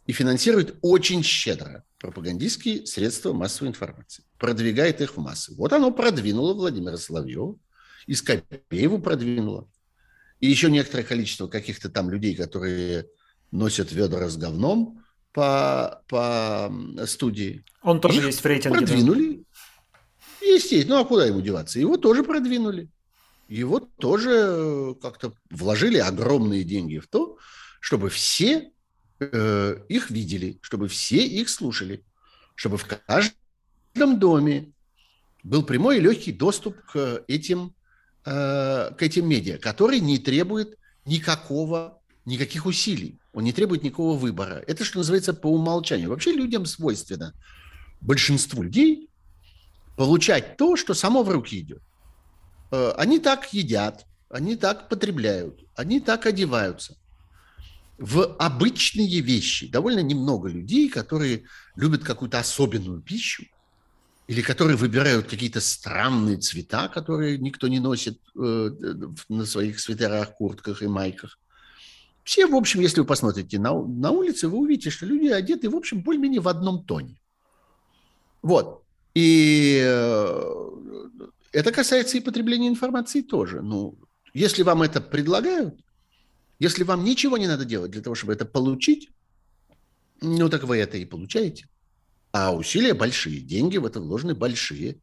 и 0.06 0.12
финансирует 0.12 0.76
очень 0.80 1.22
щедро 1.22 1.84
пропагандистские 1.98 2.86
средства 2.86 3.32
массовой 3.32 3.68
информации, 3.68 4.24
продвигает 4.38 5.00
их 5.00 5.16
в 5.16 5.20
массы. 5.20 5.54
Вот 5.54 5.72
оно 5.72 5.90
продвинуло 5.90 6.54
Владимира 6.54 6.96
Соловьева, 6.96 7.58
и 8.06 8.14
Скопееву 8.14 9.00
продвинуло, 9.00 9.68
и 10.40 10.48
еще 10.48 10.70
некоторое 10.70 11.02
количество 11.02 11.46
каких-то 11.46 11.90
там 11.90 12.08
людей, 12.08 12.34
которые 12.34 13.06
носят 13.50 13.92
ведра 13.92 14.28
с 14.30 14.36
говном 14.38 15.04
по, 15.32 16.02
по 16.08 16.72
студии. 17.06 17.64
Он 17.82 18.00
тоже 18.00 18.18
их 18.18 18.26
есть 18.26 18.40
в 18.40 18.46
рейтинге. 18.46 18.78
Продвинули. 18.78 19.44
Да? 20.40 20.46
Естественно. 20.46 20.96
Ну, 20.96 21.02
а 21.02 21.04
куда 21.04 21.26
ему 21.26 21.40
деваться? 21.40 21.78
Его 21.78 21.96
тоже 21.96 22.22
продвинули. 22.22 22.88
Его 23.48 23.80
тоже 23.80 24.94
как-то 25.00 25.32
вложили 25.50 25.98
огромные 25.98 26.64
деньги 26.64 26.98
в 26.98 27.06
то, 27.06 27.38
чтобы 27.80 28.10
все 28.10 28.72
э, 29.20 29.76
их 29.88 30.10
видели, 30.10 30.58
чтобы 30.60 30.88
все 30.88 31.24
их 31.24 31.48
слушали, 31.48 32.04
чтобы 32.54 32.76
в 32.76 32.86
каждом 32.86 34.18
доме 34.18 34.72
был 35.42 35.62
прямой 35.62 35.96
и 35.96 36.00
легкий 36.00 36.32
доступ 36.32 36.76
к 36.92 37.24
этим, 37.26 37.74
э, 38.26 38.90
к 38.96 39.02
этим 39.02 39.26
медиа, 39.26 39.58
который 39.58 40.00
не 40.00 40.18
требует 40.18 40.76
никакого, 41.06 42.02
никаких 42.28 42.66
усилий. 42.66 43.18
Он 43.32 43.44
не 43.44 43.52
требует 43.52 43.82
никакого 43.82 44.16
выбора. 44.16 44.62
Это, 44.66 44.84
что 44.84 44.98
называется, 44.98 45.34
по 45.34 45.48
умолчанию. 45.48 46.10
Вообще 46.10 46.32
людям 46.32 46.66
свойственно, 46.66 47.34
большинству 48.00 48.62
людей, 48.62 49.08
получать 49.96 50.56
то, 50.56 50.76
что 50.76 50.94
само 50.94 51.22
в 51.22 51.28
руки 51.28 51.58
идет. 51.58 51.82
Э, 52.70 52.92
они 52.96 53.18
так 53.18 53.52
едят, 53.52 54.06
они 54.30 54.56
так 54.56 54.88
потребляют, 54.88 55.64
они 55.74 56.00
так 56.00 56.26
одеваются– 56.26 56.96
в 57.98 58.36
обычные 58.38 59.20
вещи. 59.20 59.68
Довольно 59.68 60.00
немного 60.00 60.48
людей, 60.48 60.88
которые 60.88 61.44
любят 61.74 62.04
какую-то 62.04 62.38
особенную 62.38 63.02
пищу, 63.02 63.44
или 64.28 64.40
которые 64.40 64.76
выбирают 64.76 65.26
какие-то 65.26 65.60
странные 65.60 66.36
цвета, 66.36 66.88
которые 66.88 67.38
никто 67.38 67.66
не 67.66 67.80
носит 67.80 68.20
э, 68.36 68.70
на 69.28 69.46
своих 69.46 69.80
свитерах, 69.80 70.36
куртках 70.36 70.82
и 70.82 70.86
майках. 70.86 71.38
Все, 72.28 72.46
в 72.46 72.54
общем, 72.54 72.80
если 72.80 73.00
вы 73.00 73.06
посмотрите 73.06 73.58
на, 73.58 73.72
на 73.72 74.10
улице, 74.10 74.48
вы 74.48 74.58
увидите, 74.58 74.90
что 74.90 75.06
люди 75.06 75.28
одеты, 75.28 75.70
в 75.70 75.74
общем, 75.74 76.02
более-менее 76.02 76.42
в 76.42 76.48
одном 76.48 76.84
тоне. 76.84 77.18
Вот. 78.42 78.84
И 79.14 79.80
э, 79.82 80.42
это 81.52 81.72
касается 81.72 82.18
и 82.18 82.20
потребления 82.20 82.68
информации 82.68 83.22
тоже. 83.22 83.62
Ну, 83.62 83.98
если 84.34 84.62
вам 84.62 84.82
это 84.82 85.00
предлагают, 85.00 85.80
если 86.58 86.84
вам 86.84 87.02
ничего 87.02 87.38
не 87.38 87.46
надо 87.46 87.64
делать 87.64 87.92
для 87.92 88.02
того, 88.02 88.14
чтобы 88.14 88.34
это 88.34 88.44
получить, 88.44 89.08
ну 90.20 90.50
так 90.50 90.64
вы 90.64 90.76
это 90.76 90.98
и 90.98 91.06
получаете. 91.06 91.66
А 92.32 92.54
усилия 92.54 92.92
большие, 92.92 93.40
деньги 93.40 93.78
в 93.78 93.86
это 93.86 94.00
вложены 94.00 94.34
большие. 94.34 95.00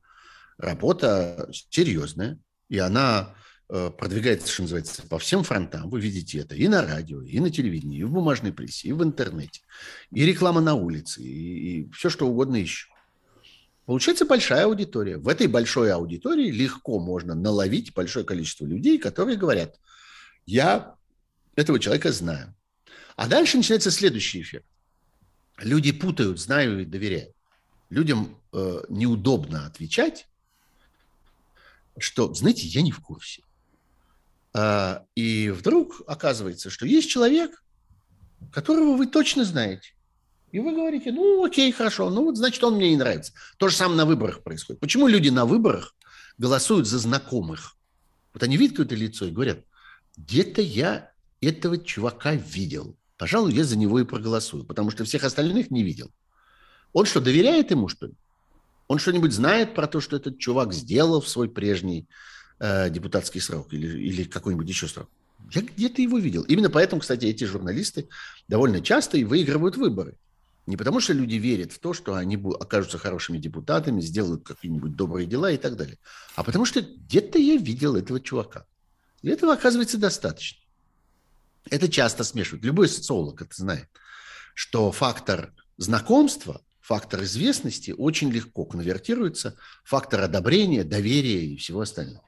Работа 0.59 1.49
серьезная, 1.71 2.37
и 2.69 2.77
она 2.77 3.33
продвигается, 3.67 4.47
что 4.47 4.63
называется, 4.63 5.07
по 5.07 5.17
всем 5.17 5.43
фронтам. 5.43 5.89
Вы 5.89 5.99
видите 5.99 6.39
это 6.39 6.55
и 6.55 6.67
на 6.67 6.81
радио, 6.81 7.21
и 7.21 7.39
на 7.39 7.49
телевидении, 7.49 7.99
и 7.99 8.03
в 8.03 8.11
бумажной 8.11 8.53
прессе, 8.53 8.89
и 8.89 8.93
в 8.93 9.03
интернете, 9.03 9.61
и 10.11 10.23
реклама 10.25 10.61
на 10.61 10.75
улице, 10.75 11.21
и, 11.21 11.81
и 11.81 11.91
все, 11.91 12.09
что 12.09 12.27
угодно 12.27 12.57
еще. 12.57 12.87
Получается 13.85 14.25
большая 14.25 14.65
аудитория. 14.65 15.17
В 15.17 15.27
этой 15.27 15.47
большой 15.47 15.91
аудитории 15.91 16.51
легко 16.51 16.99
можно 16.99 17.35
наловить 17.35 17.93
большое 17.93 18.25
количество 18.25 18.65
людей, 18.65 18.97
которые 18.97 19.37
говорят, 19.37 19.79
я 20.45 20.95
этого 21.55 21.79
человека 21.79 22.11
знаю. 22.11 22.55
А 23.15 23.27
дальше 23.27 23.57
начинается 23.57 23.91
следующий 23.91 24.41
эффект. 24.41 24.65
Люди 25.57 25.91
путают 25.91 26.39
«знаю» 26.39 26.81
и 26.81 26.85
«доверяю». 26.85 27.33
Людям 27.89 28.37
э, 28.51 28.81
неудобно 28.89 29.65
отвечать, 29.67 30.27
что, 31.97 32.33
знаете, 32.33 32.67
я 32.67 32.81
не 32.81 32.91
в 32.91 32.99
курсе. 32.99 33.43
А, 34.57 35.03
и 35.15 35.49
вдруг 35.49 36.01
оказывается, 36.07 36.69
что 36.69 36.85
есть 36.85 37.09
человек, 37.09 37.61
которого 38.53 38.95
вы 38.95 39.05
точно 39.05 39.43
знаете. 39.43 39.89
И 40.53 40.59
вы 40.59 40.71
говорите, 40.73 41.11
ну 41.11 41.43
окей, 41.43 41.69
хорошо, 41.73 42.09
ну 42.09 42.23
вот 42.23 42.37
значит 42.37 42.63
он 42.63 42.75
мне 42.75 42.91
не 42.91 42.95
нравится. 42.95 43.33
То 43.57 43.67
же 43.67 43.75
самое 43.75 43.97
на 43.97 44.05
выборах 44.05 44.43
происходит. 44.43 44.79
Почему 44.79 45.07
люди 45.07 45.27
на 45.27 45.45
выборах 45.45 45.93
голосуют 46.37 46.87
за 46.87 46.99
знакомых? 46.99 47.75
Вот 48.33 48.43
они 48.43 48.55
видят 48.55 48.77
какое-то 48.77 48.95
лицо 48.95 49.25
и 49.25 49.31
говорят, 49.31 49.59
где-то 50.15 50.61
я 50.61 51.11
этого 51.41 51.77
чувака 51.77 52.35
видел. 52.35 52.95
Пожалуй, 53.17 53.53
я 53.53 53.65
за 53.65 53.77
него 53.77 53.99
и 53.99 54.05
проголосую, 54.05 54.63
потому 54.63 54.89
что 54.89 55.03
всех 55.03 55.25
остальных 55.25 55.69
не 55.69 55.83
видел. 55.83 56.11
Он 56.93 57.05
что, 57.05 57.19
доверяет 57.19 57.71
ему, 57.71 57.89
что 57.89 58.07
ли? 58.07 58.13
Он 58.87 58.99
что-нибудь 58.99 59.33
знает 59.33 59.75
про 59.75 59.87
то, 59.87 59.99
что 59.99 60.15
этот 60.15 60.39
чувак 60.39 60.71
сделал 60.71 61.19
в 61.19 61.27
свой 61.27 61.49
прежний 61.49 62.07
э, 62.59 62.89
депутатский 62.89 63.41
срок 63.41 63.73
или, 63.73 63.87
или 63.87 64.23
какой-нибудь 64.23 64.67
еще 64.67 64.87
срок? 64.87 65.09
Я 65.51 65.61
где-то 65.61 66.01
его 66.01 66.17
видел. 66.17 66.43
Именно 66.43 66.69
поэтому, 66.69 67.01
кстати, 67.01 67.25
эти 67.25 67.43
журналисты 67.43 68.07
довольно 68.47 68.81
часто 68.81 69.17
и 69.17 69.23
выигрывают 69.23 69.77
выборы. 69.77 70.15
Не 70.65 70.77
потому, 70.77 70.99
что 70.99 71.13
люди 71.13 71.35
верят 71.35 71.71
в 71.71 71.79
то, 71.79 71.93
что 71.93 72.15
они 72.15 72.37
окажутся 72.37 72.97
хорошими 72.97 73.37
депутатами, 73.37 74.01
сделают 74.01 74.43
какие-нибудь 74.43 74.95
добрые 74.95 75.27
дела 75.27 75.51
и 75.51 75.57
так 75.57 75.75
далее, 75.75 75.99
а 76.35 76.43
потому 76.43 76.65
что 76.65 76.81
где-то 76.81 77.37
я 77.37 77.57
видел 77.57 77.95
этого 77.95 78.19
чувака. 78.19 78.65
И 79.21 79.29
этого 79.29 79.53
оказывается 79.53 79.99
достаточно. 79.99 80.59
Это 81.69 81.87
часто 81.87 82.23
смешивают. 82.23 82.65
Любой 82.65 82.87
социолог 82.87 83.41
это 83.41 83.53
знает. 83.55 83.89
что 84.55 84.91
фактор 84.91 85.53
знакомства, 85.77 86.61
фактор 86.79 87.23
известности 87.23 87.91
очень 87.91 88.31
легко 88.31 88.65
конвертируется 88.65 89.57
фактор 89.83 90.21
одобрения, 90.21 90.83
доверия 90.83 91.45
и 91.45 91.57
всего 91.57 91.81
остального. 91.81 92.24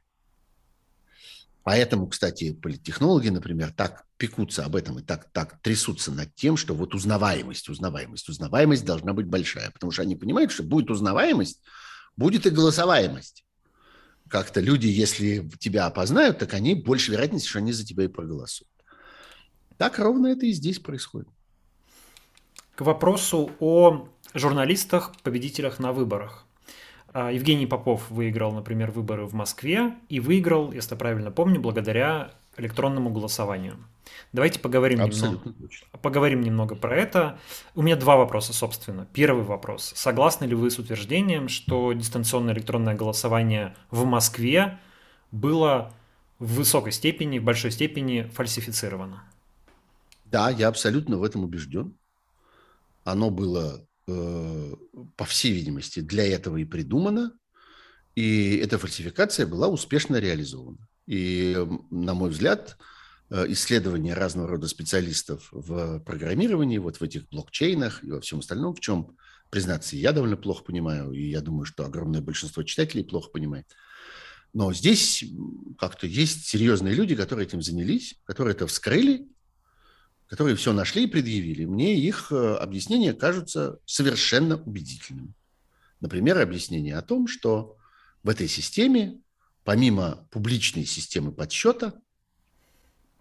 Поэтому, 1.68 2.08
кстати, 2.08 2.54
политтехнологи, 2.54 3.28
например, 3.28 3.74
так 3.74 4.06
пекутся 4.16 4.64
об 4.64 4.78
этом 4.78 5.00
и 5.00 5.02
так, 5.02 5.30
так 5.34 5.62
трясутся 5.62 6.14
над 6.14 6.34
тем, 6.34 6.56
что 6.56 6.74
вот 6.74 6.96
узнаваемость, 6.96 7.68
узнаваемость, 7.68 8.30
узнаваемость 8.30 8.86
должна 8.86 9.12
быть 9.12 9.26
большая, 9.26 9.70
потому 9.72 9.92
что 9.92 10.04
они 10.04 10.16
понимают, 10.16 10.54
что 10.54 10.64
будет 10.64 10.90
узнаваемость, 10.90 11.62
будет 12.16 12.46
и 12.46 12.52
голосоваемость. 12.52 13.44
Как-то 14.30 14.62
люди, 14.62 14.88
если 14.88 15.50
тебя 15.60 15.88
опознают, 15.88 16.40
так 16.40 16.54
они 16.54 16.74
больше 16.74 17.12
вероятности, 17.12 17.50
что 17.50 17.60
они 17.60 17.74
за 17.74 17.86
тебя 17.86 18.06
и 18.06 18.08
проголосуют. 18.08 18.72
Так 19.78 20.00
ровно 20.00 20.28
это 20.28 20.46
и 20.46 20.54
здесь 20.54 20.80
происходит. 20.80 21.28
К 22.76 22.82
вопросу 22.84 23.52
о 23.60 24.08
журналистах, 24.34 25.12
победителях 25.22 25.80
на 25.80 25.92
выборах. 25.92 26.47
А, 27.14 27.32
Евгений 27.32 27.66
Попов 27.66 28.10
выиграл, 28.10 28.52
например, 28.52 28.92
выборы 28.92 29.26
в 29.26 29.34
Москве 29.34 29.96
и 30.10 30.20
выиграл, 30.20 30.72
если 30.72 30.96
правильно 30.96 31.32
помню, 31.32 31.60
благодаря 31.60 32.32
электронному 32.58 33.10
голосованию. 33.10 33.78
Давайте 34.34 34.60
поговорим 34.60 35.00
немного, 35.00 35.54
поговорим 36.02 36.42
немного 36.42 36.76
про 36.76 36.96
это. 36.96 37.40
У 37.76 37.82
меня 37.82 37.96
два 37.96 38.18
вопроса, 38.18 38.54
собственно. 38.54 39.08
Первый 39.14 39.44
вопрос. 39.44 39.94
Согласны 39.96 40.46
ли 40.46 40.56
вы 40.56 40.72
с 40.72 40.80
утверждением, 40.80 41.50
что 41.50 41.94
дистанционное 41.94 42.54
электронное 42.54 42.96
голосование 42.96 43.76
в 43.92 44.06
Москве 44.06 44.80
было 45.32 45.94
в 46.40 46.56
высокой 46.56 46.92
степени, 46.92 47.40
в 47.40 47.44
большой 47.44 47.72
степени 47.72 48.24
фальсифицировано? 48.34 49.24
Да, 50.26 50.50
я 50.50 50.68
абсолютно 50.68 51.18
в 51.18 51.24
этом 51.24 51.44
убежден. 51.44 51.94
Оно 53.04 53.30
было 53.30 53.86
по 54.08 55.26
всей 55.26 55.52
видимости, 55.52 56.00
для 56.00 56.26
этого 56.26 56.58
и 56.58 56.66
придумана, 56.66 57.34
и 58.16 58.56
эта 58.58 58.80
фальсификация 58.80 59.46
была 59.46 59.68
успешно 59.68 60.16
реализована. 60.16 60.88
И, 61.06 61.56
на 61.92 62.14
мой 62.14 62.32
взгляд, 62.32 62.78
э, 63.30 63.46
исследования 63.50 64.16
разного 64.16 64.48
рода 64.48 64.68
специалистов 64.68 65.50
в 65.52 66.00
программировании, 66.00 66.80
вот 66.80 66.98
в 66.98 67.04
этих 67.04 67.30
блокчейнах 67.30 68.04
и 68.04 68.12
во 68.12 68.22
всем 68.22 68.40
остальном, 68.40 68.74
в 68.74 68.80
чем, 68.80 69.16
признаться, 69.50 69.96
я 69.96 70.14
довольно 70.14 70.36
плохо 70.36 70.64
понимаю, 70.64 71.12
и 71.12 71.30
я 71.30 71.42
думаю, 71.42 71.66
что 71.66 71.86
огромное 71.86 72.22
большинство 72.22 72.64
читателей 72.64 73.04
плохо 73.04 73.30
понимает. 73.30 73.68
Но 74.54 74.74
здесь 74.74 75.24
как-то 75.78 76.08
есть 76.08 76.48
серьезные 76.48 76.94
люди, 76.94 77.16
которые 77.16 77.46
этим 77.46 77.62
занялись, 77.62 78.20
которые 78.24 78.56
это 78.56 78.66
вскрыли, 78.68 79.28
которые 80.28 80.56
все 80.56 80.74
нашли 80.74 81.06
и 81.06 81.08
предъявили, 81.08 81.66
мне 81.66 81.98
их 81.98 82.32
э, 82.32 82.56
объяснения 82.56 83.14
кажутся 83.14 83.80
совершенно 83.86 84.62
убедительными. 84.62 85.34
Например, 86.02 86.40
объяснение 86.40 86.96
о 86.98 87.02
том, 87.02 87.28
что 87.28 87.78
в 88.24 88.30
этой 88.30 88.48
системе, 88.48 89.22
помимо 89.64 90.28
публичной 90.32 90.86
системы 90.86 91.32
подсчета, 91.32 91.94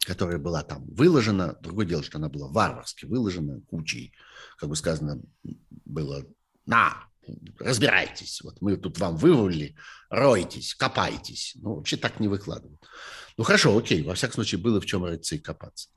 которая 0.01 0.39
была 0.39 0.63
там 0.63 0.85
выложена, 0.87 1.57
другое 1.61 1.87
дело, 1.87 2.03
что 2.03 2.19
она 2.19 2.29
была 2.29 2.49
варварски 2.49 3.07
выложена 3.07 3.61
кучей, 3.63 4.13
как 4.59 4.69
бы 4.69 4.77
сказано, 4.77 5.21
было 5.85 6.27
«на, 6.67 7.05
разбирайтесь, 7.59 8.41
вот 8.43 8.61
мы 8.61 8.77
тут 8.77 8.99
вам 8.99 9.17
вывалили, 9.17 9.77
ройтесь, 10.11 10.75
копайтесь». 10.75 11.55
Ну, 11.57 11.77
вообще 11.77 11.97
так 11.97 12.21
не 12.21 12.29
выкладывают. 12.29 12.81
Ну, 13.37 13.45
хорошо, 13.45 13.77
окей, 13.77 14.03
во 14.03 14.15
всяком 14.15 14.35
случае, 14.35 14.61
было 14.61 14.81
в 14.81 14.87
чем 14.87 15.05
рыться 15.05 15.37
и 15.37 15.39
копаться 15.39 15.89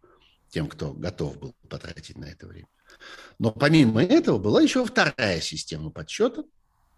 тем, 0.49 0.67
кто 0.67 0.93
готов 0.93 1.39
был 1.39 1.55
потратить 1.69 2.17
на 2.17 2.25
это 2.25 2.47
время. 2.47 2.67
Но 3.37 3.51
помимо 3.51 4.03
этого 4.03 4.37
была 4.37 4.61
еще 4.61 4.85
вторая 4.85 5.41
система 5.41 5.91
подсчета, 5.91 6.43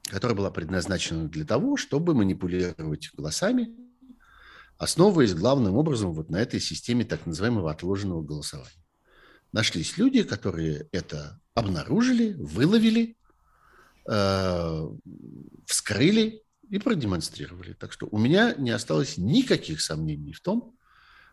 которая 0.10 0.36
была 0.36 0.52
предназначена 0.52 1.28
для 1.28 1.45
того, 1.45 1.78
чтобы 1.78 2.14
манипулировать 2.14 3.12
голосами, 3.14 3.70
основываясь 4.78 5.34
главным 5.34 5.76
образом 5.76 6.14
вот 6.14 6.30
на 6.30 6.38
этой 6.38 6.60
системе 6.60 7.06
так 7.06 7.26
называемого 7.26 7.72
отложенного 7.72 8.24
голосования. 8.24 8.72
Нашлись 9.52 9.97
люди, 9.97 10.24
которые 10.24 10.88
это 10.91 11.39
обнаружили, 11.54 12.34
выловили, 12.34 13.18
э, 14.10 14.88
вскрыли 15.66 16.41
и 16.70 16.80
продемонстрировали. 16.80 17.74
Так 17.74 17.91
что 17.91 18.08
у 18.10 18.18
меня 18.18 18.56
не 18.56 18.72
осталось 18.72 19.18
никаких 19.18 19.82
сомнений 19.82 20.34
в 20.34 20.41
том, 20.41 20.76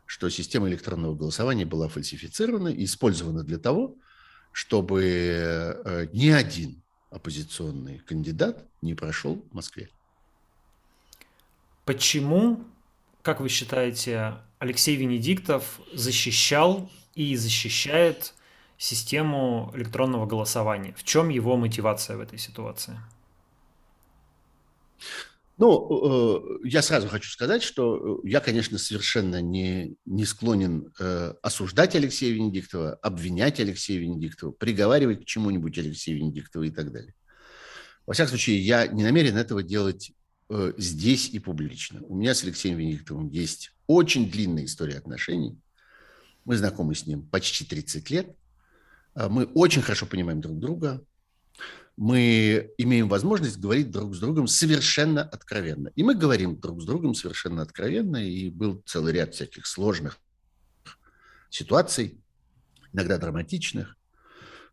что 0.08 0.30
система 0.30 0.68
электронного 0.70 1.14
голосования 1.14 1.66
была 1.66 1.86
фальсифицирована 1.88 2.68
и 2.68 2.84
использована 2.84 3.44
для 3.44 3.58
того, 3.58 3.94
чтобы 4.52 5.04
э, 5.04 6.06
ни 6.14 6.30
один 6.30 6.82
оппозиционный 7.10 7.98
кандидат 7.98 8.66
не 8.80 8.94
прошел 8.94 9.44
в 9.50 9.54
Москве. 9.54 9.90
Почему, 11.84 12.64
как 13.20 13.40
вы 13.40 13.50
считаете, 13.50 14.38
Алексей 14.58 14.96
Венедиктов 14.96 15.78
защищал 15.92 16.90
и 17.14 17.36
защищает 17.36 18.32
систему 18.78 19.70
электронного 19.74 20.24
голосования? 20.24 20.94
В 20.96 21.04
чем 21.04 21.28
его 21.28 21.58
мотивация 21.58 22.16
в 22.16 22.20
этой 22.20 22.38
ситуации? 22.38 22.98
Ну, 25.58 26.60
э, 26.62 26.68
я 26.68 26.82
сразу 26.82 27.08
хочу 27.08 27.28
сказать, 27.28 27.64
что 27.64 28.20
э, 28.24 28.28
я, 28.28 28.38
конечно, 28.38 28.78
совершенно 28.78 29.42
не, 29.42 29.96
не 30.04 30.24
склонен 30.24 30.92
э, 31.00 31.34
осуждать 31.42 31.96
Алексея 31.96 32.32
Венедиктова, 32.32 32.94
обвинять 32.94 33.58
Алексея 33.58 33.98
Венедиктова, 33.98 34.52
приговаривать 34.52 35.22
к 35.22 35.24
чему-нибудь 35.24 35.76
Алексея 35.76 36.14
Венедиктова 36.14 36.62
и 36.62 36.70
так 36.70 36.92
далее. 36.92 37.12
Во 38.06 38.14
всяком 38.14 38.30
случае, 38.30 38.60
я 38.60 38.86
не 38.86 39.02
намерен 39.02 39.36
этого 39.36 39.62
делать 39.64 40.12
здесь 40.78 41.28
и 41.28 41.40
публично. 41.40 42.00
У 42.04 42.16
меня 42.16 42.34
с 42.34 42.42
Алексеем 42.42 42.78
Венедиктовым 42.78 43.28
есть 43.28 43.72
очень 43.86 44.30
длинная 44.30 44.64
история 44.64 44.96
отношений. 44.96 45.58
Мы 46.46 46.56
знакомы 46.56 46.94
с 46.94 47.04
ним 47.04 47.20
почти 47.26 47.66
30 47.66 48.08
лет. 48.08 48.34
Мы 49.14 49.44
очень 49.44 49.82
хорошо 49.82 50.06
понимаем 50.06 50.40
друг 50.40 50.58
друга 50.58 51.04
мы 51.98 52.72
имеем 52.78 53.08
возможность 53.08 53.58
говорить 53.58 53.90
друг 53.90 54.14
с 54.14 54.20
другом 54.20 54.46
совершенно 54.46 55.20
откровенно. 55.20 55.88
И 55.96 56.04
мы 56.04 56.14
говорим 56.14 56.60
друг 56.60 56.80
с 56.80 56.84
другом 56.84 57.12
совершенно 57.12 57.62
откровенно, 57.62 58.18
и 58.18 58.50
был 58.50 58.80
целый 58.86 59.12
ряд 59.12 59.34
всяких 59.34 59.66
сложных 59.66 60.16
ситуаций, 61.50 62.20
иногда 62.92 63.18
драматичных, 63.18 63.96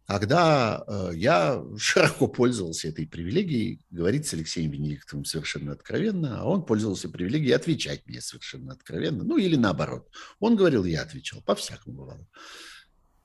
когда 0.05 0.83
э, 0.85 1.13
я 1.15 1.63
широко 1.77 2.27
пользовался 2.27 2.89
этой 2.89 3.07
привилегией 3.07 3.81
говорить 3.89 4.27
с 4.27 4.33
Алексеем 4.35 4.69
Венедиктовым 4.69 5.25
совершенно 5.25 5.71
откровенно, 5.71 6.41
а 6.41 6.45
он 6.45 6.63
пользовался 6.63 7.09
привилегией 7.09 7.55
отвечать 7.55 8.05
мне 8.05 8.21
совершенно 8.21 8.73
откровенно, 8.73 9.23
ну 9.23 9.37
или 9.37 9.55
наоборот. 9.55 10.07
Он 10.39 10.55
говорил, 10.55 10.85
я 10.85 11.01
отвечал, 11.01 11.41
по-всякому 11.41 11.97
бывало. 11.97 12.27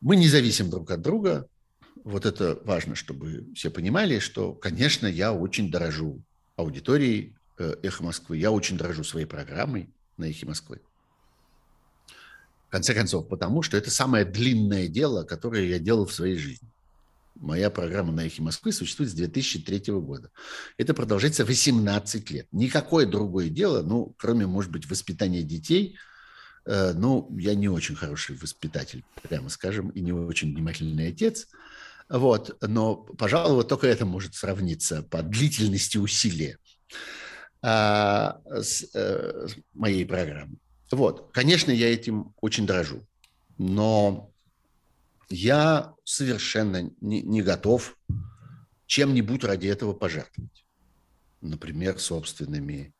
Мы 0.00 0.16
не 0.16 0.28
зависим 0.28 0.70
друг 0.70 0.90
от 0.90 1.02
друга, 1.02 1.46
вот 2.04 2.26
это 2.26 2.58
важно, 2.64 2.94
чтобы 2.94 3.46
все 3.54 3.70
понимали, 3.70 4.18
что, 4.18 4.52
конечно, 4.52 5.06
я 5.06 5.32
очень 5.32 5.70
дорожу 5.70 6.22
аудиторией 6.56 7.36
э, 7.58 7.76
«Эхо 7.82 8.02
Москвы», 8.02 8.38
я 8.38 8.50
очень 8.50 8.76
дорожу 8.76 9.04
своей 9.04 9.26
программой 9.26 9.90
на 10.16 10.24
«Эхе 10.24 10.46
Москвы». 10.46 10.80
В 12.68 12.70
конце 12.70 12.94
концов, 12.94 13.28
потому 13.28 13.62
что 13.62 13.76
это 13.76 13.90
самое 13.90 14.24
длинное 14.24 14.88
дело, 14.88 15.24
которое 15.24 15.66
я 15.66 15.78
делал 15.78 16.06
в 16.06 16.12
своей 16.12 16.36
жизни. 16.36 16.68
Моя 17.34 17.70
программа 17.70 18.12
на 18.12 18.26
«Эхе 18.26 18.42
Москвы» 18.42 18.72
существует 18.72 19.10
с 19.10 19.14
2003 19.14 19.92
года. 19.94 20.30
Это 20.76 20.94
продолжается 20.94 21.44
18 21.44 22.30
лет. 22.30 22.46
Никакое 22.52 23.06
другое 23.06 23.48
дело, 23.48 23.82
ну, 23.82 24.14
кроме, 24.18 24.46
может 24.46 24.70
быть, 24.70 24.88
воспитания 24.88 25.42
детей– 25.42 25.96
э, 26.66 26.92
ну, 26.92 27.34
я 27.38 27.54
не 27.54 27.68
очень 27.68 27.96
хороший 27.96 28.36
воспитатель, 28.36 29.02
прямо 29.22 29.48
скажем, 29.48 29.88
и 29.90 30.00
не 30.00 30.12
очень 30.12 30.54
внимательный 30.54 31.08
отец– 31.08 31.48
вот, 32.10 32.60
но, 32.60 32.96
пожалуй, 32.96 33.54
вот 33.54 33.68
только 33.68 33.86
это 33.86 34.04
может 34.04 34.34
сравниться 34.34 35.04
по 35.04 35.22
длительности 35.22 35.96
усилия 35.96 36.58
а, 37.62 38.40
с, 38.46 38.84
а, 38.94 39.46
с 39.46 39.56
моей 39.74 40.04
программы. 40.04 40.58
Вот, 40.90 41.30
конечно, 41.32 41.70
я 41.70 41.92
этим 41.92 42.34
очень 42.40 42.66
дорожу, 42.66 43.06
но 43.58 44.32
я 45.28 45.94
совершенно 46.02 46.90
не, 47.00 47.22
не 47.22 47.42
готов 47.42 47.96
чем-нибудь 48.86 49.44
ради 49.44 49.68
этого 49.68 49.92
пожертвовать. 49.92 50.64
Например, 51.40 52.00
собственными 52.00 52.92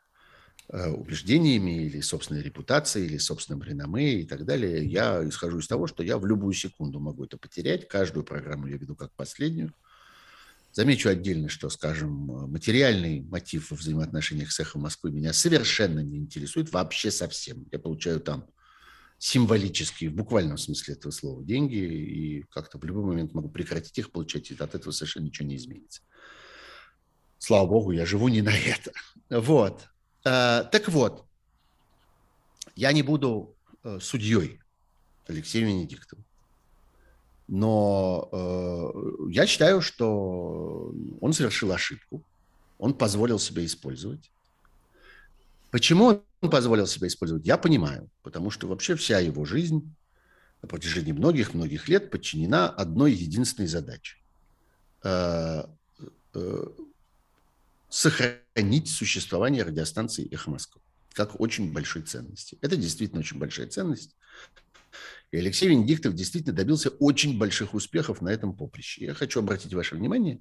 убеждениями 0.73 1.87
или 1.87 2.01
собственной 2.01 2.43
репутацией, 2.43 3.07
или 3.07 3.19
собственным 3.19 3.63
реноме 3.63 4.21
и 4.21 4.27
так 4.27 4.45
далее, 4.45 4.85
я 4.85 5.27
исхожу 5.29 5.59
из 5.59 5.67
того, 5.67 5.87
что 5.87 6.03
я 6.03 6.17
в 6.17 6.27
любую 6.27 6.53
секунду 6.53 7.01
могу 7.01 7.25
это 7.25 7.37
потерять. 7.37 7.89
Каждую 7.89 8.25
программу 8.25 8.69
я 8.69 8.77
веду 8.77 8.95
как 8.95 9.13
последнюю. 9.15 9.75
Замечу 10.73 11.09
отдельно, 11.09 11.49
что, 11.49 11.69
скажем, 11.69 12.13
материальный 12.49 13.23
мотив 13.23 13.73
во 13.73 13.77
взаимоотношениях 13.77 14.53
с 14.53 14.61
«Эхо 14.61 14.79
Москвы» 14.79 15.11
меня 15.11 15.33
совершенно 15.33 15.99
не 15.99 16.19
интересует, 16.19 16.73
вообще 16.73 17.11
совсем. 17.11 17.67
Я 17.73 17.81
получаю 17.81 18.21
там 18.21 18.49
символические, 19.19 20.11
в 20.11 20.15
буквальном 20.15 20.57
смысле 20.57 20.95
этого 20.95 21.11
слова, 21.11 21.45
деньги, 21.45 21.75
и 21.75 22.43
как-то 22.51 22.79
в 22.79 22.85
любой 22.85 23.05
момент 23.05 23.35
могу 23.35 23.49
прекратить 23.49 23.99
их 23.99 24.13
получать, 24.13 24.53
и 24.53 24.57
от 24.57 24.75
этого 24.77 24.93
совершенно 24.93 25.25
ничего 25.25 25.49
не 25.49 25.57
изменится. 25.57 26.03
Слава 27.39 27.67
богу, 27.67 27.91
я 27.91 28.07
живу 28.07 28.29
не 28.29 28.43
на 28.43 28.53
это. 28.57 28.93
Вот. 29.29 29.89
Э, 30.25 30.65
так 30.71 30.89
вот, 30.89 31.25
я 32.77 32.93
не 32.93 33.03
буду 33.03 33.55
э, 33.85 33.99
судьей 34.01 34.61
Алексея 35.27 35.67
Венедиктова. 35.67 36.23
Но 37.49 38.29
э, 38.31 39.31
я 39.31 39.47
считаю, 39.47 39.81
что 39.81 40.95
он 41.21 41.33
совершил 41.33 41.73
ошибку, 41.73 42.23
он 42.79 42.95
позволил 42.95 43.39
себя 43.39 43.65
использовать. 43.65 44.31
Почему 45.71 46.23
он 46.41 46.51
позволил 46.51 46.87
себя 46.87 47.09
использовать, 47.09 47.47
я 47.47 47.59
понимаю, 47.59 48.09
потому 48.23 48.51
что 48.51 48.67
вообще 48.69 48.95
вся 48.95 49.19
его 49.19 49.45
жизнь 49.45 49.95
на 50.63 50.69
протяжении 50.69 51.13
многих-многих 51.13 51.89
лет 51.89 52.11
подчинена 52.11 52.69
одной 52.69 53.13
единственной 53.13 53.69
задаче 53.69 54.17
э, 55.03 55.65
сохранить 57.89 58.41
существование 58.87 59.63
радиостанции 59.63 60.29
«Эхо 60.31 60.51
Москвы» 60.51 60.81
как 61.13 61.41
очень 61.41 61.73
большой 61.73 62.03
ценности. 62.03 62.59
Это 62.61 62.77
действительно 62.77 63.21
очень 63.21 63.39
большая 63.39 63.67
ценность. 63.67 64.17
И 65.31 65.37
Алексей 65.37 65.69
Венедиктов 65.69 66.15
действительно 66.15 66.55
добился 66.55 66.91
очень 66.91 67.39
больших 67.39 67.75
успехов 67.75 68.21
на 68.21 68.29
этом 68.31 68.57
поприще. 68.57 69.05
Я 69.05 69.15
хочу 69.15 69.41
обратить 69.41 69.75
ваше 69.75 69.95
внимание, 69.95 70.41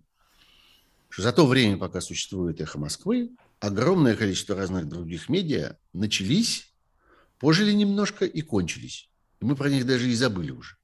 что 1.10 1.24
за 1.24 1.32
то 1.32 1.45
время, 1.45 1.78
пока 1.78 2.01
существует 2.01 2.62
«Эхо 2.62 2.80
Москвы», 2.80 3.32
огромное 3.60 4.16
количество 4.16 4.55
разных 4.55 4.88
других 4.88 5.30
медиа 5.30 5.78
начались, 5.93 6.74
пожили 7.39 7.72
немножко 7.72 8.26
и 8.26 8.41
кончились. 8.41 9.10
И 9.41 9.45
мы 9.45 9.55
про 9.55 9.70
них 9.70 9.86
даже 9.86 10.10
и 10.10 10.16
забыли 10.16 10.51
уже. 10.51 10.78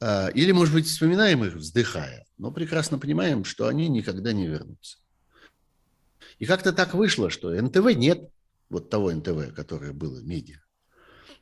А, 0.00 0.28
или, 0.28 0.52
может 0.52 0.74
быть, 0.74 0.86
вспоминаем 0.86 1.44
их, 1.44 1.54
вздыхая, 1.54 2.26
но 2.38 2.50
прекрасно 2.50 2.98
понимаем, 2.98 3.44
что 3.44 3.68
они 3.68 3.88
никогда 3.88 4.32
не 4.32 4.46
вернутся. 4.46 4.98
И 6.38 6.46
как-то 6.46 6.72
так 6.72 6.94
вышло, 6.94 7.30
что 7.30 7.50
НТВ 7.50 7.94
нет, 7.94 8.30
вот 8.68 8.90
того 8.90 9.12
НТВ, 9.12 9.54
которое 9.54 9.92
было 9.92 10.20
медиа. 10.20 10.58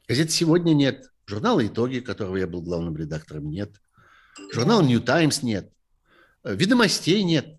Газет 0.08 0.30
«Сегодня» 0.30 0.74
нет, 0.74 1.10
журнала 1.26 1.66
«Итоги», 1.66 2.00
которого 2.00 2.36
я 2.36 2.46
был 2.46 2.62
главным 2.62 2.96
редактором, 2.96 3.48
нет. 3.48 3.80
Журнала 4.52 4.82
«Нью 4.82 5.00
Таймс» 5.00 5.42
нет. 5.42 5.72
Ведомостей 6.44 7.22
нет. 7.22 7.58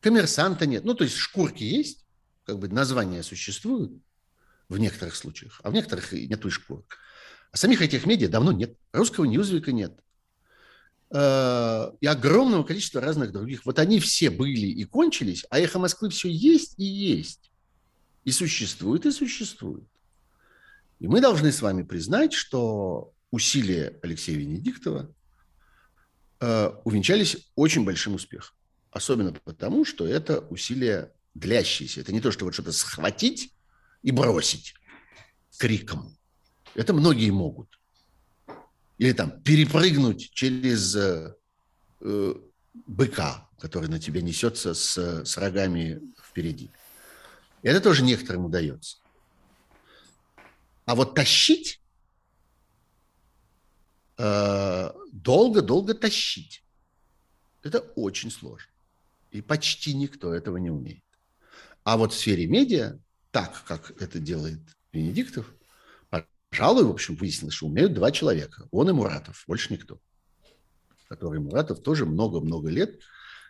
Коммерсанта 0.00 0.66
нет. 0.66 0.84
Ну, 0.84 0.94
то 0.94 1.04
есть 1.04 1.16
шкурки 1.16 1.62
есть, 1.62 2.06
как 2.44 2.58
бы 2.58 2.68
названия 2.68 3.22
существуют 3.22 3.92
в 4.68 4.78
некоторых 4.78 5.16
случаях, 5.16 5.60
а 5.62 5.70
в 5.70 5.74
некоторых 5.74 6.12
нету 6.12 6.48
и 6.48 6.50
шкурок. 6.50 6.98
А 7.52 7.56
самих 7.56 7.80
этих 7.82 8.06
медиа 8.06 8.28
давно 8.28 8.52
нет. 8.52 8.76
Русского 8.92 9.24
Ньюзвика 9.24 9.72
нет. 9.72 9.98
Э, 11.10 11.92
и 12.00 12.06
огромного 12.06 12.64
количества 12.64 13.00
разных 13.00 13.32
других. 13.32 13.64
Вот 13.64 13.78
они 13.78 14.00
все 14.00 14.28
были 14.28 14.66
и 14.66 14.84
кончились, 14.84 15.46
а 15.50 15.60
«Эхо 15.60 15.78
Москвы» 15.78 16.10
все 16.10 16.28
есть 16.28 16.74
и 16.78 16.84
есть. 16.84 17.52
И 18.24 18.32
существует, 18.32 19.06
и 19.06 19.12
существует. 19.12 19.84
И 20.98 21.06
мы 21.06 21.20
должны 21.20 21.52
с 21.52 21.62
вами 21.62 21.84
признать, 21.84 22.32
что 22.32 23.12
усилия 23.30 23.98
Алексея 24.02 24.36
Венедиктова 24.36 25.14
э, 26.40 26.70
увенчались 26.84 27.50
очень 27.54 27.84
большим 27.84 28.14
успехом. 28.14 28.56
Особенно 28.90 29.32
потому, 29.32 29.84
что 29.84 30.06
это 30.08 30.40
усилия 30.40 31.12
длящиеся. 31.34 32.00
Это 32.00 32.12
не 32.12 32.20
то, 32.20 32.32
что 32.32 32.46
вот 32.46 32.54
что-то 32.54 32.72
схватить 32.72 33.54
и 34.02 34.10
бросить 34.10 34.74
криком. 35.58 36.16
Это 36.74 36.92
многие 36.92 37.30
могут 37.30 37.75
или 38.98 39.12
там 39.12 39.42
перепрыгнуть 39.42 40.30
через 40.32 40.94
э, 40.96 41.34
э, 42.00 42.34
быка, 42.86 43.48
который 43.58 43.88
на 43.88 43.98
тебя 43.98 44.22
несется 44.22 44.74
с, 44.74 45.24
с 45.24 45.36
рогами 45.36 46.00
впереди. 46.22 46.70
Это 47.62 47.80
тоже 47.80 48.02
некоторым 48.02 48.46
удается. 48.46 48.98
А 50.84 50.94
вот 50.94 51.14
тащить, 51.14 51.80
долго-долго 54.16 55.92
э, 55.92 55.96
тащить, 55.96 56.62
это 57.62 57.80
очень 57.96 58.30
сложно. 58.30 58.70
И 59.32 59.42
почти 59.42 59.94
никто 59.94 60.32
этого 60.32 60.56
не 60.58 60.70
умеет. 60.70 61.02
А 61.82 61.96
вот 61.96 62.12
в 62.12 62.16
сфере 62.16 62.46
медиа, 62.46 62.98
так 63.30 63.64
как 63.64 64.00
это 64.00 64.18
делает 64.18 64.60
Венедиктов, 64.92 65.52
Пожалуй, 66.56 66.84
в 66.84 66.90
общем, 66.90 67.16
выяснилось, 67.16 67.54
что 67.54 67.66
умеют 67.66 67.92
два 67.92 68.10
человека. 68.10 68.66
Он 68.70 68.88
и 68.88 68.92
Муратов, 68.94 69.44
больше 69.46 69.74
никто. 69.74 70.00
Который 71.06 71.38
Муратов 71.38 71.82
тоже 71.82 72.06
много-много 72.06 72.70
лет 72.70 72.98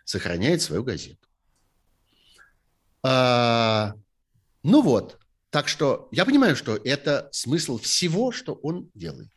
сохраняет 0.03 0.61
свою 0.61 0.83
газету. 0.83 1.25
А, 3.03 3.93
ну 4.61 4.81
вот, 4.81 5.19
так 5.51 5.69
что 5.69 6.09
я 6.11 6.25
понимаю, 6.25 6.57
что 6.57 6.75
это 6.75 7.29
смысл 7.31 7.77
всего, 7.77 8.33
что 8.33 8.55
он 8.55 8.91
делает. 8.93 9.31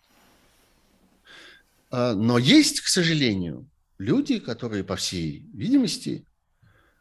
А, 1.92 2.14
но 2.14 2.38
есть, 2.38 2.80
к 2.80 2.88
сожалению, 2.88 3.70
люди, 3.98 4.40
которые, 4.40 4.82
по 4.82 4.96
всей 4.96 5.48
видимости, 5.54 6.26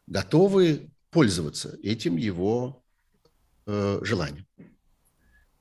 готовы 0.06 0.92
пользоваться 1.10 1.76
этим 1.82 2.16
его 2.16 2.84
э, 3.66 3.98
желанием 4.04 4.46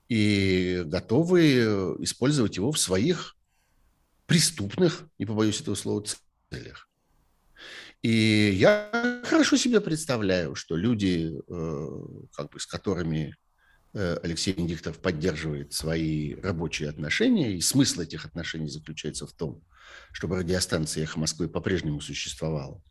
и 0.10 0.82
готовы 0.86 1.54
э, 1.54 1.96
использовать 2.00 2.58
его 2.58 2.72
в 2.72 2.80
своих 2.80 3.38
преступных, 4.26 5.08
не 5.20 5.26
побоюсь 5.26 5.62
этого 5.62 5.76
слова, 5.76 6.04
целях. 6.52 6.90
И 8.02 8.52
я 8.56 9.22
хорошо 9.26 9.56
себе 9.56 9.82
представляю, 9.82 10.56
что 10.56 10.76
люди, 10.76 11.32
э, 11.48 12.26
как 12.34 12.50
бы, 12.50 12.60
с 12.60 12.66
которыми 12.66 13.36
э, 13.94 14.18
Алексей 14.24 14.54
Венедиктов 14.54 14.98
поддерживает 14.98 15.74
свои 15.74 16.34
рабочие 16.36 16.90
отношения, 16.90 17.54
и 17.54 17.62
смысл 17.62 18.02
этих 18.02 18.26
отношений 18.26 18.68
заключается 18.68 19.28
в 19.28 19.34
том, 19.34 19.62
чтобы 20.12 20.38
радиостанция 20.38 21.04
«Эхо 21.04 21.20
Москвы» 21.20 21.48
по-прежнему 21.48 22.02
существовала, 22.02 22.82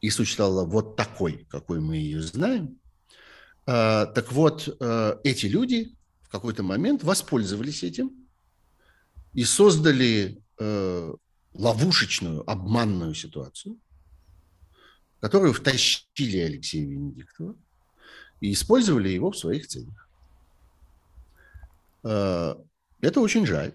и 0.00 0.10
существовала 0.10 0.64
вот 0.64 0.94
такой, 0.94 1.46
какой 1.50 1.80
мы 1.80 1.96
ее 1.96 2.22
знаем, 2.22 2.78
так 3.64 4.32
вот, 4.32 4.68
эти 5.24 5.46
люди 5.46 5.97
в 6.28 6.30
какой-то 6.30 6.62
момент 6.62 7.02
воспользовались 7.04 7.82
этим 7.82 8.12
и 9.32 9.44
создали 9.44 10.42
э, 10.58 11.14
ловушечную, 11.54 12.48
обманную 12.48 13.14
ситуацию, 13.14 13.78
которую 15.20 15.54
втащили 15.54 16.38
Алексея 16.38 16.86
Венедиктова 16.86 17.56
и 18.40 18.52
использовали 18.52 19.08
его 19.08 19.30
в 19.30 19.38
своих 19.38 19.68
целях. 19.68 20.08
Э, 22.04 22.56
это 23.00 23.20
очень 23.20 23.46
жаль. 23.46 23.72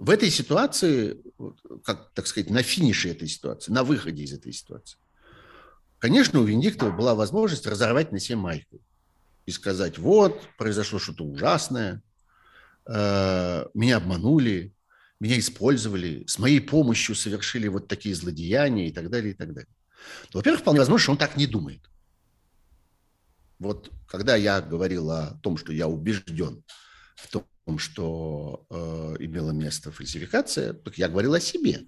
В 0.00 0.10
этой 0.10 0.30
ситуации, 0.30 1.22
как, 1.84 2.10
так 2.12 2.26
сказать, 2.26 2.50
на 2.50 2.64
финише 2.64 3.10
этой 3.10 3.28
ситуации, 3.28 3.70
на 3.70 3.84
выходе 3.84 4.24
из 4.24 4.32
этой 4.32 4.52
ситуации, 4.52 4.98
конечно, 6.00 6.40
у 6.40 6.44
Венедиктова 6.44 6.90
была 6.90 7.14
возможность 7.14 7.68
разорвать 7.68 8.10
на 8.10 8.18
себе 8.18 8.36
майку 8.36 8.80
и 9.46 9.50
сказать, 9.50 9.98
вот, 9.98 10.40
произошло 10.56 10.98
что-то 10.98 11.24
ужасное, 11.24 12.02
э, 12.86 13.66
меня 13.74 13.96
обманули, 13.98 14.74
меня 15.20 15.38
использовали, 15.38 16.24
с 16.26 16.38
моей 16.38 16.60
помощью 16.60 17.14
совершили 17.14 17.68
вот 17.68 17.88
такие 17.88 18.14
злодеяния 18.14 18.88
и 18.88 18.92
так 18.92 19.10
далее, 19.10 19.32
и 19.32 19.36
так 19.36 19.54
далее. 19.54 19.72
Но, 20.32 20.38
во-первых, 20.38 20.60
вполне 20.60 20.80
возможно, 20.80 21.02
что 21.02 21.12
он 21.12 21.18
так 21.18 21.36
не 21.36 21.46
думает. 21.46 21.80
Вот 23.58 23.90
когда 24.06 24.36
я 24.36 24.60
говорил 24.60 25.10
о 25.10 25.38
том, 25.42 25.56
что 25.56 25.72
я 25.72 25.88
убежден 25.88 26.64
в 27.16 27.28
том, 27.28 27.78
что 27.78 28.66
э, 28.68 29.16
имела 29.20 29.52
место 29.52 29.90
фальсификация, 29.90 30.74
так 30.74 30.98
я 30.98 31.08
говорил 31.08 31.34
о 31.34 31.40
себе, 31.40 31.86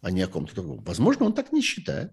а 0.00 0.10
не 0.10 0.22
о 0.22 0.28
ком-то 0.28 0.54
другом. 0.54 0.82
Возможно, 0.84 1.26
он 1.26 1.34
так 1.34 1.52
не 1.52 1.60
считает. 1.60 2.12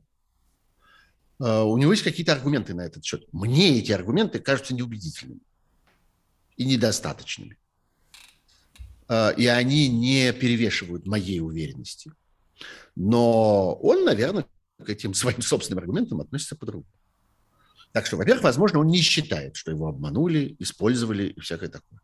А, 1.39 1.63
у 1.63 1.77
него 1.77 1.91
есть 1.91 2.03
какие-то 2.03 2.33
аргументы 2.33 2.73
на 2.73 2.81
этот 2.81 3.03
счет. 3.03 3.23
Мне 3.31 3.79
эти 3.79 3.91
аргументы 3.91 4.39
кажутся 4.39 4.73
неубедительными 4.73 5.41
и 6.57 6.65
недостаточными. 6.65 7.57
А, 9.07 9.29
и 9.29 9.45
они 9.45 9.89
не 9.89 10.33
перевешивают 10.33 11.05
моей 11.05 11.39
уверенности. 11.39 12.11
Но 12.95 13.73
он, 13.75 14.05
наверное, 14.05 14.45
к 14.83 14.89
этим 14.89 15.13
своим 15.13 15.41
собственным 15.41 15.79
аргументам 15.79 16.21
относится 16.21 16.55
по-другому. 16.55 16.89
Так 17.91 18.05
что, 18.05 18.17
во-первых, 18.17 18.43
возможно, 18.43 18.79
он 18.79 18.87
не 18.87 19.01
считает, 19.01 19.55
что 19.55 19.71
его 19.71 19.87
обманули, 19.87 20.55
использовали 20.59 21.29
и 21.29 21.39
всякое 21.39 21.69
такое. 21.69 22.01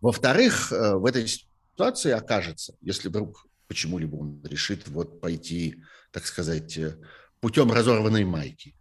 Во-вторых, 0.00 0.72
э, 0.72 0.96
в 0.96 1.06
этой 1.06 1.26
ситуации 1.26 2.10
окажется, 2.10 2.74
если 2.82 3.08
вдруг 3.08 3.46
почему-либо 3.66 4.16
он 4.16 4.42
решит 4.44 4.88
вот 4.88 5.20
пойти, 5.20 5.82
так 6.10 6.26
сказать, 6.26 6.76
э, 6.76 6.98
путем 7.40 7.72
разорванной 7.72 8.24
майки. 8.24 8.74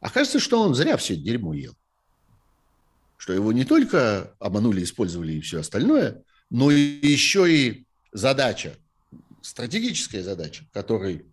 Окажется, 0.00 0.40
что 0.40 0.60
он 0.62 0.74
зря 0.74 0.96
все 0.96 1.14
это 1.14 1.22
дерьмо 1.22 1.54
ел. 1.54 1.74
что 3.16 3.32
его 3.32 3.52
не 3.52 3.64
только 3.64 4.34
обманули, 4.38 4.82
использовали 4.82 5.32
и 5.32 5.40
все 5.40 5.60
остальное, 5.60 6.22
но 6.50 6.70
еще 6.70 7.50
и 7.52 7.86
задача, 8.12 8.76
стратегическая 9.42 10.22
задача, 10.22 10.64
которой 10.72 11.26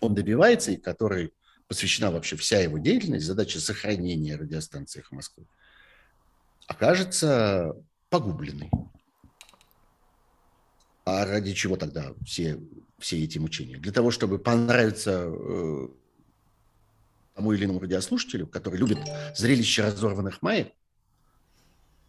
он 0.00 0.14
добивается 0.14 0.72
и 0.72 0.76
которой 0.76 1.32
посвящена 1.66 2.10
вообще 2.10 2.36
вся 2.36 2.60
его 2.60 2.78
деятельность, 2.78 3.26
задача 3.26 3.60
сохранения 3.60 4.36
радиостанции 4.36 5.00
«Эхо 5.00 5.14
Москвы», 5.14 5.46
окажется 6.66 7.74
погубленной. 8.08 8.70
А 11.04 11.24
ради 11.24 11.54
чего 11.54 11.76
тогда 11.76 12.14
все, 12.24 12.60
все 12.98 13.22
эти 13.22 13.38
мучения? 13.38 13.78
Для 13.78 13.92
того, 13.92 14.10
чтобы 14.10 14.38
понравиться 14.38 15.24
э, 15.26 15.88
тому 17.34 17.52
или 17.52 17.64
иному 17.64 17.80
радиослушателю, 17.80 18.46
который 18.46 18.78
любит 18.78 18.98
зрелище 19.36 19.82
разорванных 19.82 20.42
маек, 20.42 20.72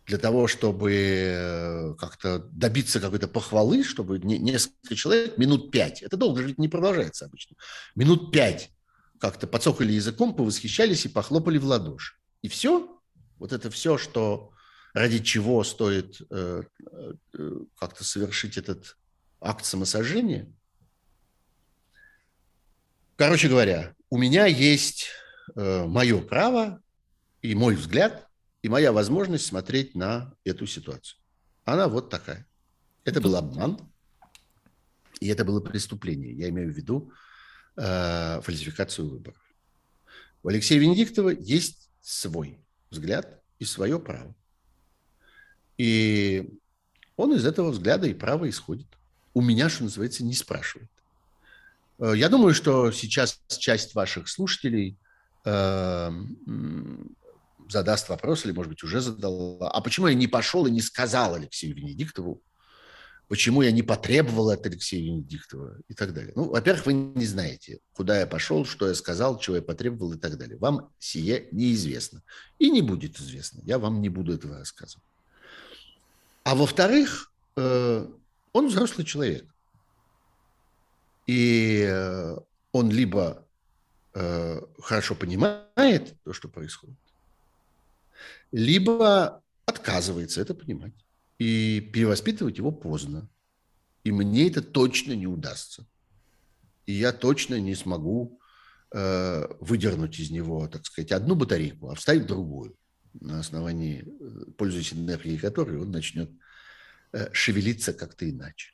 для 0.06 0.18
того, 0.18 0.48
чтобы 0.48 0.92
э, 0.92 1.94
как-то 2.00 2.40
добиться 2.52 3.00
какой-то 3.00 3.28
похвалы, 3.28 3.84
чтобы 3.84 4.18
несколько 4.18 4.96
человек 4.96 5.38
минут 5.38 5.70
пять, 5.70 6.02
это 6.02 6.18
долго 6.18 6.42
же 6.42 6.56
не 6.58 6.68
продолжается 6.68 7.26
обычно, 7.26 7.56
минут 7.96 8.32
пять 8.32 8.72
как-то 9.20 9.46
подсокали 9.46 9.92
языком, 9.92 10.34
повосхищались 10.34 11.06
и 11.06 11.10
похлопали 11.10 11.60
в 11.60 11.66
ладоши. 11.66 12.16
И 12.42 12.48
все, 12.48 13.00
вот 13.38 13.54
это 13.54 13.70
все, 13.70 13.98
что 14.00 14.52
ради 14.94 15.20
чего 15.20 15.64
стоит 15.64 16.22
э, 16.32 16.64
э, 17.34 17.60
как-то 17.78 18.04
совершить 18.04 18.58
этот 18.58 18.98
акт 19.40 19.66
самосожжения. 19.66 20.52
Короче 23.20 23.50
говоря, 23.50 23.94
у 24.10 24.18
меня 24.18 24.46
есть 24.46 25.10
э, 25.54 25.86
мое 25.86 26.22
право 26.22 26.82
и 27.42 27.54
мой 27.54 27.76
взгляд 27.76 28.30
и 28.62 28.70
моя 28.70 28.94
возможность 28.94 29.46
смотреть 29.46 29.94
на 29.94 30.34
эту 30.46 30.66
ситуацию. 30.66 31.20
Она 31.66 31.90
вот 31.90 32.10
такая. 32.10 32.48
Это 33.04 33.20
был 33.20 33.36
обман, 33.36 33.78
и 35.20 35.28
это 35.28 35.44
было 35.44 35.60
преступление. 35.60 36.32
Я 36.32 36.48
имею 36.48 36.72
в 36.72 36.78
виду 36.78 37.12
э, 37.76 38.40
фальсификацию 38.42 39.10
выборов. 39.10 39.54
У 40.42 40.48
Алексея 40.48 40.80
Венедиктова 40.80 41.32
есть 41.32 41.90
свой 42.00 42.58
взгляд 42.90 43.44
и 43.60 43.66
свое 43.66 44.00
право. 44.00 44.34
И 45.78 46.58
он 47.18 47.36
из 47.36 47.46
этого 47.46 47.72
взгляда 47.72 48.08
и 48.08 48.14
права 48.14 48.48
исходит. 48.48 48.88
У 49.34 49.42
меня, 49.42 49.68
что 49.68 49.84
называется, 49.84 50.24
не 50.24 50.36
спрашивает. 50.36 50.90
Э, 52.00 52.14
я 52.16 52.30
думаю, 52.30 52.54
что 52.54 52.92
сейчас 52.92 53.42
часть 53.48 53.94
ваших 53.94 54.28
слушателей 54.28 54.98
э, 55.46 56.12
задаст 57.70 58.10
вопрос, 58.10 58.46
или, 58.46 58.52
может 58.52 58.72
быть, 58.72 58.84
уже 58.84 59.02
задала, 59.02 59.70
а 59.70 59.82
почему 59.82 60.08
я 60.08 60.16
не 60.16 60.28
пошел 60.28 60.66
и 60.66 60.72
не 60.72 60.82
сказал 60.82 61.36
Алексею 61.36 61.76
Венедиктову, 61.76 62.42
почему 63.28 63.62
я 63.62 63.72
не 63.72 63.84
потребовал 63.84 64.50
от 64.50 64.66
Алексея 64.66 65.04
Венедиктова 65.04 65.78
и 65.88 65.94
так 65.94 66.14
далее. 66.14 66.34
Ну, 66.36 66.50
во-первых, 66.50 66.88
вы 66.88 66.94
не 66.94 67.26
знаете, 67.26 67.80
куда 67.94 68.20
я 68.20 68.26
пошел, 68.26 68.66
что 68.66 68.88
я 68.88 68.96
сказал, 68.96 69.38
чего 69.38 69.58
я 69.58 69.62
потребовал 69.62 70.14
и 70.14 70.18
так 70.18 70.38
далее. 70.38 70.58
Вам 70.58 70.90
сие 70.98 71.48
неизвестно. 71.52 72.24
И 72.58 72.72
не 72.72 72.82
будет 72.82 73.20
известно. 73.20 73.62
Я 73.66 73.78
вам 73.78 74.02
не 74.02 74.10
буду 74.10 74.34
этого 74.34 74.58
рассказывать. 74.58 75.06
А 76.44 76.56
во-вторых, 76.56 77.32
э, 77.56 78.08
он 78.52 78.68
взрослый 78.68 79.06
человек. 79.06 79.46
И 81.30 81.86
э, 81.88 82.38
он 82.72 82.90
либо 82.90 83.46
э, 84.16 84.62
хорошо 84.80 85.14
понимает 85.14 86.16
то, 86.24 86.34
что 86.34 86.48
происходит, 86.48 86.98
либо 88.52 89.44
отказывается 89.68 90.42
это 90.42 90.56
понимать. 90.56 90.96
И 91.38 91.82
перевоспитывать 91.94 92.58
его 92.58 92.72
поздно. 92.72 93.30
И 94.04 94.12
мне 94.12 94.48
это 94.48 94.64
точно 94.64 95.14
не 95.14 95.28
удастся. 95.28 95.86
И 96.88 96.94
я 96.94 97.12
точно 97.14 97.60
не 97.60 97.76
смогу 97.76 98.40
э, 98.92 99.48
выдернуть 99.60 100.20
из 100.20 100.32
него, 100.32 100.68
так 100.68 100.84
сказать, 100.88 101.12
одну 101.12 101.36
батарейку, 101.36 101.92
а 101.92 101.96
вставить 101.96 102.26
другую, 102.26 102.76
на 103.14 103.40
основании, 103.40 104.02
э, 104.02 104.52
пользуясь 104.58 104.94
энергией 104.94 105.38
которой 105.38 105.78
он 105.78 105.92
начнет 105.92 106.32
э, 107.12 107.32
шевелиться 107.34 107.94
как-то 107.94 108.28
иначе. 108.28 108.74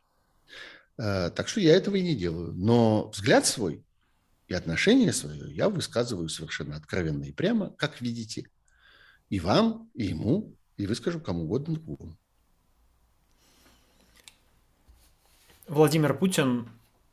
Э, 0.98 1.30
так 1.30 1.48
что 1.48 1.60
я 1.60 1.76
этого 1.76 1.96
и 1.96 2.02
не 2.02 2.16
делаю. 2.16 2.54
Но 2.54 3.10
взгляд 3.10 3.46
свой 3.46 3.84
и 4.48 4.54
отношение 4.54 5.12
свое 5.12 5.54
я 5.54 5.70
высказываю 5.70 6.30
совершенно 6.30 6.76
откровенно 6.76 7.24
и 7.24 7.32
прямо, 7.32 7.72
как 7.72 8.02
видите, 8.02 8.48
и 9.30 9.40
вам, 9.40 9.90
и 9.94 10.06
ему, 10.06 10.56
и 10.78 10.86
выскажу 10.86 11.20
кому 11.20 11.44
угодно 11.44 11.76
другому. 11.76 12.18
Владимир 15.68 16.16
Путин 16.16 16.70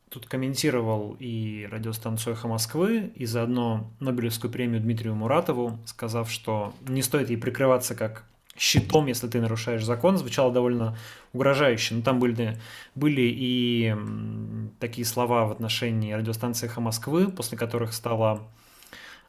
тут 0.09 0.27
комментировал 0.27 1.17
и 1.19 1.67
радиостанцию 1.71 2.33
«Эхо 2.33 2.47
Москвы», 2.47 3.11
и 3.15 3.25
заодно 3.25 3.91
Нобелевскую 3.99 4.51
премию 4.51 4.79
Дмитрию 4.79 5.15
Муратову, 5.15 5.79
сказав, 5.87 6.29
что 6.31 6.71
не 6.87 7.01
стоит 7.01 7.29
ей 7.31 7.37
прикрываться 7.37 7.95
как 7.95 8.25
щитом, 8.57 9.07
если 9.07 9.27
ты 9.27 9.41
нарушаешь 9.41 9.83
закон, 9.83 10.17
звучало 10.17 10.51
довольно 10.51 10.97
угрожающе. 11.33 11.95
Но 11.95 12.01
там 12.01 12.19
были, 12.19 12.59
были 12.95 13.21
и 13.23 13.95
такие 14.79 15.05
слова 15.05 15.45
в 15.45 15.51
отношении 15.51 16.13
радиостанции 16.13 16.67
«Эхо 16.67 16.81
Москвы», 16.81 17.29
после 17.29 17.57
которых 17.57 17.93
стало 17.93 18.47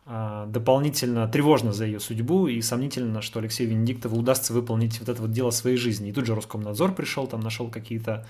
а, 0.06 0.44
дополнительно 0.46 1.26
тревожно 1.28 1.72
за 1.72 1.86
ее 1.86 1.98
судьбу 1.98 2.46
и 2.46 2.60
сомнительно, 2.60 3.22
что 3.22 3.40
Алексею 3.40 3.70
Венедиктову 3.70 4.18
удастся 4.18 4.52
выполнить 4.52 4.98
вот 5.00 5.08
это 5.08 5.22
вот 5.22 5.32
дело 5.32 5.50
своей 5.50 5.78
жизни. 5.78 6.10
И 6.10 6.12
тут 6.12 6.26
же 6.26 6.34
Роскомнадзор 6.34 6.94
пришел, 6.94 7.26
там 7.26 7.40
нашел 7.40 7.70
какие-то 7.70 8.26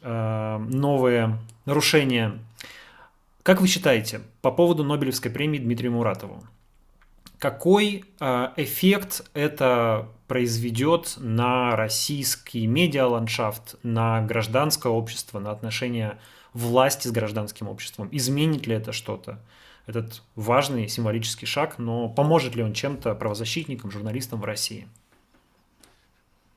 э, 0.00 0.58
новые 0.70 1.38
нарушения. 1.66 2.38
Как 3.42 3.60
вы 3.60 3.66
считаете 3.66 4.22
по 4.40 4.50
поводу 4.50 4.82
Нобелевской 4.82 5.30
премии 5.30 5.58
Дмитрию 5.58 5.92
Муратову? 5.92 6.42
Какой 7.38 8.04
э, 8.18 8.48
эффект 8.56 9.28
это 9.32 10.08
произведет 10.26 11.14
на 11.18 11.76
российский 11.76 12.66
медиаландшафт, 12.66 13.76
на 13.82 14.22
гражданское 14.22 14.92
общество, 14.92 15.38
на 15.38 15.52
отношения 15.52 16.18
власти 16.52 17.08
с 17.08 17.12
гражданским 17.12 17.68
обществом? 17.68 18.08
Изменит 18.12 18.66
ли 18.66 18.74
это 18.74 18.92
что-то? 18.92 19.40
этот 19.88 20.22
важный 20.34 20.86
символический 20.86 21.46
шаг, 21.46 21.78
но 21.78 22.10
поможет 22.10 22.54
ли 22.54 22.62
он 22.62 22.74
чем-то 22.74 23.14
правозащитникам, 23.14 23.90
журналистам 23.90 24.38
в 24.40 24.44
России? 24.44 24.86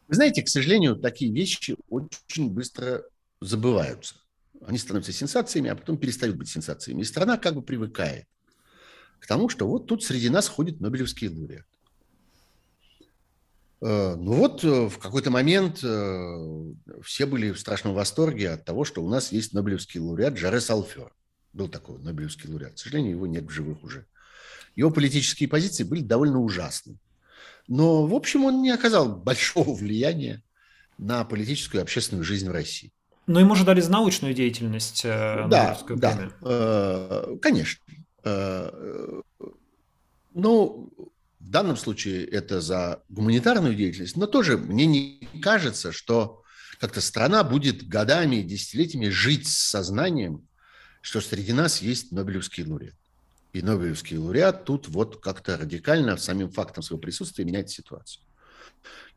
Вы 0.10 0.16
знаете, 0.16 0.44
к 0.44 0.50
сожалению, 0.50 0.98
такие 0.98 1.32
вещи 1.32 1.78
очень 1.90 2.52
быстро 2.52 3.04
забываются. 3.40 4.16
Они 4.68 4.78
становятся 4.78 5.14
сенсациями, 5.14 5.70
а 5.70 5.76
потом 5.76 5.98
перестают 5.98 6.36
быть 6.36 6.50
сенсациями. 6.50 7.02
И 7.02 7.06
страна 7.06 7.38
как 7.38 7.56
бы 7.56 7.62
привыкает 7.62 8.26
к 9.22 9.28
тому, 9.28 9.48
что 9.50 9.68
вот 9.68 9.86
тут 9.86 10.04
среди 10.04 10.30
нас 10.30 10.48
ходит 10.48 10.82
Нобелевский 10.82 11.30
лауреат. 11.30 11.66
Э, 13.80 14.16
ну 14.16 14.34
вот 14.34 14.64
э, 14.64 14.90
в 14.90 14.98
какой-то 14.98 15.30
момент 15.30 15.84
э, 15.84 16.74
все 17.04 17.28
были 17.28 17.52
в 17.52 17.60
страшном 17.60 17.94
восторге 17.94 18.50
от 18.50 18.66
того, 18.66 18.84
что 18.84 19.04
у 19.04 19.10
нас 19.10 19.32
есть 19.32 19.54
Нобелевский 19.54 20.00
лауреат 20.00 20.38
Жаре 20.38 20.60
Салфер. 20.60 21.14
Был 21.54 21.68
такой 21.68 22.00
Нобелевский 22.00 22.50
лауреат. 22.50 22.74
К 22.74 22.80
сожалению, 22.80 23.12
его 23.12 23.28
нет 23.28 23.46
в 23.46 23.52
живых 23.52 23.84
уже. 23.84 24.08
Его 24.76 24.90
политические 24.90 25.48
позиции 25.48 25.84
были 25.84 26.02
довольно 26.02 26.40
ужасны. 26.40 26.98
Но, 27.68 28.08
в 28.08 28.16
общем, 28.16 28.46
он 28.46 28.64
не 28.64 28.72
оказал 28.72 29.16
большого 29.16 29.76
влияния 29.76 30.42
на 30.98 31.24
политическую 31.26 31.80
и 31.80 31.84
общественную 31.84 32.24
жизнь 32.24 32.50
в 32.50 32.52
России. 32.52 32.92
Но 33.28 33.40
ему 33.40 33.54
же 33.54 33.66
дали 33.66 33.82
научную 33.82 34.34
деятельность 34.34 35.04
да, 35.04 35.78
да, 35.90 37.26
конечно. 37.40 37.84
Э, 38.24 39.22
но 40.34 40.90
в 41.40 41.50
данном 41.50 41.76
случае 41.76 42.26
это 42.26 42.62
за 42.62 43.04
гуманитарную 43.10 43.76
деятельность, 43.76 44.16
но 44.16 44.28
тоже 44.28 44.58
мне 44.58 44.86
не 44.86 45.42
кажется, 45.42 45.92
что 45.92 46.44
как-то 46.80 47.02
страна 47.02 47.44
будет 47.44 47.88
годами, 47.88 48.42
десятилетиями 48.42 49.10
жить 49.10 49.48
с 49.48 49.58
сознанием, 49.58 50.48
что 51.02 51.20
среди 51.20 51.54
нас 51.54 51.82
есть 51.82 52.12
Нобелевский 52.12 52.64
лауреат. 52.64 52.96
И 53.54 53.62
Нобелевский 53.62 54.18
лауреат 54.18 54.66
тут 54.66 54.88
вот 54.88 55.22
как-то 55.22 55.58
радикально 55.58 56.18
самим 56.18 56.52
фактом 56.52 56.84
своего 56.84 57.02
присутствия 57.02 57.44
меняет 57.44 57.70
ситуацию. 57.70 58.24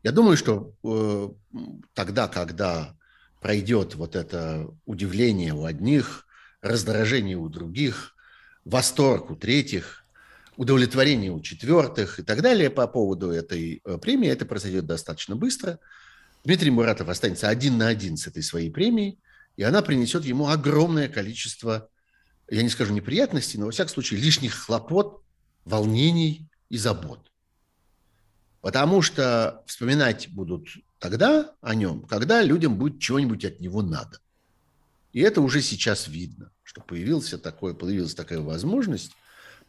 Я 0.03 0.11
думаю, 0.11 0.37
что 0.37 0.73
э, 0.83 1.29
тогда, 1.93 2.27
когда 2.27 2.95
пройдет 3.39 3.95
вот 3.95 4.15
это 4.15 4.67
удивление 4.85 5.53
у 5.53 5.65
одних, 5.65 6.27
раздражение 6.61 7.37
у 7.37 7.47
других, 7.49 8.14
восторг 8.65 9.29
у 9.29 9.35
третьих, 9.35 10.03
удовлетворение 10.57 11.31
у 11.31 11.39
четвертых 11.39 12.19
и 12.19 12.23
так 12.23 12.41
далее 12.41 12.69
по 12.69 12.87
поводу 12.87 13.29
этой 13.29 13.81
э, 13.85 13.97
премии, 13.97 14.29
это 14.29 14.45
произойдет 14.45 14.85
достаточно 14.85 15.35
быстро. 15.35 15.79
Дмитрий 16.43 16.71
Муратов 16.71 17.09
останется 17.09 17.47
один 17.47 17.77
на 17.77 17.87
один 17.87 18.17
с 18.17 18.27
этой 18.27 18.43
своей 18.43 18.71
премией, 18.71 19.19
и 19.55 19.63
она 19.63 19.81
принесет 19.81 20.25
ему 20.25 20.47
огромное 20.49 21.07
количество, 21.07 21.89
я 22.49 22.61
не 22.61 22.69
скажу 22.69 22.93
неприятностей, 22.93 23.57
но, 23.57 23.65
во 23.65 23.71
всяком 23.71 23.93
случае, 23.93 24.19
лишних 24.19 24.53
хлопот, 24.53 25.23
волнений 25.63 26.47
и 26.69 26.77
забот. 26.77 27.31
Потому 28.61 29.01
что 29.01 29.63
вспоминать 29.67 30.29
будут 30.29 30.67
тогда 30.99 31.53
о 31.61 31.75
нем, 31.75 32.01
когда 32.03 32.41
людям 32.41 32.77
будет 32.77 32.99
чего-нибудь 32.99 33.45
от 33.45 33.59
него 33.59 33.81
надо. 33.81 34.19
И 35.15 35.21
это 35.21 35.39
уже 35.39 35.61
сейчас 35.61 36.09
видно, 36.09 36.51
что 36.61 36.81
появился 36.81 37.37
такой, 37.37 37.73
появилась 37.73 38.13
такая 38.13 38.41
возможность 38.41 39.13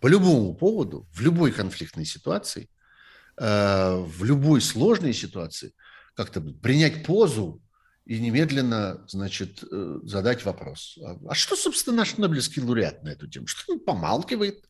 по 0.00 0.08
любому 0.08 0.52
поводу, 0.56 1.06
в 1.12 1.20
любой 1.20 1.52
конфликтной 1.52 2.04
ситуации, 2.04 2.68
э, 3.38 3.96
в 3.96 4.24
любой 4.24 4.60
сложной 4.60 5.12
ситуации 5.12 5.72
как-то 6.16 6.40
принять 6.40 7.06
позу 7.06 7.62
и 8.06 8.18
немедленно, 8.18 9.04
значит, 9.06 9.62
э, 9.62 10.00
задать 10.02 10.44
вопрос. 10.44 10.98
А, 11.00 11.16
а 11.28 11.34
что, 11.36 11.54
собственно, 11.54 11.98
наш 11.98 12.16
Нобелевский 12.16 12.60
лауреат 12.60 13.04
на 13.04 13.10
эту 13.10 13.28
тему? 13.28 13.46
Что 13.46 13.74
он 13.74 13.78
помалкивает? 13.78 14.68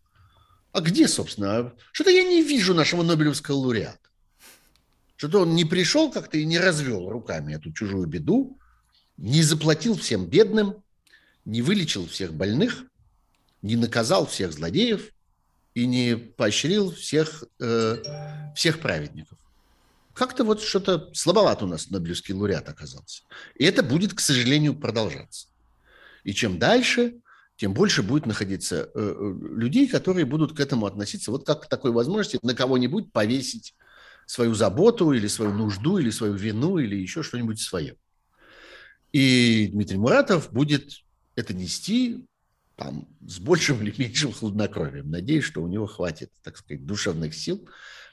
А 0.73 0.83
где, 0.83 1.09
собственно? 1.09 1.59
А 1.59 1.73
что-то 1.93 2.11
я 2.11 2.23
не 2.23 2.43
вижу 2.43 2.75
нашего 2.75 3.03
Нобелевского 3.03 3.57
лауреата. 3.57 4.11
Что-то 5.17 5.41
он 5.41 5.55
не 5.55 5.65
пришел 5.65 6.13
как-то 6.13 6.37
и 6.37 6.45
не 6.45 6.59
развел 6.59 7.09
руками 7.09 7.55
эту 7.55 7.73
чужую 7.73 8.07
беду, 8.07 8.59
не 9.17 9.43
заплатил 9.43 9.97
всем 9.97 10.27
бедным, 10.27 10.83
не 11.45 11.63
вылечил 11.63 12.07
всех 12.07 12.35
больных, 12.35 12.85
не 13.63 13.77
наказал 13.77 14.27
всех 14.27 14.53
злодеев 14.53 15.11
и 15.75 15.87
не 15.87 16.17
поощрил 16.17 16.93
всех, 16.93 17.45
э, 17.61 18.53
всех 18.55 18.81
праведников. 18.81 19.39
Как-то 20.15 20.45
вот 20.45 20.63
что-то 20.63 21.11
слабовато 21.13 21.67
у 21.67 21.69
нас 21.69 21.91
Нобелевский 21.91 22.35
лауреат 22.35 22.69
оказался. 22.69 23.23
И 23.55 23.65
это 23.65 23.83
будет, 23.83 24.15
к 24.15 24.21
сожалению, 24.21 24.75
продолжаться. 24.75 25.49
И 26.25 26.33
чем 26.33 26.59
дальше, 26.59 27.17
тем 27.57 27.75
больше 27.75 28.03
будет 28.03 28.27
находиться 28.27 28.77
э, 28.77 28.89
э, 28.95 29.35
людей, 29.55 29.87
которые 29.89 30.25
будут 30.25 30.57
к 30.57 30.61
этому 30.61 30.87
относиться 30.87 31.31
вот 31.31 31.47
как 31.47 31.65
к 31.65 31.69
такой 31.69 31.93
возможности 31.93 32.39
на 32.43 32.55
кого-нибудь 32.55 33.13
повесить 33.13 33.75
свою 34.27 34.55
заботу 34.55 35.13
или 35.13 35.27
свою 35.27 35.53
нужду, 35.53 35.99
или 35.99 36.11
свою 36.11 36.35
вину, 36.35 36.79
или 36.79 36.97
еще 36.97 37.23
что-нибудь 37.23 37.61
свое. 37.61 37.97
И 39.13 39.69
Дмитрий 39.73 39.99
Муратов 39.99 40.53
будет 40.53 40.91
это 41.35 41.55
нести 41.55 42.27
там, 42.77 43.09
с 43.27 43.39
большим 43.39 43.83
или 43.83 43.95
меньшим 43.97 44.33
хладнокровием. 44.33 45.11
Надеюсь, 45.11 45.45
что 45.45 45.63
у 45.63 45.69
него 45.69 45.87
хватит, 45.87 46.31
так 46.43 46.57
сказать, 46.57 46.85
душевных 46.85 47.35
сил 47.35 47.69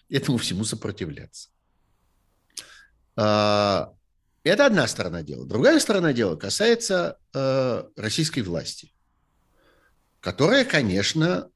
этому 0.10 0.38
всему 0.38 0.64
сопротивляться. 0.64 1.50
А, 3.16 3.94
это 4.44 4.66
одна 4.66 4.88
сторона 4.88 5.24
дела. 5.24 5.46
Другая 5.46 5.80
сторона 5.80 6.14
дела 6.14 6.36
касается 6.36 7.18
э, 7.34 7.84
российской 7.96 8.42
власти, 8.42 8.94
которая, 10.20 10.66
конечно, 10.66 11.50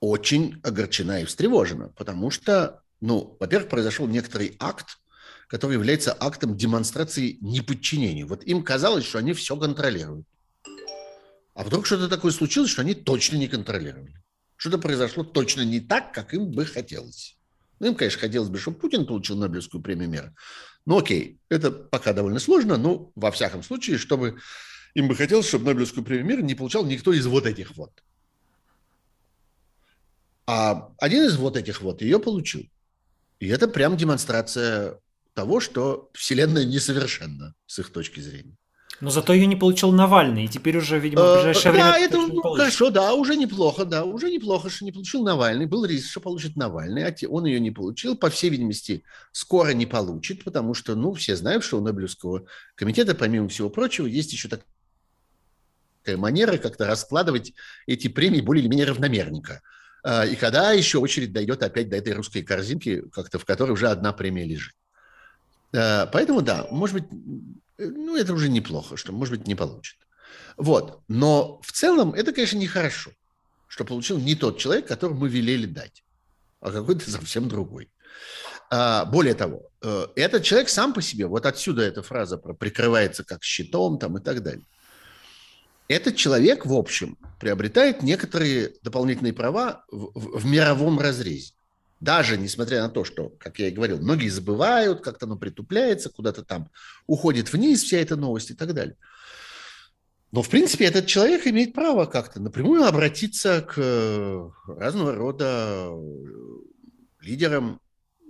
очень 0.00 0.60
огорчена 0.62 1.22
и 1.22 1.24
встревожена, 1.24 1.88
потому 1.90 2.30
что 2.30 2.82
ну, 3.00 3.36
во-первых, 3.40 3.70
произошел 3.70 4.06
некоторый 4.06 4.56
акт, 4.58 4.98
который 5.50 5.72
является 5.72 6.16
актом 6.18 6.56
демонстрации 6.56 7.36
неподчинения. 7.40 8.24
Вот 8.24 8.44
им 8.44 8.62
казалось, 8.62 9.04
что 9.04 9.18
они 9.18 9.32
все 9.32 9.56
контролируют. 9.56 10.24
А 11.54 11.64
вдруг 11.64 11.86
что-то 11.86 12.08
такое 12.08 12.30
случилось, 12.30 12.70
что 12.70 12.82
они 12.82 12.94
точно 12.94 13.36
не 13.36 13.48
контролировали. 13.48 14.14
Что-то 14.54 14.78
произошло 14.78 15.24
точно 15.24 15.62
не 15.62 15.80
так, 15.80 16.14
как 16.14 16.34
им 16.34 16.52
бы 16.52 16.64
хотелось. 16.64 17.36
Ну, 17.80 17.88
им, 17.88 17.94
конечно, 17.96 18.20
хотелось 18.20 18.48
бы, 18.48 18.58
чтобы 18.58 18.78
Путин 18.78 19.06
получил 19.06 19.36
Нобелевскую 19.36 19.82
премию 19.82 20.08
мира. 20.08 20.34
Ну, 20.86 20.98
окей, 20.98 21.40
это 21.48 21.72
пока 21.72 22.12
довольно 22.12 22.38
сложно, 22.38 22.76
но 22.76 23.10
во 23.16 23.32
всяком 23.32 23.64
случае, 23.64 23.98
чтобы 23.98 24.38
им 24.94 25.08
бы 25.08 25.16
хотелось, 25.16 25.48
чтобы 25.48 25.64
Нобелевскую 25.64 26.04
премию 26.04 26.26
мира 26.26 26.42
не 26.42 26.54
получал 26.54 26.86
никто 26.86 27.12
из 27.12 27.26
вот 27.26 27.46
этих 27.46 27.76
вот. 27.76 27.90
А 30.46 30.92
один 30.98 31.24
из 31.24 31.36
вот 31.36 31.56
этих 31.56 31.82
вот 31.82 32.02
ее 32.02 32.20
получил. 32.20 32.70
И 33.40 33.48
это 33.48 33.66
прям 33.66 33.96
демонстрация 33.96 35.00
того, 35.34 35.60
что 35.60 36.10
Вселенная 36.14 36.64
несовершенна 36.64 37.54
с 37.66 37.78
их 37.78 37.92
точки 37.92 38.20
зрения. 38.20 38.56
Но 39.00 39.08
зато 39.08 39.32
ее 39.32 39.46
не 39.46 39.56
получил 39.56 39.92
Навальный, 39.92 40.44
и 40.44 40.48
теперь 40.48 40.76
уже, 40.76 40.98
видимо, 40.98 41.22
в 41.22 41.24
э, 41.24 41.34
ближайшее 41.36 41.72
время... 41.72 41.86
Да, 41.86 41.98
это 41.98 42.18
хорошо, 42.42 42.90
да, 42.90 43.14
уже 43.14 43.34
неплохо, 43.36 43.86
да, 43.86 44.04
уже 44.04 44.30
неплохо, 44.30 44.68
что 44.68 44.84
не 44.84 44.92
получил 44.92 45.22
Навальный. 45.22 45.64
Был 45.64 45.86
риск, 45.86 46.10
что 46.10 46.20
получит 46.20 46.56
Навальный, 46.56 47.06
а 47.06 47.14
он 47.28 47.46
ее 47.46 47.60
не 47.60 47.70
получил. 47.70 48.14
По 48.14 48.28
всей 48.28 48.50
видимости, 48.50 49.02
скоро 49.32 49.70
не 49.70 49.86
получит, 49.86 50.44
потому 50.44 50.74
что, 50.74 50.96
ну, 50.96 51.14
все 51.14 51.34
знают, 51.34 51.64
что 51.64 51.78
у 51.78 51.80
Нобелевского 51.80 52.44
комитета, 52.74 53.14
помимо 53.14 53.48
всего 53.48 53.70
прочего, 53.70 54.06
есть 54.06 54.34
еще 54.34 54.48
такая 54.48 54.66
манера 56.18 56.58
как-то 56.58 56.86
раскладывать 56.86 57.54
эти 57.86 58.08
премии 58.08 58.42
более 58.42 58.62
или 58.62 58.68
менее 58.68 58.86
равномерненько. 58.86 59.62
А, 60.02 60.26
и 60.26 60.34
когда 60.34 60.72
еще 60.72 60.98
очередь 60.98 61.32
дойдет 61.32 61.62
опять 61.62 61.88
до 61.88 61.96
этой 61.96 62.12
русской 62.12 62.42
корзинки, 62.42 63.02
как-то 63.12 63.38
в 63.38 63.46
которой 63.46 63.72
уже 63.72 63.88
одна 63.88 64.12
премия 64.12 64.44
лежит. 64.44 64.74
А, 65.74 66.06
поэтому 66.06 66.42
да, 66.42 66.66
может 66.70 66.94
быть, 66.94 67.04
ну 67.78 68.16
это 68.16 68.32
уже 68.32 68.48
неплохо, 68.48 68.96
что 68.96 69.12
может 69.12 69.36
быть 69.36 69.46
не 69.46 69.54
получит. 69.54 69.98
Вот. 70.56 71.02
Но 71.08 71.60
в 71.62 71.72
целом 71.72 72.12
это, 72.12 72.32
конечно, 72.32 72.58
нехорошо, 72.58 73.10
что 73.68 73.84
получил 73.84 74.18
не 74.18 74.34
тот 74.34 74.58
человек, 74.58 74.86
которому 74.86 75.20
мы 75.20 75.28
велели 75.28 75.66
дать, 75.66 76.04
а 76.60 76.70
какой-то 76.70 77.10
совсем 77.10 77.48
другой. 77.48 77.90
А, 78.70 79.04
более 79.04 79.34
того, 79.34 79.70
э, 79.82 80.06
этот 80.16 80.44
человек 80.44 80.68
сам 80.68 80.92
по 80.92 81.02
себе, 81.02 81.26
вот 81.26 81.46
отсюда 81.46 81.82
эта 81.82 82.02
фраза 82.02 82.38
про 82.38 82.54
прикрывается 82.54 83.24
как 83.24 83.42
щитом 83.42 83.98
там 83.98 84.18
и 84.18 84.20
так 84.20 84.42
далее 84.42 84.64
этот 85.90 86.14
человек, 86.14 86.66
в 86.66 86.72
общем, 86.72 87.18
приобретает 87.40 88.04
некоторые 88.04 88.74
дополнительные 88.82 89.32
права 89.32 89.84
в, 89.90 90.12
в, 90.14 90.38
в 90.38 90.46
мировом 90.46 91.00
разрезе. 91.00 91.52
Даже 92.00 92.38
несмотря 92.38 92.82
на 92.82 92.88
то, 92.88 93.04
что, 93.04 93.28
как 93.38 93.58
я 93.58 93.68
и 93.68 93.72
говорил, 93.72 93.98
многие 93.98 94.28
забывают, 94.28 95.02
как-то 95.02 95.26
оно 95.26 95.36
притупляется, 95.36 96.10
куда-то 96.10 96.44
там 96.44 96.70
уходит 97.06 97.52
вниз 97.52 97.82
вся 97.82 97.98
эта 97.98 98.16
новость 98.16 98.50
и 98.50 98.54
так 98.54 98.74
далее. 98.74 98.96
Но, 100.32 100.42
в 100.42 100.48
принципе, 100.48 100.86
этот 100.86 101.06
человек 101.06 101.46
имеет 101.46 101.74
право 101.74 102.06
как-то 102.06 102.40
напрямую 102.40 102.84
обратиться 102.84 103.62
к 103.62 104.52
разного 104.66 105.14
рода 105.14 105.90
лидерам, 107.20 107.80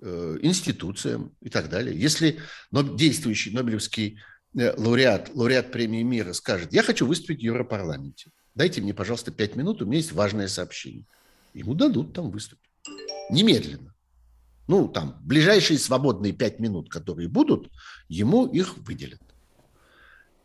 э, 0.02 0.38
институциям 0.42 1.36
и 1.40 1.50
так 1.50 1.68
далее. 1.68 1.98
Если 1.98 2.40
действующий 2.72 3.52
Нобелевский 3.52 4.18
Э, 4.58 4.74
лауреат, 4.76 5.30
лауреат 5.34 5.70
премии 5.70 6.02
мира 6.02 6.32
скажет, 6.32 6.72
я 6.72 6.82
хочу 6.82 7.06
выступить 7.06 7.40
в 7.40 7.44
Европарламенте, 7.44 8.30
дайте 8.54 8.80
мне, 8.80 8.92
пожалуйста, 8.92 9.30
пять 9.30 9.54
минут, 9.54 9.80
у 9.80 9.86
меня 9.86 9.98
есть 9.98 10.12
важное 10.12 10.48
сообщение. 10.48 11.04
Ему 11.54 11.74
дадут 11.74 12.12
там 12.12 12.30
выступить. 12.30 12.69
Немедленно. 13.32 13.94
Ну, 14.66 14.88
там, 14.88 15.18
ближайшие 15.22 15.78
свободные 15.78 16.32
пять 16.32 16.60
минут, 16.60 16.90
которые 16.90 17.28
будут, 17.28 17.70
ему 18.08 18.46
их 18.46 18.78
выделят. 18.78 19.20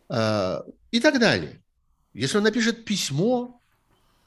А, 0.10 0.64
и 0.92 1.00
так 1.00 1.20
далее. 1.20 1.64
Если 2.14 2.38
он 2.38 2.44
напишет 2.44 2.86
письмо, 2.86 3.62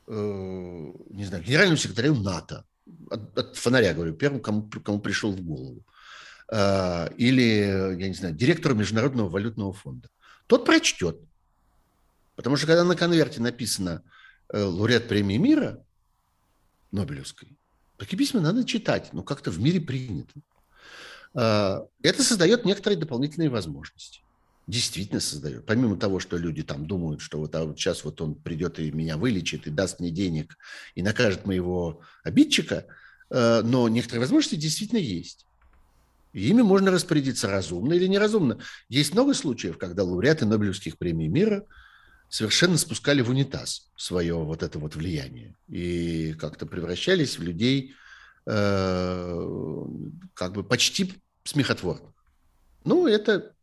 э, 0.06 0.12
не 0.12 1.24
знаю, 1.24 1.42
генеральному 1.42 1.78
секретарю 1.78 2.14
НАТО, 2.14 2.64
от, 3.10 3.38
от 3.38 3.56
фонаря, 3.56 3.94
говорю, 3.94 4.14
первому, 4.14 4.40
кому, 4.40 4.68
кому 4.68 5.00
пришел 5.00 5.32
в 5.32 5.40
голову, 5.40 5.84
Э, 6.50 7.08
или, 7.16 7.96
я 8.00 8.08
не 8.08 8.14
знаю, 8.14 8.34
директору 8.34 8.74
Международного 8.74 9.28
валютного 9.28 9.72
фонда. 9.72 10.08
Тот 10.46 10.64
прочтет. 10.64 11.20
Потому 12.36 12.56
что 12.56 12.66
когда 12.66 12.84
на 12.84 12.96
конверте 12.96 13.40
написано 13.40 14.02
э, 14.52 14.62
лауреат 14.62 15.08
премии 15.08 15.36
мира 15.36 15.84
Нобелевской, 16.90 17.58
такие 17.98 18.18
письма 18.18 18.40
надо 18.40 18.64
читать, 18.64 19.10
ну 19.12 19.22
как-то 19.22 19.50
в 19.50 19.60
мире 19.60 19.80
принято. 19.80 20.32
Э, 21.34 21.80
это 22.02 22.22
создает 22.22 22.64
некоторые 22.64 22.98
дополнительные 22.98 23.50
возможности. 23.50 24.22
Действительно 24.66 25.20
создает. 25.20 25.66
Помимо 25.66 25.96
того, 25.96 26.20
что 26.20 26.36
люди 26.36 26.62
там 26.62 26.86
думают, 26.86 27.20
что 27.20 27.38
вот, 27.38 27.54
а 27.54 27.64
вот 27.64 27.78
сейчас 27.78 28.04
вот 28.04 28.20
он 28.20 28.34
придет 28.34 28.78
и 28.78 28.90
меня 28.90 29.16
вылечит, 29.16 29.66
и 29.66 29.70
даст 29.70 30.00
мне 30.00 30.10
денег, 30.10 30.56
и 30.94 31.02
накажет 31.02 31.46
моего 31.46 32.02
обидчика, 32.22 32.86
но 33.30 33.88
некоторые 33.88 34.20
возможности 34.20 34.56
действительно 34.56 34.98
есть. 34.98 35.46
Ими 36.32 36.62
можно 36.62 36.90
распорядиться 36.90 37.48
разумно 37.48 37.94
или 37.94 38.06
неразумно. 38.06 38.58
Есть 38.88 39.14
много 39.14 39.34
случаев, 39.34 39.78
когда 39.78 40.04
лауреаты 40.04 40.44
Нобелевских 40.44 40.98
премий 40.98 41.28
мира 41.28 41.64
совершенно 42.28 42.76
спускали 42.76 43.22
в 43.22 43.30
унитаз 43.30 43.90
свое 43.96 44.34
вот 44.34 44.62
это 44.62 44.78
вот 44.78 44.96
влияние 44.96 45.54
и 45.68 46.34
как-то 46.34 46.66
превращались 46.66 47.38
в 47.38 47.42
людей 47.42 47.94
э, 48.46 49.84
как 50.34 50.52
бы 50.52 50.62
почти 50.62 51.14
смехотворных. 51.44 52.12
Ну, 52.84 53.06
это 53.06 53.54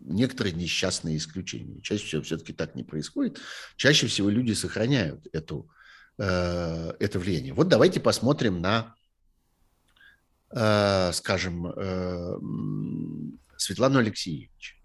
некоторые 0.00 0.54
несчастные 0.54 1.16
исключения. 1.16 1.80
Чаще 1.82 2.04
всего 2.04 2.22
все-таки 2.22 2.52
так 2.52 2.74
не 2.74 2.84
происходит. 2.84 3.40
Чаще 3.76 4.06
всего 4.06 4.28
люди 4.30 4.52
сохраняют 4.52 5.26
эту, 5.32 5.68
э, 6.18 6.92
это 6.98 7.18
влияние. 7.18 7.54
Вот 7.54 7.68
давайте 7.68 8.00
посмотрим 8.00 8.60
на 8.60 8.94
Э, 10.56 11.10
скажем, 11.12 11.66
Светлану 13.56 13.98
Алексеевич. 13.98 14.80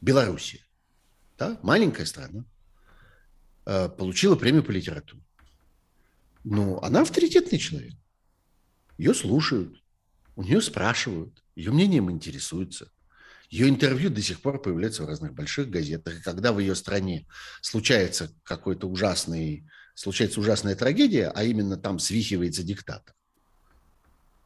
Белоруссия, 0.00 0.60
да, 1.38 1.58
маленькая 1.62 2.06
страна, 2.06 2.44
э, 3.66 3.88
получила 3.88 4.36
премию 4.36 4.62
по 4.62 4.70
литературе. 4.70 5.22
Ну, 6.44 6.78
она 6.80 7.02
авторитетный 7.02 7.58
человек. 7.58 7.94
Ее 8.98 9.14
слушают, 9.14 9.78
У 10.34 10.42
нее 10.42 10.62
спрашивают, 10.62 11.42
ее 11.54 11.72
мнением 11.72 12.10
интересуются. 12.10 12.90
Ее 13.50 13.68
интервью 13.68 14.08
до 14.08 14.22
сих 14.22 14.40
пор 14.40 14.62
появляется 14.62 15.02
в 15.02 15.06
разных 15.06 15.34
больших 15.34 15.68
газетах. 15.68 16.18
И 16.18 16.22
когда 16.22 16.54
в 16.54 16.58
ее 16.58 16.74
стране 16.74 17.26
случается 17.60 18.32
какой-то 18.42 18.88
ужасный, 18.88 19.68
случается 19.94 20.40
ужасная 20.40 20.74
трагедия, 20.74 21.30
а 21.34 21.44
именно 21.44 21.76
там 21.76 21.98
свихивается 21.98 22.62
диктатор, 22.62 23.14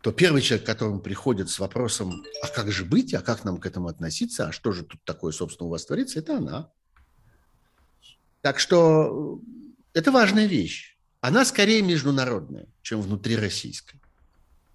то 0.03 0.13
первый 0.13 0.43
человек, 0.43 0.65
к 0.65 0.67
которому 0.67 1.01
приходит 1.01 1.51
с 1.51 1.59
вопросом, 1.59 2.25
а 2.43 2.49
как 2.49 2.71
же 2.71 2.85
быть, 2.85 3.15
а 3.15 3.23
как 3.23 3.45
нам 3.45 3.59
к 3.59 3.67
этому 3.67 3.89
относиться, 3.89 4.49
а 4.49 4.53
что 4.53 4.73
же 4.73 4.85
тут 4.85 5.03
такое, 5.05 5.33
собственно, 5.33 5.67
у 5.67 5.71
вас 5.71 5.85
творится, 5.85 6.19
это 6.19 6.37
она. 6.37 6.71
Так 8.43 8.61
что 8.61 9.41
э, 9.95 9.99
это 9.99 10.13
важная 10.13 10.47
вещь. 10.47 10.97
Она 11.21 11.45
скорее 11.45 11.83
международная, 11.83 12.67
чем 12.83 13.01
внутрироссийская. 13.01 14.01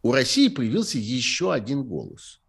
У 0.04 0.12
России 0.12 0.50
появился 0.50 0.98
еще 0.98 1.54
один 1.54 1.84
голос. 1.84 2.42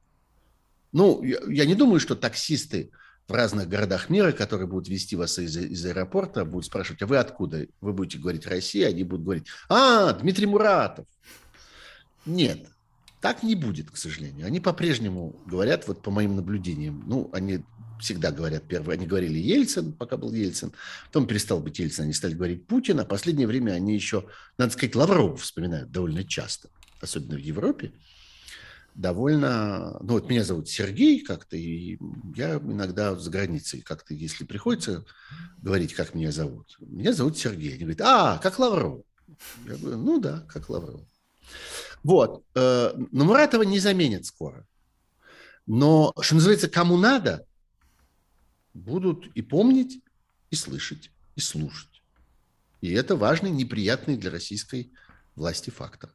Ну, 0.93 1.23
я, 1.23 1.65
не 1.65 1.75
думаю, 1.75 2.01
что 2.01 2.17
таксисты 2.17 2.91
в 3.29 3.33
разных 3.33 3.69
городах 3.69 4.11
мира, 4.11 4.33
которые 4.33 4.67
будут 4.67 4.89
вести 4.89 5.17
вас 5.17 5.39
из, 5.39 5.57
из 5.57 5.87
аэропорта, 5.87 6.45
будут 6.45 6.67
спрашивать, 6.67 7.03
а 7.03 7.07
вы 7.07 7.19
откуда? 7.19 7.67
Вы 7.81 7.93
будете 7.93 8.19
говорить 8.19 8.47
Россия, 8.47 8.89
они 8.89 9.05
будут 9.05 9.25
говорить, 9.25 9.47
а, 9.69 10.13
Дмитрий 10.13 10.47
Муратов. 10.47 11.07
Нет, 12.27 12.69
так 13.21 13.43
не 13.43 13.55
будет, 13.55 13.91
к 13.91 13.97
сожалению. 13.97 14.47
Они 14.47 14.61
по-прежнему 14.61 15.41
говорят, 15.47 15.87
вот 15.87 16.03
по 16.03 16.11
моим 16.11 16.37
наблюдениям, 16.37 17.05
ну, 17.07 17.31
они 17.33 17.65
всегда 18.03 18.33
говорят 18.33 18.67
первые, 18.67 18.97
они 18.97 19.07
говорили 19.07 19.39
Ельцин, 19.39 19.93
пока 19.93 20.17
был 20.17 20.33
Ельцин, 20.33 20.73
потом 21.07 21.27
перестал 21.27 21.61
быть 21.61 21.79
Ельцин, 21.79 22.05
они 22.05 22.13
стали 22.13 22.35
говорить 22.35 22.67
Путин, 22.67 22.99
а 23.01 23.05
последнее 23.05 23.47
время 23.47 23.73
они 23.73 23.95
еще, 23.95 24.27
надо 24.59 24.73
сказать, 24.73 24.97
Лаврова 24.97 25.37
вспоминают 25.37 25.93
довольно 25.93 26.25
часто, 26.25 26.69
особенно 27.01 27.37
в 27.37 27.41
Европе. 27.41 27.93
Довольно, 28.95 29.99
ну 30.03 30.15
вот 30.15 30.29
меня 30.29 30.45
зовут 30.45 30.69
Сергей 30.69 31.25
как-то, 31.25 31.57
и 31.57 31.97
я 32.35 32.57
иногда 32.57 33.15
за 33.15 33.31
границей 33.31 33.81
как-то, 33.81 34.13
если 34.13 34.45
приходится 34.45 35.05
говорить, 35.63 35.95
как 35.95 36.15
меня 36.15 36.31
зовут, 36.31 36.77
меня 36.81 37.15
зовут 37.15 37.39
Сергей. 37.39 37.75
Они 37.75 37.85
говорят, 37.85 38.03
а, 38.03 38.39
как 38.39 38.59
Лавров. 38.59 39.03
Я 39.67 39.77
говорю, 39.77 39.97
ну 39.97 40.21
да, 40.21 40.45
как 40.49 40.69
Лавров. 40.69 41.01
Вот. 42.03 42.45
Э, 42.55 42.93
но 43.11 43.25
Муратова 43.25 43.63
не 43.63 43.79
заменят 43.79 44.27
скоро. 44.27 44.67
Но, 45.67 46.13
что 46.21 46.35
называется, 46.35 46.69
кому 46.69 46.97
надо, 46.97 47.47
будут 48.75 49.27
и 49.35 49.43
помнить, 49.43 50.03
и 50.51 50.57
слышать, 50.57 51.11
и 51.37 51.41
слушать. 51.41 52.03
И 52.81 52.93
это 52.93 53.15
важный, 53.15 53.51
неприятный 53.51 54.17
для 54.17 54.31
российской 54.31 54.91
власти 55.37 55.71
фактор. 55.71 56.11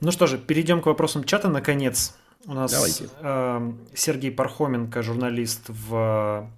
Ну 0.00 0.10
что 0.10 0.26
же, 0.26 0.38
перейдем 0.38 0.82
к 0.82 0.86
вопросам 0.86 1.24
чата, 1.24 1.48
наконец. 1.48 2.16
У 2.46 2.54
нас 2.54 3.00
э, 3.00 3.72
Сергей 3.94 4.30
Пархоменко, 4.30 5.02
журналист 5.02 5.64
в 5.68 6.50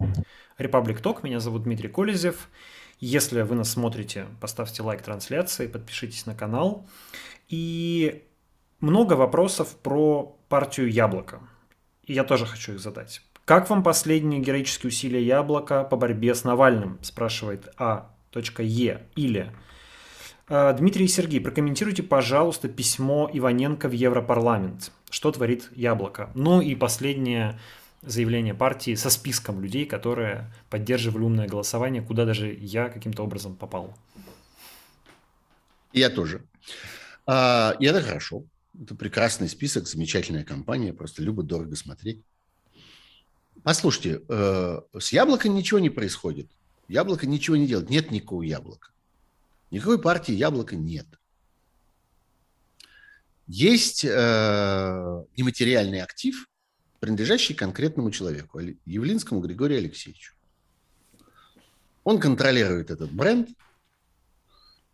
Republic 0.58 1.02
Talk. 1.02 1.20
Меня 1.22 1.40
зовут 1.40 1.62
Дмитрий 1.62 1.88
Колезев. 1.88 2.48
Если 3.01 3.42
вы 3.42 3.55
нас 3.55 3.70
смотрите, 3.70 4.26
поставьте 4.40 4.82
лайк 4.82 5.03
трансляции, 5.03 5.66
подпишитесь 5.66 6.26
на 6.26 6.34
канал. 6.34 6.86
И 7.49 8.24
много 8.80 9.14
вопросов 9.14 9.76
про 9.76 10.36
партию 10.49 10.90
Яблоко. 10.90 11.40
И 12.05 12.12
я 12.12 12.24
тоже 12.24 12.46
хочу 12.46 12.72
их 12.72 12.80
задать. 12.80 13.22
Как 13.44 13.70
вам 13.70 13.82
последние 13.82 14.40
героические 14.40 14.88
усилия 14.88 15.22
Яблока 15.22 15.84
по 15.84 15.96
борьбе 15.96 16.34
с 16.34 16.44
Навальным? 16.44 16.99
Спрашивает 17.03 17.68
А.Е. 17.78 19.07
Или 19.14 19.53
«Э, 20.49 20.74
Дмитрий 20.76 21.05
и 21.05 21.09
Сергей, 21.09 21.40
прокомментируйте, 21.40 22.03
пожалуйста, 22.03 22.68
письмо 22.68 23.28
Иваненко 23.32 23.88
в 23.88 23.92
Европарламент. 23.92 24.92
Что 25.11 25.30
творит 25.30 25.70
Яблоко? 25.74 26.30
Ну 26.34 26.61
и 26.61 26.74
последнее 26.74 27.59
заявление 28.03 28.55
партии 28.55 28.94
со 28.94 29.11
списком 29.11 29.61
людей, 29.61 29.86
которые 29.86 30.53
поддерживали 30.70 31.24
умное 31.24 31.49
голосование, 31.49 32.03
куда 32.03 32.24
даже 32.24 32.53
я 32.53 32.88
каким-то 32.88 33.22
образом 33.22 33.57
попал. 33.57 33.96
Я 35.92 36.11
тоже. 36.11 36.44
А, 37.26 37.74
и 37.80 37.86
это 37.86 38.03
хорошо. 38.03 38.44
Это 38.80 38.94
прекрасный 38.94 39.49
список, 39.49 39.88
замечательная 39.88 40.44
компания, 40.44 40.92
просто 40.92 41.22
любо 41.22 41.42
дорого 41.42 41.74
смотреть. 41.74 42.22
Послушайте, 43.64 44.22
э, 44.28 44.80
с 44.99 45.12
яблоком 45.12 45.55
ничего 45.55 45.80
не 45.80 45.90
происходит. 45.90 46.49
Яблоко 46.86 47.26
ничего 47.26 47.57
не 47.57 47.66
делает. 47.66 47.90
Нет 47.90 48.11
никакого 48.11 48.42
яблока. 48.42 48.90
Никакой 49.70 50.01
партии 50.01 50.32
яблока 50.32 50.76
нет. 50.76 51.07
Есть 53.49 54.05
э, 54.05 55.24
нематериальный 55.36 56.01
актив, 56.03 56.49
принадлежащий 57.01 57.55
конкретному 57.55 58.11
человеку, 58.11 58.61
Явлинскому 58.84 59.40
Григорию 59.40 59.78
Алексеевичу. 59.78 60.34
Он 62.05 62.18
контролирует 62.18 62.90
этот 62.90 63.12
бренд 63.12 63.51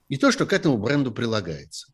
и 0.09 0.17
то, 0.17 0.31
что 0.33 0.47
к 0.47 0.53
этому 0.53 0.79
бренду 0.79 1.13
прилагается. 1.13 1.93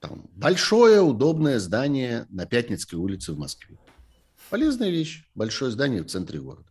Там 0.00 0.28
большое 0.32 1.00
удобное 1.02 1.58
здание 1.58 2.26
на 2.30 2.46
Пятницкой 2.46 2.98
улице 2.98 3.32
в 3.32 3.38
Москве. 3.38 3.78
Полезная 4.48 4.90
вещь, 4.90 5.28
большое 5.34 5.70
здание 5.70 6.02
в 6.02 6.06
центре 6.06 6.40
города. 6.40 6.68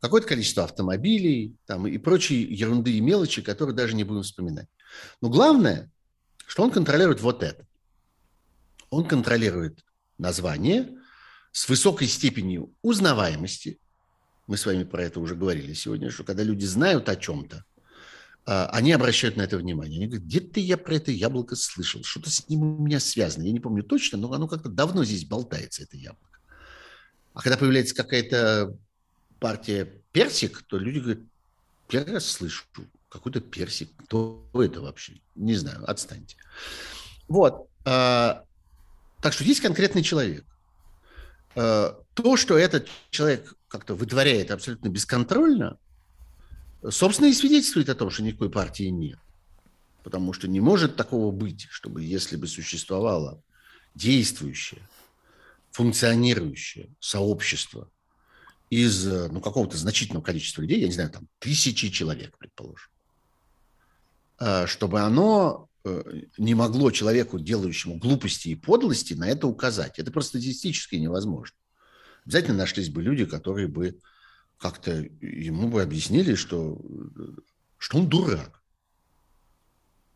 Какое-то 0.00 0.26
количество 0.26 0.64
автомобилей 0.64 1.56
там, 1.66 1.86
и 1.86 1.98
прочие 1.98 2.42
ерунды 2.42 2.92
и 2.92 3.00
мелочи, 3.00 3.42
которые 3.42 3.76
даже 3.76 3.94
не 3.94 4.04
будем 4.04 4.22
вспоминать. 4.22 4.68
Но 5.20 5.28
главное, 5.28 5.90
что 6.46 6.62
он 6.62 6.70
контролирует 6.70 7.20
вот 7.20 7.42
это. 7.42 7.66
Он 8.88 9.06
контролирует 9.06 9.84
название, 10.16 10.96
с 11.56 11.70
высокой 11.70 12.06
степенью 12.06 12.70
узнаваемости. 12.82 13.78
Мы 14.46 14.58
с 14.58 14.66
вами 14.66 14.84
про 14.84 15.04
это 15.04 15.20
уже 15.20 15.34
говорили 15.34 15.72
сегодня, 15.72 16.10
что 16.10 16.22
когда 16.22 16.42
люди 16.42 16.66
знают 16.66 17.08
о 17.08 17.16
чем-то, 17.16 17.64
а, 18.44 18.66
они 18.66 18.92
обращают 18.92 19.38
на 19.38 19.42
это 19.42 19.56
внимание. 19.56 19.96
Они 19.96 20.06
говорят, 20.06 20.26
где-то 20.26 20.60
я 20.60 20.76
про 20.76 20.96
это 20.96 21.12
яблоко 21.12 21.56
слышал, 21.56 22.04
что-то 22.04 22.28
с 22.28 22.46
ним 22.50 22.62
у 22.62 22.82
меня 22.84 23.00
связано. 23.00 23.44
Я 23.44 23.52
не 23.52 23.60
помню 23.60 23.82
точно, 23.82 24.18
но 24.18 24.30
оно 24.34 24.48
как-то 24.48 24.68
давно 24.68 25.02
здесь 25.02 25.24
болтается, 25.24 25.84
это 25.84 25.96
яблоко. 25.96 26.38
А 27.32 27.40
когда 27.40 27.56
появляется 27.56 27.94
какая-то 27.94 28.76
партия 29.40 30.02
персик, 30.12 30.60
то 30.60 30.76
люди 30.76 30.98
говорят, 30.98 31.24
первый 31.88 32.12
раз 32.12 32.26
слышу, 32.26 32.64
какой-то 33.08 33.40
персик. 33.40 33.88
Кто 34.04 34.46
это 34.52 34.82
вообще? 34.82 35.22
Не 35.34 35.54
знаю, 35.54 35.90
отстаньте. 35.90 36.36
Вот. 37.28 37.66
А, 37.86 38.44
так 39.22 39.32
что 39.32 39.42
есть 39.42 39.62
конкретный 39.62 40.02
человек. 40.02 40.44
Э, 41.56 41.94
то, 42.12 42.36
что 42.36 42.58
этот 42.58 42.88
человек 43.10 43.54
как-то 43.68 43.94
вытворяет 43.94 44.50
абсолютно 44.50 44.88
бесконтрольно, 44.88 45.78
собственно, 46.88 47.28
и 47.28 47.32
свидетельствует 47.32 47.88
о 47.88 47.94
том, 47.94 48.10
что 48.10 48.22
никакой 48.22 48.50
партии 48.50 48.84
нет. 48.84 49.18
Потому 50.04 50.32
что 50.34 50.48
не 50.48 50.60
может 50.60 50.96
такого 50.96 51.32
быть, 51.32 51.66
чтобы 51.70 52.04
если 52.04 52.36
бы 52.36 52.46
существовало 52.46 53.42
действующее, 53.94 54.86
функционирующее 55.72 56.90
сообщество 57.00 57.90
из 58.68 59.06
ну, 59.06 59.40
какого-то 59.40 59.78
значительного 59.78 60.22
количества 60.22 60.60
людей, 60.60 60.80
я 60.80 60.86
не 60.86 60.92
знаю, 60.92 61.10
там 61.10 61.26
тысячи 61.38 61.88
человек, 61.88 62.36
предположим, 62.38 62.90
э, 64.40 64.66
чтобы 64.66 65.00
оно 65.00 65.64
э, 65.64 65.65
не 66.38 66.54
могло 66.54 66.90
человеку, 66.90 67.38
делающему 67.38 67.98
глупости 67.98 68.48
и 68.48 68.54
подлости, 68.54 69.14
на 69.14 69.28
это 69.28 69.46
указать. 69.46 69.98
Это 69.98 70.10
просто 70.10 70.38
статистически 70.38 70.96
невозможно. 70.96 71.56
Обязательно 72.24 72.58
нашлись 72.58 72.88
бы 72.88 73.02
люди, 73.02 73.24
которые 73.24 73.68
бы 73.68 74.00
как-то 74.58 74.92
ему 75.20 75.68
бы 75.68 75.82
объяснили, 75.82 76.34
что, 76.34 76.80
что 77.78 77.98
он 77.98 78.08
дурак, 78.08 78.62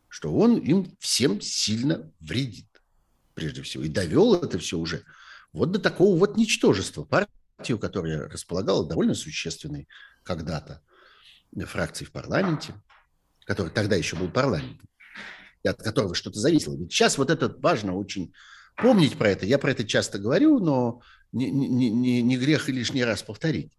что 0.09 0.35
он 0.35 0.59
им 0.59 0.97
всем 0.99 1.41
сильно 1.41 2.13
вредит, 2.21 2.83
прежде 3.35 3.63
всего, 3.63 3.85
и 3.85 3.89
довел 3.89 4.35
это 4.35 4.59
все 4.59 4.79
уже 4.79 5.05
вот 5.53 5.73
до 5.73 5.79
такого 5.79 6.19
вот 6.19 6.37
ничтожества. 6.37 7.05
Партию, 7.05 7.79
которая 7.79 8.29
располагала 8.29 8.89
довольно 8.89 9.15
существенной 9.15 9.89
когда-то 10.23 10.83
фракцией 11.67 12.09
в 12.09 12.13
парламенте, 12.13 12.75
который 13.45 13.71
тогда 13.71 13.97
еще 13.97 14.17
был 14.17 14.31
парламентом, 14.31 14.89
от 15.65 15.83
которого 15.83 16.15
что-то 16.15 16.39
зависело. 16.39 16.77
Ведь 16.77 16.93
сейчас 16.93 17.19
вот 17.19 17.31
это 17.31 17.55
важно 17.59 17.97
очень 17.97 18.33
помнить 18.77 19.17
про 19.17 19.31
это. 19.31 19.47
Я 19.47 19.59
про 19.59 19.73
это 19.73 19.85
часто 19.85 20.19
говорю, 20.19 20.59
но 20.59 21.01
не, 21.33 21.51
не, 21.51 21.91
не, 21.91 22.23
не 22.23 22.37
грех 22.37 22.69
и 22.69 22.73
лишний 22.73 23.05
раз 23.05 23.23
повторить, 23.23 23.73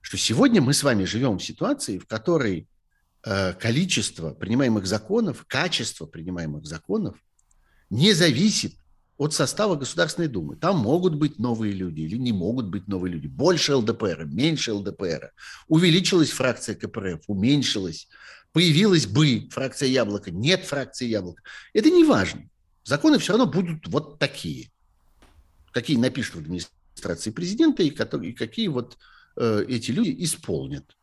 что 0.00 0.16
сегодня 0.16 0.60
мы 0.62 0.74
с 0.74 0.82
вами 0.82 1.04
живем 1.04 1.38
в 1.38 1.44
ситуации, 1.44 1.98
в 1.98 2.06
которой 2.06 2.68
э, 3.24 3.52
количество 3.54 4.32
принимаемых 4.32 4.86
законов, 4.86 5.44
качество 5.46 6.06
принимаемых 6.06 6.66
законов 6.66 7.16
не 7.90 8.12
зависит 8.12 8.74
от 9.18 9.34
состава 9.34 9.74
Государственной 9.74 10.28
Думы. 10.28 10.56
Там 10.56 10.78
могут 10.78 11.16
быть 11.16 11.38
новые 11.40 11.72
люди 11.72 12.02
или 12.02 12.16
не 12.16 12.32
могут 12.32 12.66
быть 12.66 12.86
новые 12.86 13.12
люди. 13.12 13.26
Больше 13.26 13.74
ЛДПР, 13.74 14.26
меньше 14.26 14.72
ЛДПР. 14.72 15.32
Увеличилась 15.66 16.30
фракция 16.30 16.76
КПРФ, 16.76 17.22
уменьшилась. 17.26 18.08
Появилась 18.58 19.06
бы 19.06 19.48
фракция 19.52 19.88
Яблоко, 19.88 20.32
нет 20.32 20.64
фракции 20.64 21.06
Яблоко. 21.06 21.44
Это 21.74 21.90
не 21.90 22.02
важно. 22.02 22.48
Законы 22.82 23.20
все 23.20 23.34
равно 23.34 23.46
будут 23.46 23.86
вот 23.86 24.18
такие, 24.18 24.72
какие 25.70 25.96
напишут 25.96 26.34
в 26.34 26.38
администрации 26.40 27.30
президента 27.30 27.84
и, 27.84 27.90
которые, 27.90 28.32
и 28.32 28.34
какие 28.34 28.66
вот 28.66 28.98
э, 29.36 29.64
эти 29.68 29.92
люди 29.92 30.12
исполнят. 30.24 30.96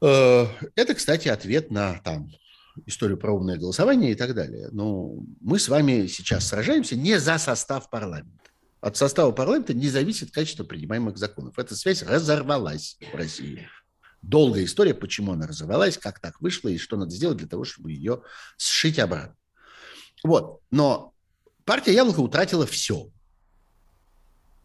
Э, 0.00 0.46
это, 0.74 0.94
кстати, 0.94 1.28
ответ 1.28 1.70
на 1.70 1.98
там, 1.98 2.30
историю 2.86 3.18
про 3.18 3.34
умное 3.34 3.58
голосование 3.58 4.12
и 4.12 4.14
так 4.14 4.34
далее. 4.34 4.70
Но 4.72 5.12
мы 5.42 5.58
с 5.58 5.68
вами 5.68 6.06
сейчас 6.06 6.48
сражаемся 6.48 6.96
не 6.96 7.20
за 7.20 7.36
состав 7.36 7.90
парламента. 7.90 8.50
От 8.80 8.96
состава 8.96 9.32
парламента 9.32 9.74
не 9.74 9.90
зависит 9.90 10.30
качество 10.30 10.64
принимаемых 10.64 11.18
законов. 11.18 11.58
Эта 11.58 11.76
связь 11.76 12.02
разорвалась 12.02 12.96
в 13.12 13.14
России. 13.14 13.68
Долгая 14.28 14.64
история, 14.64 14.94
почему 14.94 15.32
она 15.32 15.46
разорвалась, 15.46 15.98
как 15.98 16.18
так 16.18 16.40
вышло 16.40 16.68
и 16.68 16.78
что 16.78 16.96
надо 16.96 17.14
сделать 17.14 17.36
для 17.36 17.46
того, 17.46 17.64
чтобы 17.64 17.92
ее 17.92 18.22
сшить 18.56 18.98
обратно. 18.98 19.36
Вот. 20.22 20.60
Но 20.70 21.12
партия 21.64 21.92
Яблоко 21.92 22.20
утратила 22.20 22.66
все. 22.66 23.10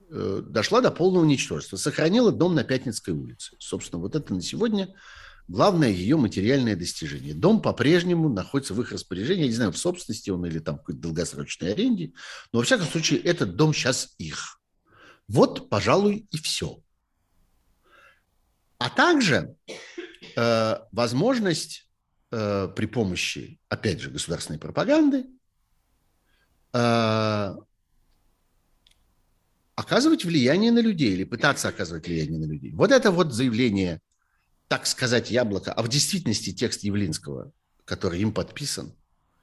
Э, 0.09 0.41
дошла 0.45 0.81
до 0.81 0.91
полного 0.91 1.25
ничтожества. 1.25 1.77
Сохранила 1.77 2.31
дом 2.31 2.55
на 2.55 2.63
Пятницкой 2.63 3.13
улице. 3.13 3.55
Собственно, 3.59 4.01
вот 4.01 4.15
это 4.15 4.33
на 4.33 4.41
сегодня 4.41 4.95
главное 5.49 5.89
ее 5.89 6.15
материальное 6.15 6.75
достижение. 6.75 7.33
Дом 7.33 7.61
по-прежнему 7.61 8.29
находится 8.29 8.73
в 8.73 8.81
их 8.81 8.91
распоряжении, 8.91 9.41
я 9.41 9.47
не 9.47 9.53
знаю, 9.53 9.71
в 9.71 9.77
собственности 9.77 10.29
он 10.29 10.45
или 10.45 10.59
там 10.59 10.77
какой-то 10.77 11.01
долгосрочной 11.01 11.73
аренде, 11.73 12.13
но 12.53 12.59
во 12.59 12.65
всяком 12.65 12.87
случае 12.87 13.19
этот 13.19 13.55
дом 13.55 13.73
сейчас 13.73 14.13
их. 14.19 14.61
Вот, 15.27 15.69
пожалуй, 15.69 16.27
и 16.31 16.37
все. 16.37 16.81
А 18.79 18.89
также 18.89 19.55
э, 20.35 20.75
возможность 20.91 21.87
э, 22.31 22.67
при 22.75 22.87
помощи, 22.87 23.59
опять 23.69 23.99
же, 23.99 24.09
государственной 24.09 24.57
пропаганды 24.57 25.25
э, 26.73 27.55
оказывать 29.75 30.25
влияние 30.25 30.71
на 30.71 30.79
людей 30.79 31.13
или 31.13 31.23
пытаться 31.23 31.67
оказывать 31.67 32.07
влияние 32.07 32.39
на 32.39 32.51
людей. 32.51 32.73
Вот 32.73 32.91
это 32.91 33.11
вот 33.11 33.33
заявление 33.33 34.01
так 34.69 34.85
сказать, 34.85 35.31
яблоко, 35.31 35.73
а 35.73 35.81
в 35.81 35.89
действительности 35.89 36.53
текст 36.53 36.83
Явлинского, 36.83 37.51
который 37.85 38.21
им 38.21 38.31
подписан, 38.31 38.93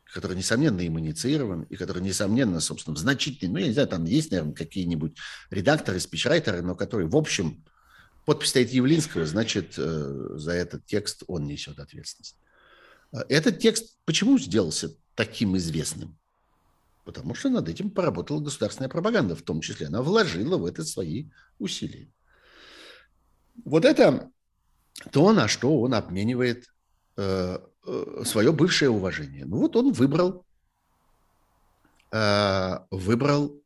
который, 0.05 0.37
несомненно, 0.37 0.81
им 0.81 1.01
инициирован, 1.01 1.65
и 1.65 1.75
который, 1.75 2.01
несомненно, 2.01 2.61
собственно, 2.61 2.95
в 2.95 2.99
значительной, 3.01 3.53
ну, 3.53 3.59
я 3.59 3.67
не 3.67 3.73
знаю, 3.73 3.89
там 3.89 4.05
есть, 4.05 4.31
наверное, 4.31 4.55
какие-нибудь 4.55 5.19
редакторы, 5.51 5.99
спичрайтеры, 5.99 6.63
но 6.63 6.77
которые, 6.77 7.09
в 7.09 7.17
общем, 7.17 7.65
подпись 8.27 8.51
стоит 8.51 8.71
Явлинского, 8.71 9.25
значит, 9.25 9.75
э, 9.79 10.29
за 10.35 10.53
этот 10.53 10.85
текст 10.85 11.23
он 11.29 11.47
несет 11.47 11.79
ответственность. 11.79 12.37
Э, 13.13 13.21
этот 13.29 13.61
текст 13.61 13.97
почему 14.05 14.39
сделался 14.39 14.95
таким 15.15 15.57
известным? 15.57 16.19
Потому 17.05 17.35
что 17.35 17.49
над 17.49 17.69
этим 17.69 17.89
поработала 17.89 18.41
государственная 18.41 18.91
пропаганда, 18.91 19.37
в 19.37 19.43
том 19.43 19.61
числе. 19.61 19.87
Она 19.87 20.03
вложила 20.03 20.59
в 20.59 20.67
это 20.67 20.85
свои 20.85 21.27
усилия. 21.61 22.09
Вот 23.65 23.85
это 23.85 24.29
то, 25.13 25.33
на 25.33 25.47
что 25.47 25.81
он 25.81 25.95
обменивает 25.95 26.67
э, 27.17 27.59
э, 27.87 28.23
свое 28.25 28.53
бывшее 28.53 28.91
уважение. 28.91 29.45
Ну 29.45 29.59
вот 29.59 29.77
он 29.77 29.93
выбрал, 29.93 30.45
э, 32.11 32.79
выбрал 32.91 33.63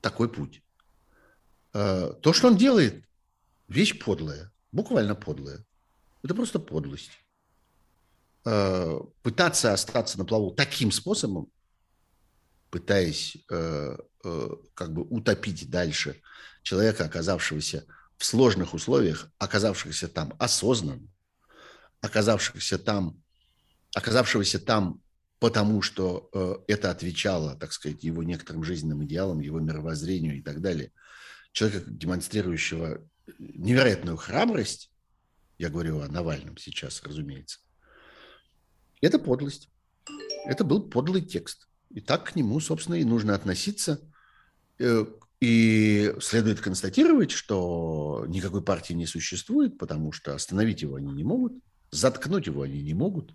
такой 0.00 0.28
путь. 0.28 0.62
То, 1.72 2.32
что 2.32 2.46
он 2.46 2.56
делает, 2.56 3.04
вещь 3.68 3.98
подлая, 3.98 4.52
буквально 4.72 5.14
подлая. 5.14 5.64
Это 6.22 6.34
просто 6.34 6.58
подлость. 6.58 7.10
Э, 8.44 8.98
пытаться 9.22 9.72
остаться 9.72 10.18
на 10.18 10.24
плаву 10.24 10.50
таким 10.50 10.90
способом, 10.90 11.50
пытаясь 12.70 13.36
э, 13.50 13.96
э, 14.24 14.48
как 14.74 14.92
бы 14.92 15.02
утопить 15.02 15.70
дальше 15.70 16.20
человека, 16.62 17.04
оказавшегося 17.04 17.86
в 18.16 18.24
сложных 18.24 18.74
условиях, 18.74 19.30
оказавшихся 19.38 20.08
там 20.08 20.34
осознанно, 20.38 21.08
оказавшихся 22.00 22.78
там, 22.78 23.22
оказавшегося 23.94 24.58
там 24.58 25.00
потому, 25.38 25.82
что 25.82 26.30
э, 26.32 26.54
это 26.68 26.90
отвечало, 26.90 27.54
так 27.56 27.72
сказать, 27.72 28.02
его 28.02 28.22
некоторым 28.22 28.64
жизненным 28.64 29.04
идеалам, 29.04 29.40
его 29.40 29.60
мировоззрению 29.60 30.38
и 30.38 30.42
так 30.42 30.60
далее. 30.60 30.90
Человека, 31.52 31.90
демонстрирующего 31.90 33.06
невероятную 33.38 34.16
храбрость, 34.16 34.90
я 35.58 35.70
говорю 35.70 36.00
о 36.00 36.08
Навальном 36.08 36.56
сейчас, 36.56 37.02
разумеется, 37.02 37.60
это 39.00 39.18
подлость. 39.18 39.70
Это 40.46 40.64
был 40.64 40.88
подлый 40.88 41.22
текст. 41.22 41.68
И 41.90 42.00
так 42.00 42.24
к 42.24 42.36
нему, 42.36 42.60
собственно, 42.60 42.96
и 42.96 43.04
нужно 43.04 43.34
относиться 43.34 44.00
э, 44.78 45.06
и 45.40 46.14
следует 46.20 46.60
констатировать, 46.60 47.30
что 47.30 48.24
никакой 48.28 48.62
партии 48.62 48.94
не 48.94 49.06
существует, 49.06 49.78
потому 49.78 50.12
что 50.12 50.34
остановить 50.34 50.82
его 50.82 50.96
они 50.96 51.12
не 51.12 51.24
могут, 51.24 51.52
заткнуть 51.90 52.46
его 52.46 52.62
они 52.62 52.82
не 52.82 52.94
могут, 52.94 53.34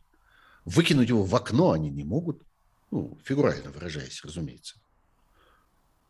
выкинуть 0.66 1.10
его 1.10 1.24
в 1.24 1.36
окно 1.36 1.72
они 1.72 1.90
не 1.90 2.04
могут, 2.04 2.44
ну, 2.92 3.18
фигурально 3.24 3.72
выражаясь, 3.72 4.24
разумеется. 4.24 4.80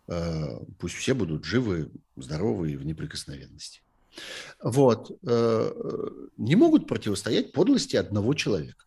Э, 0.09 0.59
пусть 0.79 0.95
все 0.95 1.13
будут 1.13 1.45
живы, 1.45 1.91
здоровы 2.15 2.71
и 2.71 2.77
в 2.77 2.83
неприкосновенности. 2.83 3.81
Вот. 4.61 5.11
Э, 5.27 5.71
не 6.37 6.55
могут 6.55 6.87
противостоять 6.87 7.53
подлости 7.53 7.95
одного 7.95 8.33
человека. 8.33 8.85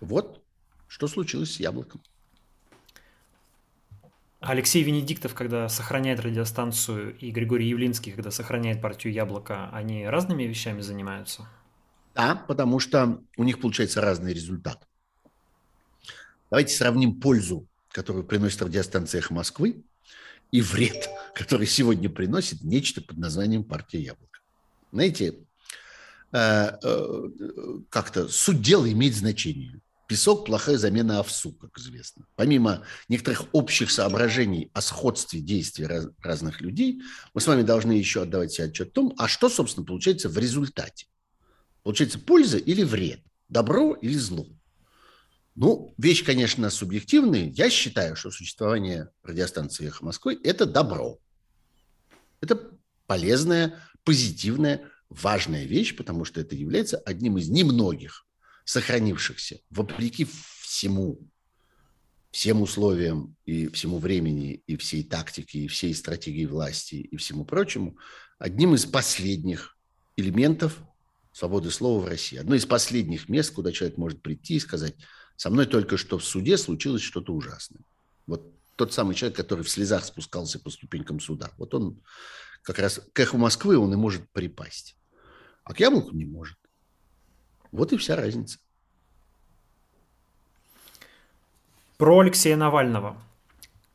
Вот 0.00 0.42
что 0.86 1.06
случилось 1.08 1.54
с 1.54 1.60
яблоком. 1.60 2.02
Алексей 4.40 4.82
Венедиктов, 4.82 5.34
когда 5.34 5.68
сохраняет 5.68 6.20
радиостанцию, 6.20 7.16
и 7.18 7.30
Григорий 7.30 7.68
Явлинский, 7.68 8.10
когда 8.10 8.30
сохраняет 8.30 8.80
партию 8.82 9.12
«Яблоко», 9.12 9.68
они 9.70 10.06
разными 10.06 10.44
вещами 10.44 10.80
занимаются? 10.80 11.46
Да, 12.14 12.34
потому 12.48 12.80
что 12.80 13.22
у 13.36 13.44
них 13.44 13.60
получается 13.60 14.00
разный 14.00 14.32
результат. 14.34 14.86
Давайте 16.50 16.74
сравним 16.74 17.20
пользу, 17.20 17.68
которую 17.92 18.24
приносит 18.24 18.62
радиостанция 18.62 19.20
«Эхо 19.20 19.34
Москвы», 19.34 19.84
и 20.50 20.60
вред, 20.60 21.08
который 21.34 21.66
сегодня 21.66 22.10
приносит 22.10 22.62
нечто 22.62 23.00
под 23.00 23.18
названием 23.18 23.64
«Партия 23.64 24.00
Яблоко». 24.00 24.40
Знаете, 24.92 25.34
э, 26.32 26.72
э, 26.82 27.28
как-то 27.88 28.28
суть 28.28 28.60
дела 28.60 28.90
имеет 28.90 29.14
значение. 29.14 29.80
Песок– 30.08 30.44
плохая 30.46 30.76
замена 30.76 31.20
овсу, 31.20 31.52
как 31.52 31.78
известно. 31.78 32.26
Помимо 32.34 32.82
некоторых 33.08 33.44
общих 33.52 33.92
соображений 33.92 34.68
о 34.72 34.80
сходстве 34.80 35.38
действий 35.38 35.86
раз, 35.86 36.08
разных 36.20 36.60
людей, 36.60 37.00
мы 37.32 37.40
с 37.40 37.46
вами 37.46 37.62
должны 37.62 37.92
еще 37.92 38.22
отдавать 38.22 38.50
себе 38.50 38.66
отчет 38.66 38.88
о 38.88 38.90
том, 38.90 39.14
а 39.18 39.28
что, 39.28 39.48
собственно, 39.48 39.86
получается 39.86 40.28
в 40.28 40.36
результате. 40.36 41.06
Получается 41.84 42.18
польза 42.18 42.58
или 42.58 42.82
вред, 42.82 43.20
добро 43.48 43.94
или 43.94 44.14
зло. 44.14 44.48
Ну, 45.56 45.94
вещь, 45.98 46.24
конечно, 46.24 46.70
субъективная. 46.70 47.50
Я 47.50 47.70
считаю, 47.70 48.16
что 48.16 48.30
существование 48.30 49.10
радиостанции 49.22 49.86
«Эхо 49.86 50.04
Москвы»– 50.04 50.38
это 50.44 50.64
добро. 50.64 51.18
Это 52.40 52.70
полезная, 53.06 53.78
позитивная, 54.04 54.88
важная 55.08 55.64
вещь, 55.64 55.96
потому 55.96 56.24
что 56.24 56.40
это 56.40 56.54
является 56.54 56.96
одним 56.98 57.38
из 57.38 57.48
немногих 57.48 58.26
сохранившихся, 58.64 59.58
вопреки 59.70 60.26
всему, 60.62 61.18
всем 62.30 62.62
условиям 62.62 63.36
и 63.44 63.66
всему 63.68 63.98
времени, 63.98 64.62
и 64.66 64.76
всей 64.76 65.02
тактике, 65.02 65.60
и 65.60 65.68
всей 65.68 65.92
стратегии 65.94 66.46
власти, 66.46 66.94
и 66.94 67.16
всему 67.16 67.44
прочему, 67.44 67.98
одним 68.38 68.74
из 68.76 68.86
последних 68.86 69.76
элементов 70.16 70.78
свободы 71.32 71.70
слова 71.70 72.00
в 72.00 72.06
России. 72.06 72.38
Одно 72.38 72.54
из 72.54 72.66
последних 72.66 73.28
мест, 73.28 73.52
куда 73.52 73.72
человек 73.72 73.98
может 73.98 74.22
прийти 74.22 74.54
и 74.54 74.60
сказать, 74.60 74.94
со 75.40 75.48
мной 75.48 75.64
только 75.64 75.96
что 75.96 76.18
в 76.18 76.24
суде 76.24 76.58
случилось 76.58 77.00
что-то 77.00 77.32
ужасное. 77.32 77.80
Вот 78.26 78.52
тот 78.76 78.92
самый 78.92 79.14
человек, 79.14 79.38
который 79.38 79.64
в 79.64 79.70
слезах 79.70 80.04
спускался 80.04 80.58
по 80.58 80.68
ступенькам 80.68 81.18
суда. 81.18 81.50
Вот 81.56 81.72
он 81.72 82.02
как 82.60 82.78
раз 82.78 83.00
к 83.14 83.20
эху 83.20 83.38
Москвы 83.38 83.78
он 83.78 83.90
и 83.90 83.96
может 83.96 84.30
припасть. 84.32 84.98
А 85.64 85.72
к 85.72 85.80
яблоку 85.80 86.14
не 86.14 86.26
может. 86.26 86.58
Вот 87.72 87.90
и 87.94 87.96
вся 87.96 88.16
разница. 88.16 88.58
Про 91.96 92.18
Алексея 92.18 92.58
Навального. 92.58 93.16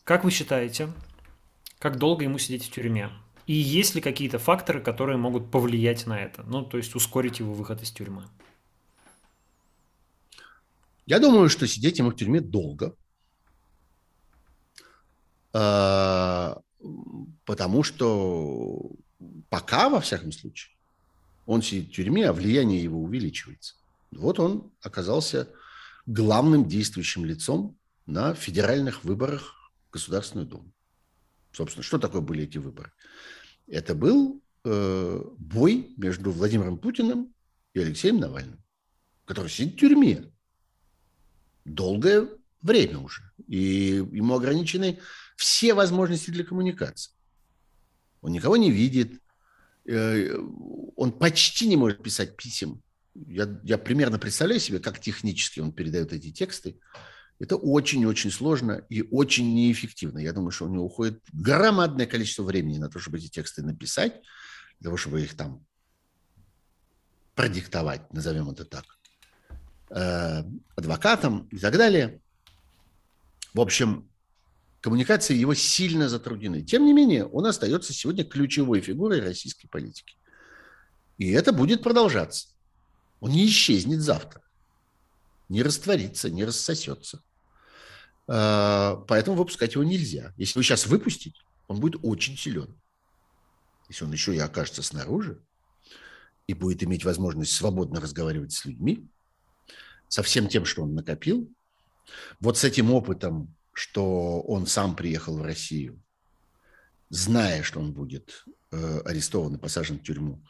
Как 0.03 0.23
вы 0.23 0.31
считаете, 0.31 0.91
как 1.77 1.99
долго 1.99 2.23
ему 2.23 2.39
сидеть 2.39 2.65
в 2.65 2.71
тюрьме? 2.71 3.11
И 3.45 3.53
есть 3.53 3.93
ли 3.93 4.01
какие-то 4.01 4.39
факторы, 4.39 4.81
которые 4.81 5.17
могут 5.17 5.51
повлиять 5.51 6.07
на 6.07 6.19
это? 6.19 6.41
Ну, 6.41 6.65
то 6.65 6.77
есть 6.77 6.95
ускорить 6.95 7.37
его 7.37 7.53
выход 7.53 7.83
из 7.83 7.91
тюрьмы? 7.91 8.23
Я 11.05 11.19
думаю, 11.19 11.49
что 11.49 11.67
сидеть 11.67 11.99
ему 11.99 12.11
в 12.11 12.15
тюрьме 12.15 12.41
долго. 12.41 12.95
А, 15.53 16.61
потому 17.45 17.83
что 17.83 18.91
пока, 19.49 19.89
во 19.89 20.01
всяком 20.01 20.31
случае, 20.31 20.75
он 21.45 21.61
сидит 21.61 21.89
в 21.89 21.95
тюрьме, 21.95 22.27
а 22.27 22.33
влияние 22.33 22.81
его 22.83 23.01
увеличивается. 23.01 23.75
Вот 24.11 24.39
он 24.39 24.71
оказался 24.81 25.49
главным 26.05 26.67
действующим 26.67 27.23
лицом 27.25 27.77
на 28.05 28.33
федеральных 28.33 29.03
выборах 29.03 29.71
в 29.87 29.93
Государственную 29.93 30.47
Думу. 30.47 30.71
Собственно, 31.51 31.83
что 31.83 31.99
такое 31.99 32.21
были 32.21 32.43
эти 32.43 32.57
выборы? 32.57 32.91
Это 33.67 33.95
был 33.95 34.41
э, 34.63 35.21
бой 35.37 35.93
между 35.97 36.31
Владимиром 36.31 36.77
Путиным 36.77 37.33
и 37.73 37.79
Алексеем 37.79 38.17
Навальным, 38.17 38.63
который 39.25 39.49
сидит 39.49 39.75
в 39.75 39.79
тюрьме 39.79 40.31
долгое 41.65 42.29
время 42.61 42.99
уже. 42.99 43.21
И 43.47 44.03
ему 44.11 44.35
ограничены 44.35 44.99
все 45.35 45.73
возможности 45.73 46.31
для 46.31 46.43
коммуникации. 46.43 47.11
Он 48.21 48.31
никого 48.31 48.57
не 48.57 48.71
видит, 48.71 49.21
э, 49.85 50.35
он 50.95 51.11
почти 51.11 51.67
не 51.67 51.77
может 51.77 52.01
писать 52.01 52.37
писем. 52.37 52.81
Я, 53.13 53.59
я 53.63 53.77
примерно 53.77 54.17
представляю 54.17 54.59
себе, 54.59 54.79
как 54.79 54.99
технически 54.99 55.59
он 55.59 55.71
передает 55.71 56.11
эти 56.13 56.31
тексты. 56.31 56.79
Это 57.37 57.57
очень-очень 57.57 58.31
сложно 58.31 58.85
и 58.89 59.01
очень 59.11 59.53
неэффективно. 59.53 60.19
Я 60.19 60.31
думаю, 60.31 60.51
что 60.51 60.65
у 60.65 60.69
него 60.69 60.85
уходит 60.85 61.21
громадное 61.33 62.05
количество 62.05 62.43
времени 62.43 62.77
на 62.77 62.89
то, 62.89 62.99
чтобы 62.99 63.17
эти 63.17 63.27
тексты 63.27 63.61
написать, 63.61 64.21
для 64.79 64.87
того, 64.87 64.97
чтобы 64.97 65.21
их 65.21 65.35
там 65.35 65.65
продиктовать, 67.35 68.11
назовем 68.13 68.49
это 68.49 68.63
так, 68.65 68.85
э, 69.95 70.43
адвокатам 70.75 71.47
и 71.51 71.57
так 71.57 71.77
далее. 71.77 72.21
В 73.53 73.61
общем, 73.61 74.09
коммуникации 74.81 75.35
его 75.35 75.53
сильно 75.53 76.09
затруднены. 76.09 76.61
Тем 76.61 76.85
не 76.85 76.93
менее, 76.93 77.25
он 77.25 77.45
остается 77.45 77.93
сегодня 77.93 78.25
ключевой 78.25 78.81
фигурой 78.81 79.21
российской 79.21 79.67
политики. 79.67 80.17
И 81.17 81.31
это 81.31 81.53
будет 81.53 81.81
продолжаться. 81.81 82.49
Он 83.21 83.31
не 83.31 83.47
исчезнет 83.47 84.01
завтра, 84.01 84.41
не 85.47 85.63
растворится, 85.63 86.29
не 86.29 86.43
рассосется. 86.43 87.23
А, 88.27 88.97
поэтому 89.07 89.37
выпускать 89.37 89.75
его 89.75 89.83
нельзя. 89.85 90.33
Если 90.35 90.59
вы 90.59 90.63
сейчас 90.63 90.85
выпустите, 90.85 91.39
он 91.67 91.79
будет 91.79 92.01
очень 92.03 92.37
силен. 92.37 92.77
Если 93.87 94.03
он 94.03 94.11
еще 94.11 94.35
и 94.35 94.39
окажется 94.39 94.83
снаружи 94.83 95.41
и 96.47 96.53
будет 96.53 96.83
иметь 96.83 97.05
возможность 97.05 97.53
свободно 97.53 98.01
разговаривать 98.01 98.51
с 98.51 98.65
людьми, 98.65 99.07
со 100.07 100.23
всем 100.23 100.47
тем, 100.47 100.65
что 100.65 100.83
он 100.83 100.95
накопил, 100.95 101.51
вот 102.39 102.57
с 102.57 102.63
этим 102.63 102.91
опытом, 102.93 103.55
что 103.73 104.41
он 104.41 104.67
сам 104.67 104.95
приехал 104.95 105.37
в 105.37 105.41
Россию, 105.41 106.01
зная, 107.09 107.63
что 107.63 107.79
он 107.79 107.93
будет 107.93 108.45
э, 108.71 108.99
арестован 109.05 109.55
и 109.55 109.59
посажен 109.59 109.99
в 109.99 110.03
тюрьму, 110.03 110.41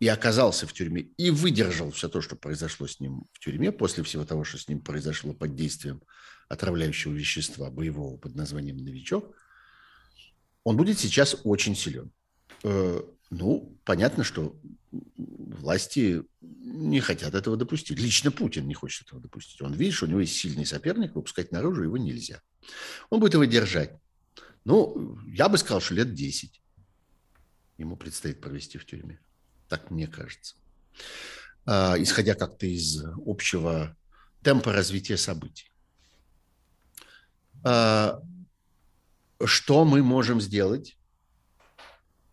и 0.00 0.08
оказался 0.08 0.66
в 0.66 0.72
тюрьме, 0.72 1.02
и 1.16 1.30
выдержал 1.30 1.90
все 1.90 2.08
то, 2.08 2.20
что 2.20 2.36
произошло 2.36 2.86
с 2.86 3.00
ним 3.00 3.24
в 3.32 3.38
тюрьме, 3.38 3.72
после 3.72 4.04
всего 4.04 4.24
того, 4.24 4.44
что 4.44 4.58
с 4.58 4.68
ним 4.68 4.80
произошло 4.80 5.32
под 5.32 5.54
действием 5.54 6.02
отравляющего 6.48 7.12
вещества 7.12 7.70
боевого 7.70 8.16
под 8.16 8.34
названием 8.34 8.76
«Новичок», 8.76 9.34
он 10.62 10.76
будет 10.76 10.98
сейчас 10.98 11.36
очень 11.44 11.76
силен. 11.76 12.10
Э, 12.62 13.00
ну, 13.30 13.78
понятно, 13.84 14.24
что 14.24 14.56
власти 14.90 16.22
не 16.64 17.00
хотят 17.00 17.34
этого 17.34 17.56
допустить. 17.56 17.98
Лично 17.98 18.30
Путин 18.30 18.66
не 18.66 18.74
хочет 18.74 19.06
этого 19.06 19.20
допустить. 19.20 19.60
Он 19.60 19.74
видит, 19.74 19.94
что 19.94 20.06
у 20.06 20.08
него 20.08 20.20
есть 20.20 20.36
сильный 20.36 20.64
соперник, 20.64 21.14
выпускать 21.14 21.52
наружу 21.52 21.82
его 21.82 21.98
нельзя. 21.98 22.40
Он 23.10 23.20
будет 23.20 23.34
его 23.34 23.44
держать. 23.44 23.92
Ну, 24.64 25.18
я 25.26 25.50
бы 25.50 25.58
сказал, 25.58 25.80
что 25.80 25.94
лет 25.94 26.14
10 26.14 26.62
ему 27.76 27.96
предстоит 27.96 28.40
провести 28.40 28.78
в 28.78 28.86
тюрьме. 28.86 29.20
Так 29.68 29.90
мне 29.90 30.06
кажется. 30.06 30.56
А, 31.66 31.96
исходя 31.98 32.34
как-то 32.34 32.66
из 32.66 33.04
общего 33.26 33.94
темпа 34.42 34.72
развития 34.72 35.18
событий. 35.18 35.70
А, 37.62 38.22
что 39.44 39.84
мы 39.84 40.02
можем 40.02 40.40
сделать 40.40 40.96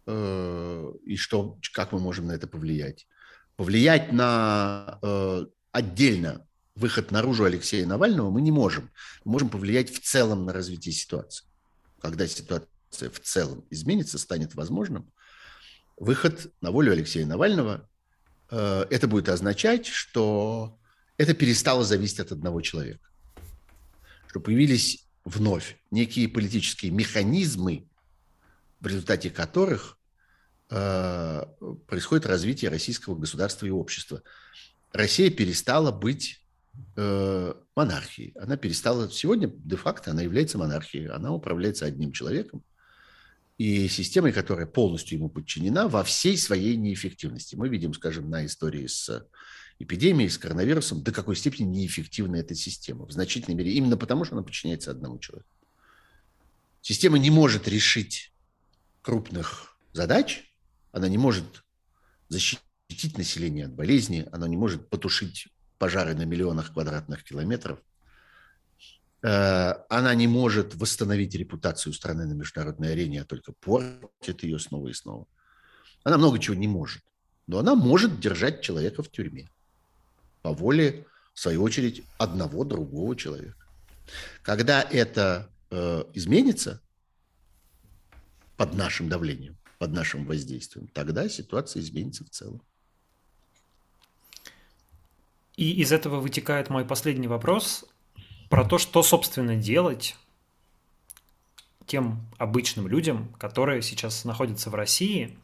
э, 0.05 0.91
и 1.05 1.17
что, 1.17 1.59
как 1.73 1.91
мы 1.91 1.99
можем 1.99 2.27
на 2.27 2.31
это 2.31 2.47
повлиять? 2.47 3.07
Повлиять 3.61 4.11
на 4.11 4.97
э, 5.03 5.45
отдельно 5.71 6.47
выход 6.73 7.11
наружу 7.11 7.43
Алексея 7.43 7.85
Навального 7.85 8.31
мы 8.31 8.41
не 8.41 8.49
можем. 8.49 8.89
Мы 9.23 9.33
можем 9.33 9.49
повлиять 9.49 9.93
в 9.93 9.99
целом 9.99 10.45
на 10.45 10.51
развитие 10.51 10.95
ситуации. 10.95 11.45
Когда 12.01 12.25
ситуация 12.25 13.11
в 13.11 13.19
целом 13.19 13.63
изменится, 13.69 14.17
станет 14.17 14.55
возможным, 14.55 15.11
выход 15.95 16.51
на 16.61 16.71
волю 16.71 16.93
Алексея 16.93 17.27
Навального, 17.27 17.87
э, 18.49 18.87
это 18.89 19.07
будет 19.07 19.29
означать, 19.29 19.85
что 19.85 20.79
это 21.17 21.35
перестало 21.35 21.83
зависеть 21.83 22.19
от 22.19 22.31
одного 22.31 22.61
человека. 22.61 23.07
Что 24.25 24.39
появились 24.39 25.07
вновь 25.23 25.77
некие 25.91 26.27
политические 26.27 26.89
механизмы, 26.89 27.87
в 28.79 28.87
результате 28.87 29.29
которых 29.29 29.99
происходит 30.71 32.25
развитие 32.25 32.71
российского 32.71 33.15
государства 33.15 33.65
и 33.65 33.71
общества. 33.71 34.23
Россия 34.93 35.29
перестала 35.29 35.91
быть 35.91 36.41
э, 36.95 37.53
монархией. 37.75 38.33
Она 38.39 38.55
перестала... 38.55 39.09
Сегодня, 39.09 39.47
де-факто, 39.53 40.11
она 40.11 40.21
является 40.21 40.57
монархией. 40.57 41.07
Она 41.09 41.33
управляется 41.33 41.85
одним 41.85 42.13
человеком 42.13 42.63
и 43.57 43.89
системой, 43.89 44.31
которая 44.31 44.65
полностью 44.65 45.17
ему 45.17 45.29
подчинена 45.29 45.89
во 45.89 46.03
всей 46.03 46.37
своей 46.37 46.77
неэффективности. 46.77 47.55
Мы 47.55 47.67
видим, 47.67 47.93
скажем, 47.93 48.29
на 48.29 48.45
истории 48.45 48.87
с 48.87 49.27
эпидемией, 49.77 50.29
с 50.29 50.37
коронавирусом, 50.37 51.03
до 51.03 51.11
какой 51.11 51.35
степени 51.35 51.67
неэффективна 51.67 52.37
эта 52.37 52.55
система. 52.55 53.05
В 53.05 53.11
значительной 53.11 53.55
мере 53.55 53.73
именно 53.73 53.97
потому, 53.97 54.23
что 54.23 54.35
она 54.35 54.43
подчиняется 54.43 54.91
одному 54.91 55.19
человеку. 55.19 55.49
Система 56.81 57.19
не 57.19 57.29
может 57.29 57.67
решить 57.67 58.33
крупных 59.01 59.77
задач, 59.93 60.50
она 60.91 61.07
не 61.07 61.17
может 61.17 61.63
защитить 62.29 63.17
население 63.17 63.65
от 63.65 63.73
болезни, 63.73 64.27
она 64.31 64.47
не 64.47 64.57
может 64.57 64.89
потушить 64.89 65.47
пожары 65.77 66.13
на 66.15 66.23
миллионах 66.23 66.73
квадратных 66.73 67.23
километров, 67.23 67.79
э, 69.23 69.73
она 69.89 70.13
не 70.15 70.27
может 70.27 70.75
восстановить 70.75 71.35
репутацию 71.35 71.93
страны 71.93 72.25
на 72.25 72.33
международной 72.33 72.91
арене, 72.91 73.21
а 73.21 73.25
только 73.25 73.53
портит 73.53 74.43
ее 74.43 74.59
снова 74.59 74.89
и 74.89 74.93
снова. 74.93 75.27
Она 76.03 76.17
много 76.17 76.39
чего 76.39 76.55
не 76.55 76.67
может. 76.67 77.01
Но 77.47 77.59
она 77.59 77.75
может 77.75 78.19
держать 78.19 78.61
человека 78.61 79.03
в 79.03 79.11
тюрьме 79.11 79.49
по 80.41 80.53
воле, 80.53 81.05
в 81.33 81.39
свою 81.39 81.63
очередь, 81.63 82.03
одного 82.17 82.63
другого 82.63 83.15
человека. 83.15 83.65
Когда 84.41 84.81
это 84.81 85.49
э, 85.69 86.03
изменится 86.13 86.81
под 88.57 88.73
нашим 88.73 89.09
давлением, 89.09 89.57
под 89.81 89.93
нашим 89.93 90.25
воздействием, 90.25 90.87
тогда 90.93 91.27
ситуация 91.27 91.81
изменится 91.81 92.23
в 92.23 92.29
целом. 92.29 92.61
И 95.57 95.71
из 95.81 95.91
этого 95.91 96.19
вытекает 96.19 96.69
мой 96.69 96.85
последний 96.85 97.27
вопрос 97.27 97.85
про 98.51 98.63
то, 98.63 98.77
что, 98.77 99.01
собственно, 99.01 99.55
делать 99.55 100.15
тем 101.87 102.21
обычным 102.37 102.87
людям, 102.87 103.33
которые 103.39 103.81
сейчас 103.81 104.23
находятся 104.23 104.69
в 104.69 104.75
России 104.75 105.35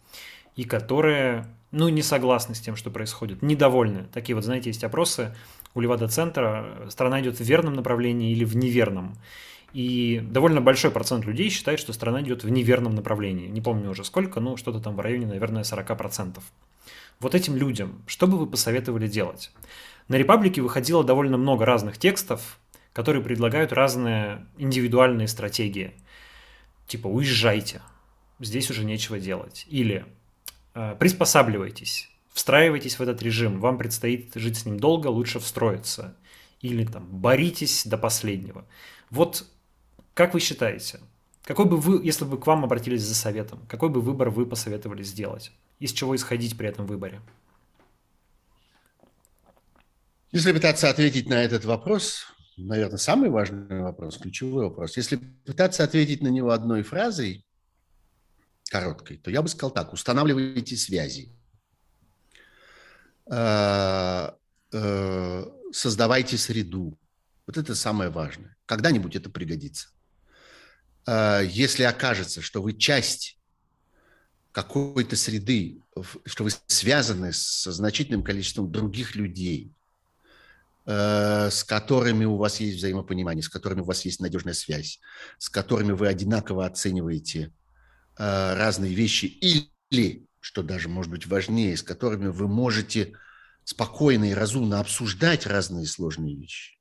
и 0.56 0.66
которые 0.66 1.48
ну, 1.72 1.90
не 1.90 2.04
согласны 2.04 2.54
с 2.54 2.60
тем, 2.60 2.76
что 2.76 2.92
происходит, 2.92 3.42
недовольны. 3.42 4.06
Такие 4.14 4.36
вот, 4.36 4.46
знаете, 4.46 4.70
есть 4.70 4.84
опросы 4.84 5.36
у 5.74 5.80
Левада-центра, 5.80 6.88
страна 6.92 7.22
идет 7.22 7.40
в 7.40 7.44
верном 7.44 7.74
направлении 7.74 8.32
или 8.34 8.46
в 8.46 8.56
неверном. 8.56 9.18
И 9.74 10.22
довольно 10.24 10.62
большой 10.62 10.92
процент 10.92 11.26
людей 11.26 11.50
считает, 11.50 11.80
что 11.80 11.94
страна 11.94 12.22
идет 12.22 12.44
в 12.44 12.50
неверном 12.50 12.96
направлении. 12.96 13.48
Не 13.48 13.62
помню 13.62 13.90
уже 13.90 14.04
сколько, 14.04 14.40
но 14.40 14.58
что-то 14.58 14.80
там 14.80 14.96
в 14.96 15.00
районе, 15.00 15.28
наверное, 15.28 15.64
40%. 15.64 16.40
Вот 17.20 17.36
этим 17.36 17.56
людям, 17.56 18.02
что 18.08 18.28
бы 18.28 18.38
вы 18.38 18.48
посоветовали 18.48 19.08
делать? 19.08 19.52
На 20.08 20.16
Репаблике 20.16 20.62
выходило 20.62 21.04
довольно 21.04 21.38
много 21.38 21.66
разных 21.66 21.98
текстов, 21.98 22.60
которые 22.94 23.24
предлагают 23.24 23.74
разные 23.74 24.46
индивидуальные 24.58 25.28
стратегии. 25.28 25.92
Типа 26.88 27.08
«уезжайте», 27.08 27.82
здесь 28.40 28.70
уже 28.72 28.86
нечего 28.86 29.20
делать. 29.20 29.66
Или 29.70 30.06
Э, 30.78 30.96
приспосабливайтесь, 30.96 32.08
встраивайтесь 32.34 33.00
в 33.00 33.02
этот 33.02 33.24
режим, 33.24 33.60
вам 33.60 33.80
предстоит 33.80 34.36
жить 34.36 34.58
с 34.58 34.66
ним 34.66 34.80
долго, 34.80 35.08
лучше 35.08 35.40
встроиться. 35.40 36.16
Или 36.62 36.86
там 36.86 37.08
боритесь 37.08 37.84
до 37.88 37.98
последнего. 37.98 38.64
Вот 39.10 39.48
как 40.18 40.34
вы 40.34 40.40
считаете, 40.40 41.00
какой 41.44 41.66
бы 41.66 41.78
вы, 41.78 42.04
если 42.04 42.26
бы 42.26 42.40
к 42.40 42.48
вам 42.48 42.64
обратились 42.64 43.04
за 43.04 43.14
советом, 43.14 43.64
какой 43.68 43.90
бы 43.90 44.02
выбор 44.02 44.32
вы 44.32 44.48
посоветовали 44.48 45.04
сделать? 45.04 45.52
Из 45.78 45.92
чего 45.92 46.16
исходить 46.16 46.58
при 46.58 46.68
этом 46.68 46.88
выборе? 46.88 47.22
Если 50.32 50.52
пытаться 50.54 50.90
ответить 50.90 51.30
на 51.30 51.44
этот 51.44 51.66
вопрос, 51.66 52.26
наверное, 52.58 52.98
самый 52.98 53.30
важный 53.30 53.82
вопрос, 53.82 54.18
ключевой 54.18 54.64
вопрос, 54.64 54.98
если 54.98 55.18
пытаться 55.46 55.84
ответить 55.84 56.24
на 56.24 56.30
него 56.30 56.50
одной 56.50 56.82
фразой, 56.82 57.46
короткой, 58.72 59.18
то 59.18 59.30
я 59.30 59.44
бы 59.44 59.50
сказал 59.50 59.70
так, 59.70 59.94
устанавливайте 59.94 60.76
связи, 60.78 61.32
э, 63.30 64.32
э, 64.74 65.46
создавайте 65.72 66.38
среду, 66.40 66.98
Вот 67.46 67.56
это 67.56 67.76
самое 67.76 68.10
важное. 68.10 68.58
Когда-нибудь 68.66 69.16
это 69.16 69.30
пригодится. 69.30 69.90
А, 71.08 71.40
если 71.40 71.84
окажется, 71.84 72.42
что 72.42 72.62
вы 72.62 72.74
часть 72.74 73.40
какой-то 74.52 75.16
среды, 75.16 75.82
что 76.26 76.44
вы 76.44 76.50
связаны 76.68 77.32
с 77.32 77.72
значительным 77.72 78.24
количеством 78.24 78.72
других 78.72 79.16
людей, 79.16 79.72
э, 80.86 81.50
с 81.50 81.64
которыми 81.64 82.26
у 82.26 82.36
вас 82.38 82.60
есть 82.60 82.78
взаимопонимание, 82.78 83.44
с 83.44 83.50
которыми 83.50 83.82
у 83.82 83.86
вас 83.86 84.04
есть 84.04 84.20
надежная 84.20 84.54
связь, 84.54 85.00
с 85.38 85.50
которыми 85.50 85.92
вы 85.92 86.08
одинаково 86.08 86.66
оцениваете 86.66 87.54
э, 88.18 88.54
разные 88.56 88.94
вещи 88.94 89.26
или, 89.26 90.28
что 90.40 90.64
даже 90.64 90.90
может 90.90 91.12
быть 91.12 91.28
важнее, 91.28 91.78
с 91.78 91.84
которыми 91.84 92.28
вы 92.28 92.48
можете 92.48 93.14
спокойно 93.64 94.32
и 94.32 94.34
разумно 94.34 94.80
обсуждать 94.80 95.46
разные 95.46 95.86
сложные 95.86 96.36
вещи. 96.36 96.80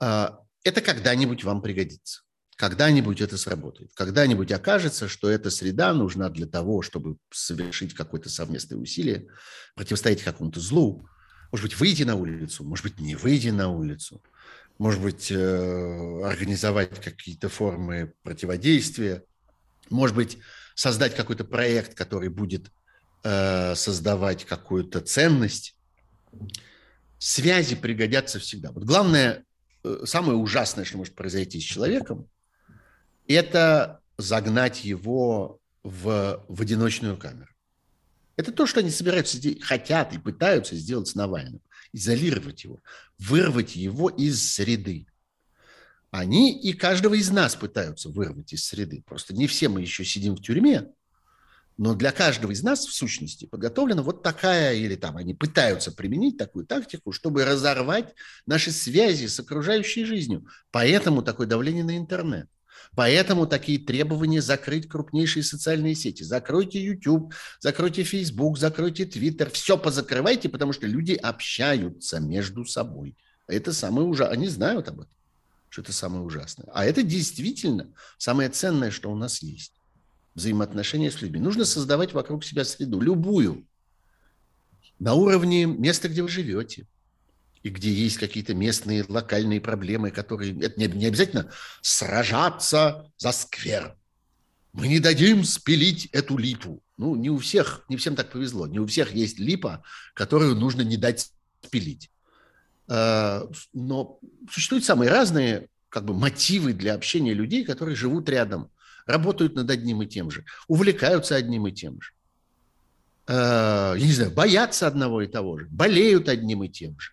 Это 0.00 0.80
когда-нибудь 0.80 1.44
вам 1.44 1.62
пригодится. 1.62 2.22
Когда-нибудь 2.56 3.20
это 3.20 3.36
сработает. 3.38 3.90
Когда-нибудь 3.94 4.52
окажется, 4.52 5.08
что 5.08 5.28
эта 5.28 5.50
среда 5.50 5.92
нужна 5.94 6.28
для 6.28 6.46
того, 6.46 6.82
чтобы 6.82 7.16
совершить 7.30 7.94
какое-то 7.94 8.28
совместное 8.28 8.78
усилие, 8.78 9.26
противостоять 9.74 10.22
какому-то 10.22 10.60
злу. 10.60 11.08
Может 11.50 11.66
быть, 11.66 11.80
выйти 11.80 12.02
на 12.02 12.14
улицу, 12.14 12.64
может 12.64 12.84
быть, 12.84 12.98
не 12.98 13.14
выйти 13.14 13.48
на 13.48 13.68
улицу, 13.68 14.22
может 14.78 15.02
быть, 15.02 15.30
э, 15.30 16.22
организовать 16.24 17.00
какие-то 17.00 17.48
формы 17.48 18.14
противодействия, 18.22 19.24
может 19.90 20.16
быть, 20.16 20.38
создать 20.74 21.14
какой-то 21.14 21.44
проект, 21.44 21.94
который 21.94 22.28
будет 22.28 22.70
Э, 23.24 23.76
создавать 23.76 24.44
какую-то 24.44 25.00
ценность, 25.00 25.76
связи 27.18 27.76
пригодятся 27.76 28.40
всегда. 28.40 28.72
Вот 28.72 28.82
главное, 28.82 29.44
э, 29.84 30.02
самое 30.06 30.36
ужасное, 30.36 30.84
что 30.84 30.98
может 30.98 31.14
произойти 31.14 31.60
с 31.60 31.62
человеком, 31.62 32.28
это 33.26 34.00
загнать 34.18 34.84
его 34.84 35.60
в, 35.82 36.44
в 36.48 36.62
одиночную 36.62 37.16
камеру. 37.16 37.48
Это 38.36 38.52
то, 38.52 38.66
что 38.66 38.80
они 38.80 38.90
собираются, 38.90 39.38
хотят 39.60 40.12
и 40.14 40.18
пытаются 40.18 40.74
сделать 40.76 41.08
с 41.08 41.14
Навальным. 41.14 41.60
Изолировать 41.92 42.64
его, 42.64 42.80
вырвать 43.18 43.76
его 43.76 44.08
из 44.08 44.54
среды. 44.54 45.06
Они 46.10 46.58
и 46.58 46.72
каждого 46.72 47.14
из 47.14 47.30
нас 47.30 47.54
пытаются 47.54 48.08
вырвать 48.08 48.52
из 48.52 48.64
среды. 48.64 49.02
Просто 49.04 49.34
не 49.34 49.46
все 49.46 49.68
мы 49.68 49.82
еще 49.82 50.04
сидим 50.04 50.36
в 50.36 50.42
тюрьме, 50.42 50.88
но 51.78 51.94
для 51.94 52.12
каждого 52.12 52.52
из 52.52 52.62
нас, 52.62 52.86
в 52.86 52.92
сущности, 52.92 53.46
подготовлена 53.46 54.02
вот 54.02 54.22
такая, 54.22 54.74
или 54.74 54.94
там 54.94 55.16
они 55.16 55.34
пытаются 55.34 55.90
применить 55.90 56.36
такую 56.36 56.66
тактику, 56.66 57.12
чтобы 57.12 57.44
разорвать 57.44 58.14
наши 58.46 58.70
связи 58.70 59.26
с 59.26 59.40
окружающей 59.40 60.04
жизнью. 60.04 60.46
Поэтому 60.70 61.22
такое 61.22 61.46
давление 61.46 61.84
на 61.84 61.96
интернет. 61.96 62.48
Поэтому 62.94 63.46
такие 63.46 63.78
требования 63.78 64.42
закрыть 64.42 64.88
крупнейшие 64.88 65.42
социальные 65.42 65.94
сети. 65.94 66.22
Закройте 66.22 66.82
YouTube, 66.82 67.32
закройте 67.58 68.02
Facebook, 68.02 68.58
закройте 68.58 69.04
Twitter. 69.04 69.50
Все 69.50 69.78
позакрывайте, 69.78 70.48
потому 70.50 70.72
что 70.74 70.86
люди 70.86 71.12
общаются 71.12 72.20
между 72.20 72.66
собой. 72.66 73.16
Это 73.46 73.72
самое 73.72 74.06
ужасное. 74.06 74.36
Они 74.36 74.48
знают 74.48 74.88
об 74.88 75.00
этом, 75.00 75.12
что 75.70 75.80
это 75.80 75.92
самое 75.92 76.22
ужасное. 76.22 76.68
А 76.74 76.84
это 76.84 77.02
действительно 77.02 77.92
самое 78.18 78.50
ценное, 78.50 78.90
что 78.90 79.10
у 79.10 79.16
нас 79.16 79.42
есть 79.42 79.72
взаимоотношения 80.34 81.10
с 81.10 81.20
людьми. 81.22 81.40
Нужно 81.40 81.64
создавать 81.64 82.12
вокруг 82.12 82.44
себя 82.44 82.64
среду, 82.64 83.00
любую, 83.00 83.66
на 84.98 85.14
уровне 85.14 85.64
места, 85.66 86.08
где 86.08 86.22
вы 86.22 86.28
живете, 86.28 86.86
и 87.62 87.70
где 87.70 87.92
есть 87.92 88.18
какие-то 88.18 88.54
местные 88.54 89.04
локальные 89.08 89.60
проблемы, 89.60 90.10
которые... 90.10 90.58
Это 90.60 90.78
не, 90.78 90.86
не 90.86 91.06
обязательно 91.06 91.50
сражаться 91.80 93.10
за 93.16 93.32
сквер. 93.32 93.96
Мы 94.72 94.88
не 94.88 95.00
дадим 95.00 95.44
спилить 95.44 96.06
эту 96.12 96.36
липу. 96.36 96.82
Ну, 96.96 97.14
не 97.14 97.30
у 97.30 97.38
всех, 97.38 97.84
не 97.88 97.96
всем 97.96 98.16
так 98.16 98.30
повезло. 98.30 98.66
Не 98.66 98.78
у 98.78 98.86
всех 98.86 99.12
есть 99.14 99.38
липа, 99.38 99.82
которую 100.14 100.56
нужно 100.56 100.82
не 100.82 100.96
дать 100.96 101.30
спилить. 101.62 102.10
А, 102.88 103.48
но 103.72 104.18
существуют 104.50 104.84
самые 104.84 105.10
разные 105.10 105.68
как 105.88 106.04
бы, 106.04 106.14
мотивы 106.14 106.72
для 106.72 106.94
общения 106.94 107.34
людей, 107.34 107.64
которые 107.64 107.96
живут 107.96 108.28
рядом– 108.28 108.70
работают 109.06 109.54
над 109.54 109.70
одним 109.70 110.02
и 110.02 110.06
тем 110.06 110.30
же, 110.30 110.44
увлекаются 110.68 111.36
одним 111.36 111.66
и 111.66 111.72
тем 111.72 112.00
же. 112.00 112.12
Э, 113.26 113.94
я 113.96 114.06
не 114.06 114.12
знаю, 114.12 114.32
боятся 114.32 114.86
одного 114.86 115.22
и 115.22 115.26
того 115.26 115.58
же, 115.58 115.68
болеют 115.70 116.28
одним 116.28 116.64
и 116.64 116.68
тем 116.68 116.98
же, 116.98 117.12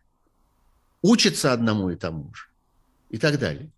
учатся 1.02 1.54
одному 1.54 1.90
и 1.90 1.96
тому 1.96 2.34
же 2.34 2.46
и 3.10 3.18
так 3.18 3.40
далее. 3.40 3.72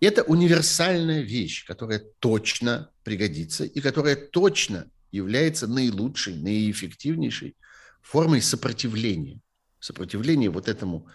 Это 0.00 0.22
универсальная 0.22 1.20
вещь, 1.20 1.66
которая 1.66 2.00
точно 2.18 2.90
пригодится 3.04 3.64
и 3.64 3.80
которая 3.80 4.16
точно 4.16 4.90
является 5.12 5.66
наилучшей, 5.66 6.34
наиэффективнейшей 6.34 7.56
формой 8.02 8.42
сопротивления. 8.42 9.40
Сопротивления 9.78 10.50
вот 10.50 10.68
этому 10.68 11.08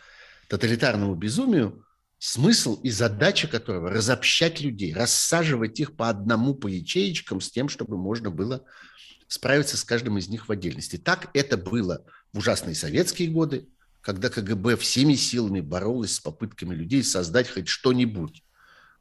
тоталитарному 0.48 1.16
безумию, 1.16 1.86
смысл 2.18 2.80
и 2.82 2.90
задача 2.90 3.48
которого 3.48 3.90
разобщать 3.90 4.61
людей, 4.61 4.94
рассаживать 4.94 5.80
их 5.80 5.95
по 5.95 6.10
одному 6.10 6.56
по 6.56 6.68
ячеечкам 6.68 7.41
с 7.41 7.52
тем, 7.52 7.70
чтобы 7.70 7.98
можно 7.98 8.32
было 8.32 8.64
справиться 9.28 9.78
с 9.78 9.84
каждым 9.84 10.18
из 10.18 10.28
них 10.30 10.48
в 10.48 10.52
отдельности. 10.52 10.98
Так 10.98 11.30
это 11.34 11.57
было 11.57 12.03
в 12.34 12.40
ужасные 12.40 12.76
советские 12.76 13.30
годы, 13.30 13.68
когда 14.01 14.30
КГБ 14.30 14.77
всеми 14.77 15.15
силами 15.15 15.59
боролась 15.59 16.15
с 16.15 16.19
попытками 16.19 16.73
людей 16.73 17.03
создать 17.03 17.49
хоть 17.49 17.67
что-нибудь. 17.67 18.43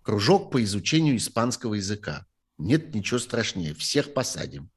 Кружок 0.02 0.50
по 0.50 0.62
изучению 0.62 1.16
испанского 1.16 1.74
языка. 1.74 2.26
Нет 2.56 2.94
ничего 2.94 3.18
страшнее, 3.18 3.74
всех 3.74 4.14
посадим. 4.14 4.70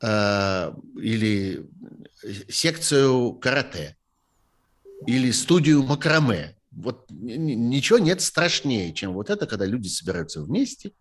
А, 0.00 0.74
или 0.96 1.68
секцию 2.48 3.32
карате. 3.34 3.96
Или 5.06 5.30
студию 5.30 5.82
макраме 5.84 6.58
вот 6.78 7.06
ничего 7.10 7.98
нет 7.98 8.20
страшнее, 8.20 8.92
чем 8.94 9.12
вот 9.12 9.30
это, 9.30 9.46
когда 9.46 9.64
люди 9.64 9.88
собираются 9.88 10.42
вместе 10.42 10.92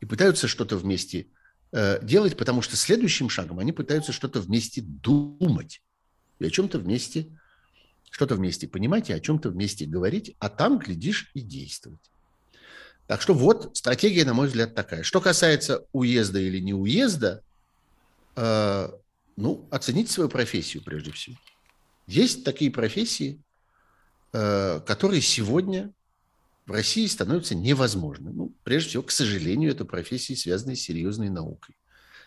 и 0.00 0.06
пытаются 0.06 0.48
что-то 0.48 0.76
вместе 0.76 1.28
э, 1.72 2.04
делать, 2.04 2.36
потому 2.36 2.62
что 2.62 2.76
следующим 2.76 3.28
шагом 3.28 3.58
они 3.58 3.72
пытаются 3.72 4.12
что-то 4.12 4.40
вместе 4.40 4.82
думать 4.82 5.82
и 6.38 6.46
о 6.46 6.50
чем-то 6.50 6.78
вместе, 6.78 7.28
что-то 8.14 8.36
вместе 8.36 8.68
понимать 8.68 9.10
и 9.10 9.12
о 9.12 9.20
чем-то 9.20 9.50
вместе 9.50 9.86
говорить, 9.86 10.36
а 10.38 10.48
там, 10.48 10.78
глядишь, 10.78 11.30
и 11.34 11.40
действовать. 11.40 12.10
Так 13.06 13.20
что 13.20 13.34
вот 13.34 13.76
стратегия, 13.76 14.24
на 14.24 14.34
мой 14.34 14.46
взгляд, 14.46 14.74
такая. 14.74 15.02
Что 15.02 15.20
касается 15.20 15.84
уезда 15.92 16.38
или 16.38 16.58
не 16.60 16.72
уезда, 16.72 17.42
э, 18.36 18.88
ну, 19.36 19.66
оцените 19.70 20.12
свою 20.12 20.30
профессию 20.30 20.82
прежде 20.82 21.12
всего. 21.12 21.36
Есть 22.06 22.44
такие 22.44 22.70
профессии, 22.70 23.40
Э, 24.36 24.80
которые 24.84 25.22
сегодня 25.22 25.92
в 26.66 26.72
России 26.72 27.06
становятся 27.06 27.54
невозможны. 27.54 28.32
Ну, 28.32 28.52
прежде 28.64 28.88
всего, 28.88 29.04
к 29.04 29.12
сожалению, 29.12 29.70
это 29.70 29.84
профессии, 29.84 30.34
связанные 30.34 30.74
с 30.74 30.80
серьезной 30.80 31.28
наукой. 31.28 31.76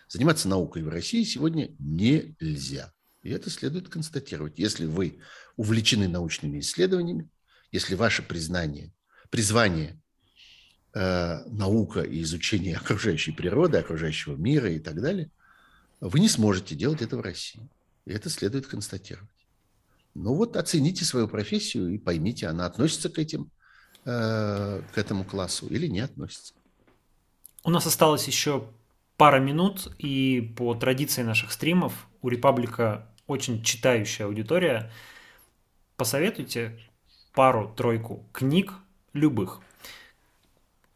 Заниматься 0.08 0.48
наукой 0.48 0.82
в 0.82 0.88
России 0.88 1.22
сегодня 1.24 1.70
нельзя. 1.78 2.94
И 3.28 3.30
это 3.30 3.50
следует 3.50 3.90
констатировать. 3.90 4.58
Если 4.58 4.86
вы 4.86 5.18
увлечены 5.56 6.08
научными 6.08 6.60
исследованиями, 6.60 7.28
если 7.70 7.94
ваше 7.94 8.22
признание, 8.22 8.90
призвание 9.28 10.00
э, 10.94 11.44
наука 11.44 12.00
и 12.00 12.22
изучение 12.22 12.76
окружающей 12.76 13.32
природы, 13.32 13.76
окружающего 13.76 14.34
мира 14.34 14.72
и 14.72 14.78
так 14.78 15.02
далее, 15.02 15.30
вы 16.00 16.20
не 16.20 16.28
сможете 16.30 16.74
делать 16.74 17.02
это 17.02 17.18
в 17.18 17.20
России. 17.20 17.68
И 18.06 18.12
это 18.12 18.30
следует 18.30 18.66
констатировать. 18.66 19.28
Ну 20.14 20.32
вот 20.32 20.56
оцените 20.56 21.04
свою 21.04 21.28
профессию 21.28 21.88
и 21.88 21.98
поймите, 21.98 22.46
она 22.46 22.64
относится 22.64 23.10
к 23.10 23.18
этим, 23.18 23.50
э, 24.06 24.80
к 24.94 24.96
этому 24.96 25.24
классу 25.24 25.66
или 25.66 25.86
не 25.86 26.00
относится. 26.00 26.54
У 27.62 27.68
нас 27.68 27.84
осталось 27.84 28.26
еще 28.26 28.70
пара 29.18 29.38
минут, 29.38 29.94
и 29.98 30.54
по 30.56 30.74
традиции 30.74 31.22
наших 31.22 31.52
стримов 31.52 32.08
у 32.22 32.30
Репаблика 32.30 33.06
очень 33.28 33.62
читающая 33.62 34.26
аудитория. 34.26 34.90
Посоветуйте 35.96 36.76
пару-тройку 37.34 38.26
книг 38.32 38.72
любых, 39.12 39.60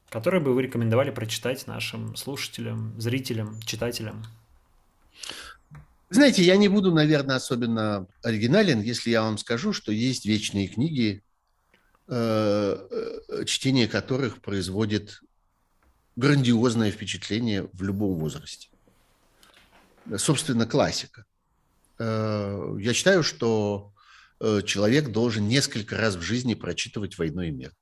которые 0.08 0.40
бы 0.40 0.54
вы 0.54 0.62
рекомендовали 0.62 1.10
прочитать 1.10 1.66
нашим 1.66 2.16
слушателям, 2.16 3.00
зрителям, 3.00 3.60
читателям. 3.62 4.24
Знаете, 6.10 6.42
я 6.42 6.56
не 6.56 6.68
буду, 6.68 6.92
наверное, 6.92 7.36
особенно 7.36 8.06
оригинален, 8.22 8.80
если 8.80 9.10
я 9.10 9.22
вам 9.22 9.38
скажу, 9.38 9.72
что 9.72 9.92
есть 9.92 10.26
вечные 10.26 10.68
книги, 10.68 11.22
э, 12.08 12.14
э, 12.90 13.44
чтение 13.44 13.88
которых 13.88 14.42
производит 14.42 15.22
грандиозное 16.16 16.90
впечатление 16.90 17.68
в 17.72 17.82
любом 17.82 18.18
возрасте. 18.18 18.68
Собственно, 20.16 20.66
классика. 20.66 21.24
Э, 22.02 22.76
я 22.80 22.94
считаю, 22.94 23.22
что 23.22 23.94
э, 24.40 24.62
человек 24.64 25.10
должен 25.10 25.46
несколько 25.46 25.96
раз 25.96 26.16
в 26.16 26.20
жизни 26.20 26.54
прочитывать 26.54 27.16
«Войну 27.16 27.42
и 27.42 27.52
мир», 27.52 27.72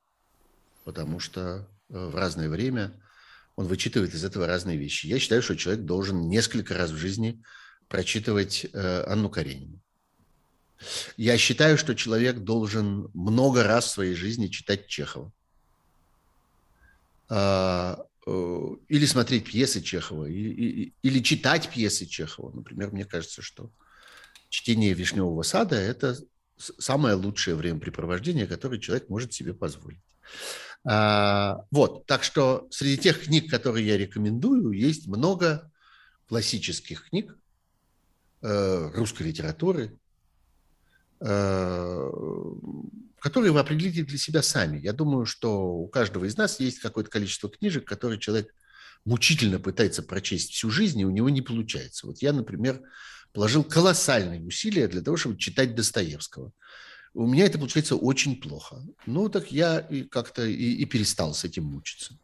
потому 0.84 1.20
что 1.20 1.40
э, 1.88 2.06
в 2.06 2.14
разное 2.14 2.50
время 2.50 2.92
он 3.56 3.66
вычитывает 3.66 4.14
из 4.14 4.24
этого 4.24 4.46
разные 4.46 4.76
вещи. 4.76 5.06
Я 5.06 5.18
считаю, 5.18 5.42
что 5.42 5.56
человек 5.56 5.84
должен 5.86 6.28
несколько 6.28 6.74
раз 6.74 6.90
в 6.90 6.96
жизни 6.96 7.42
прочитывать 7.88 8.66
Анну 8.72 9.28
Каренину. 9.28 9.80
Я 11.16 11.36
считаю, 11.36 11.76
что 11.76 11.94
человек 11.94 12.38
должен 12.38 13.10
много 13.12 13.64
раз 13.64 13.86
в 13.86 13.90
своей 13.90 14.14
жизни 14.14 14.46
читать 14.46 14.86
Чехова. 14.86 15.32
А, 18.30 18.76
или 18.88 19.06
смотреть 19.06 19.44
пьесы 19.44 19.80
Чехова, 19.80 20.26
или, 20.26 20.92
или 21.02 21.18
читать 21.20 21.68
пьесы 21.68 22.06
Чехова. 22.06 22.54
Например, 22.54 22.90
мне 22.92 23.04
кажется, 23.04 23.42
что 23.42 23.70
чтение 24.48 24.94
«Вишневого 24.94 25.42
сада»– 25.42 25.76
это 25.76 26.16
самое 26.56 27.14
лучшее 27.14 27.56
времяпрепровождение, 27.56 28.46
которое 28.46 28.78
человек 28.78 29.08
может 29.08 29.32
себе 29.32 29.54
позволить. 29.54 30.00
А, 30.84 31.64
вот, 31.70 32.06
так 32.06 32.22
что 32.22 32.68
среди 32.70 32.98
тех 32.98 33.24
книг, 33.24 33.50
которые 33.50 33.86
я 33.86 33.98
рекомендую, 33.98 34.70
есть 34.70 35.06
много 35.08 35.70
классических 36.28 37.08
книг 37.08 37.36
э, 38.42 38.90
русской 38.94 39.24
литературы, 39.24 39.98
э, 41.20 42.10
которые 43.20 43.52
вы 43.52 43.60
определите 43.60 44.02
для 44.02 44.18
себя 44.18 44.42
сами. 44.42 44.78
Я 44.78 44.92
думаю, 44.92 45.26
что 45.26 45.74
у 45.74 45.86
каждого 45.88 46.24
из 46.24 46.36
нас 46.36 46.58
есть 46.58 46.80
какое-то 46.80 47.10
количество 47.10 47.50
книжек, 47.50 47.86
которые 47.86 48.18
человек 48.18 48.54
мучительно 49.04 49.58
пытается 49.60 50.02
прочесть 50.02 50.52
всю 50.52 50.70
жизнь, 50.70 51.00
и 51.00 51.04
у 51.04 51.10
него 51.10 51.28
не 51.28 51.42
получается. 51.42 52.06
Вот 52.06 52.20
я, 52.22 52.32
например, 52.32 52.80
положил 53.32 53.62
колоссальные 53.62 54.42
усилия 54.42 54.88
для 54.88 55.02
того, 55.02 55.16
чтобы 55.16 55.38
читать 55.38 55.74
Достоевского. 55.74 56.52
У 57.12 57.26
меня 57.26 57.44
это 57.44 57.58
получается 57.58 57.96
очень 57.96 58.40
плохо. 58.40 58.82
Ну, 59.06 59.28
так 59.28 59.50
я 59.52 59.78
и 59.78 60.02
как-то 60.02 60.44
и, 60.46 60.74
и 60.74 60.84
перестал 60.84 61.34
с 61.34 61.44
этим 61.44 61.64
мучиться. 61.64 62.16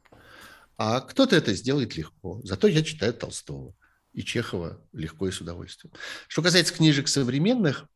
А 0.78 1.01
кто-то 1.01 1.35
это 1.36 1.55
сделает 1.55 1.97
легко. 1.97 2.40
Зато 2.44 2.68
я 2.68 2.82
читаю 2.82 3.12
Толстого 3.14 3.74
и 4.12 4.23
Чехова 4.23 4.81
легко 4.93 5.28
и 5.28 5.32
с 5.32 5.40
удовольствием. 5.40 5.93
Что 6.28 6.43
касается 6.43 6.74
книжек 6.74 7.09
современных, 7.09 7.86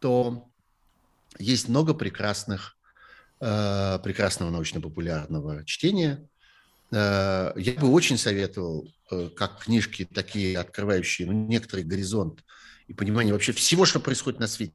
то 0.00 0.48
есть 1.38 1.68
много 1.68 1.94
прекрасных, 1.94 2.76
э, 3.40 3.98
прекрасного 4.02 4.50
научно-популярного 4.50 5.64
чтения. 5.64 6.28
Э, 6.92 7.52
я 7.56 7.72
бы 7.74 7.90
очень 7.90 8.18
советовал, 8.18 8.88
э, 9.10 9.30
как 9.36 9.60
книжки 9.64 10.04
такие, 10.04 10.58
открывающие 10.58 11.26
ну, 11.26 11.46
некоторый 11.46 11.84
горизонт 11.84 12.44
и 12.88 12.94
понимание 12.94 13.32
вообще 13.32 13.52
всего, 13.52 13.84
что 13.84 14.00
происходит 14.00 14.40
на 14.40 14.46
свете 14.46 14.74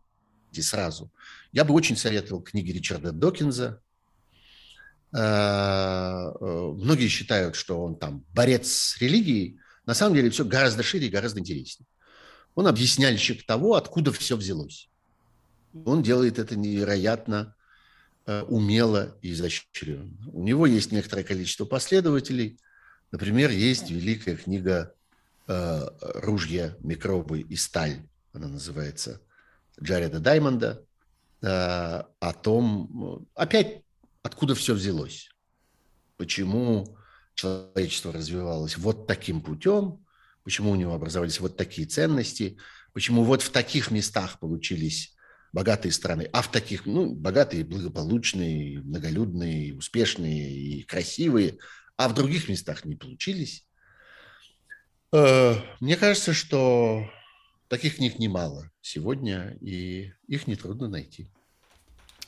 сразу. 0.53 1.11
Я 1.51 1.63
бы 1.63 1.73
очень 1.73 1.95
советовал 1.95 2.41
книги 2.41 2.71
Ричарда 2.71 3.11
Докинза. 3.11 3.81
Многие 5.13 7.07
считают, 7.09 7.55
что 7.55 7.81
он 7.81 7.97
там 7.97 8.25
борец 8.33 8.71
с 8.71 9.01
религией. 9.01 9.59
На 9.85 9.93
самом 9.93 10.15
деле 10.15 10.29
все 10.29 10.45
гораздо 10.45 10.83
шире 10.83 11.07
и 11.07 11.09
гораздо 11.09 11.39
интереснее. 11.39 11.87
Он 12.55 12.67
объясняльщик 12.67 13.45
того, 13.45 13.75
откуда 13.75 14.11
все 14.11 14.35
взялось. 14.35 14.90
Он 15.85 16.03
делает 16.03 16.39
это 16.39 16.55
невероятно 16.55 17.55
э, 18.25 18.41
умело 18.43 19.17
и 19.21 19.31
изощренно. 19.31 20.17
У 20.31 20.43
него 20.43 20.65
есть 20.65 20.91
некоторое 20.91 21.23
количество 21.23 21.65
последователей. 21.65 22.59
Например, 23.11 23.49
есть 23.49 23.89
великая 23.89 24.35
книга 24.35 24.93
э, 25.47 25.87
«Ружья, 26.15 26.75
микробы 26.79 27.41
и 27.41 27.55
сталь». 27.55 28.01
Она 28.33 28.47
называется 28.47 29.21
Джареда 29.81 30.19
Даймонда. 30.19 30.83
Э, 31.41 32.03
о 32.19 32.33
том, 32.33 33.27
опять, 33.33 33.81
откуда 34.21 34.55
все 34.55 34.73
взялось. 34.73 35.29
Почему 36.17 36.97
человечество 37.33 38.13
развивалось 38.13 38.77
вот 38.77 39.07
таким 39.07 39.41
путем, 39.41 40.05
почему 40.43 40.71
у 40.71 40.75
него 40.75 40.93
образовались 40.93 41.39
вот 41.39 41.57
такие 41.57 41.87
ценности, 41.87 42.57
почему 42.93 43.23
вот 43.23 43.41
в 43.41 43.49
таких 43.49 43.89
местах 43.89 44.39
получились 44.39 45.10
богатые 45.53 45.91
страны, 45.91 46.29
а 46.31 46.41
в 46.41 46.49
таких, 46.49 46.85
ну, 46.85 47.13
богатые, 47.13 47.63
благополучные, 47.63 48.79
многолюдные, 48.81 49.75
успешные 49.75 50.51
и 50.51 50.83
красивые, 50.83 51.57
а 51.97 52.07
в 52.07 52.13
других 52.13 52.49
местах 52.49 52.85
не 52.85 52.95
получились. 52.95 53.65
Э, 55.11 55.55
мне 55.79 55.97
кажется, 55.97 56.33
что 56.33 57.09
таких 57.67 57.97
книг 57.97 58.17
немало 58.19 58.71
сегодня, 58.81 59.57
и 59.61 60.13
их 60.27 60.47
нетрудно 60.47 60.87
найти. 60.87 61.27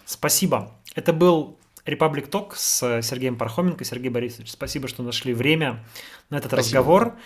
Спасибо. 0.05 0.81
Это 0.95 1.13
был 1.13 1.57
Republic 1.85 2.29
Talk 2.29 2.53
с 2.55 3.01
Сергеем 3.01 3.37
Пархоменко. 3.37 3.85
Сергей 3.85 4.09
Борисович, 4.09 4.51
спасибо, 4.51 4.87
что 4.87 5.01
нашли 5.01 5.33
время 5.33 5.85
на 6.29 6.37
этот 6.37 6.51
спасибо. 6.51 6.59
разговор. 6.59 7.19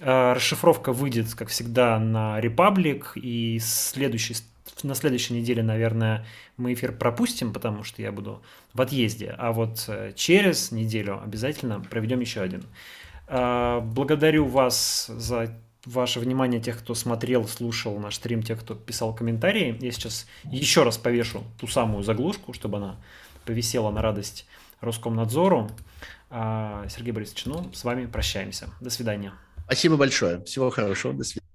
Э, 0.00 0.32
расшифровка 0.32 0.92
выйдет, 0.92 1.32
как 1.34 1.48
всегда, 1.48 1.98
на 1.98 2.40
Republic, 2.40 3.04
и 3.14 3.60
следующий 3.60 4.34
на 4.82 4.94
следующей 4.94 5.34
неделе, 5.34 5.62
наверное, 5.62 6.26
мы 6.56 6.72
эфир 6.72 6.92
пропустим, 6.92 7.52
потому 7.52 7.84
что 7.84 8.02
я 8.02 8.12
буду 8.12 8.42
в 8.72 8.80
отъезде. 8.80 9.34
А 9.38 9.52
вот 9.52 9.84
э, 9.88 10.12
через 10.16 10.72
неделю 10.72 11.22
обязательно 11.22 11.80
проведем 11.80 12.20
еще 12.20 12.40
один. 12.40 12.64
А, 13.26 13.80
благодарю 13.80 14.46
вас 14.46 15.06
за 15.06 15.56
ваше 15.84 16.20
внимание, 16.20 16.60
тех, 16.60 16.78
кто 16.78 16.94
смотрел, 16.94 17.46
слушал 17.46 17.98
наш 17.98 18.16
стрим, 18.16 18.42
тех, 18.42 18.60
кто 18.60 18.74
писал 18.74 19.14
комментарии. 19.14 19.76
Я 19.80 19.92
сейчас 19.92 20.26
еще 20.44 20.82
раз 20.82 20.98
повешу 20.98 21.44
ту 21.58 21.66
самую 21.66 22.02
заглушку, 22.02 22.52
чтобы 22.52 22.78
она 22.78 22.96
повисела 23.44 23.90
на 23.90 24.02
радость 24.02 24.46
Роскомнадзору. 24.80 25.70
А, 26.30 26.86
Сергей 26.88 27.12
Борисович, 27.12 27.46
ну, 27.46 27.70
с 27.72 27.84
вами 27.84 28.06
прощаемся. 28.06 28.70
До 28.80 28.90
свидания. 28.90 29.32
Спасибо 29.66 29.96
большое. 29.96 30.42
Всего 30.44 30.70
хорошего. 30.70 31.14
До 31.14 31.24
свидания. 31.24 31.53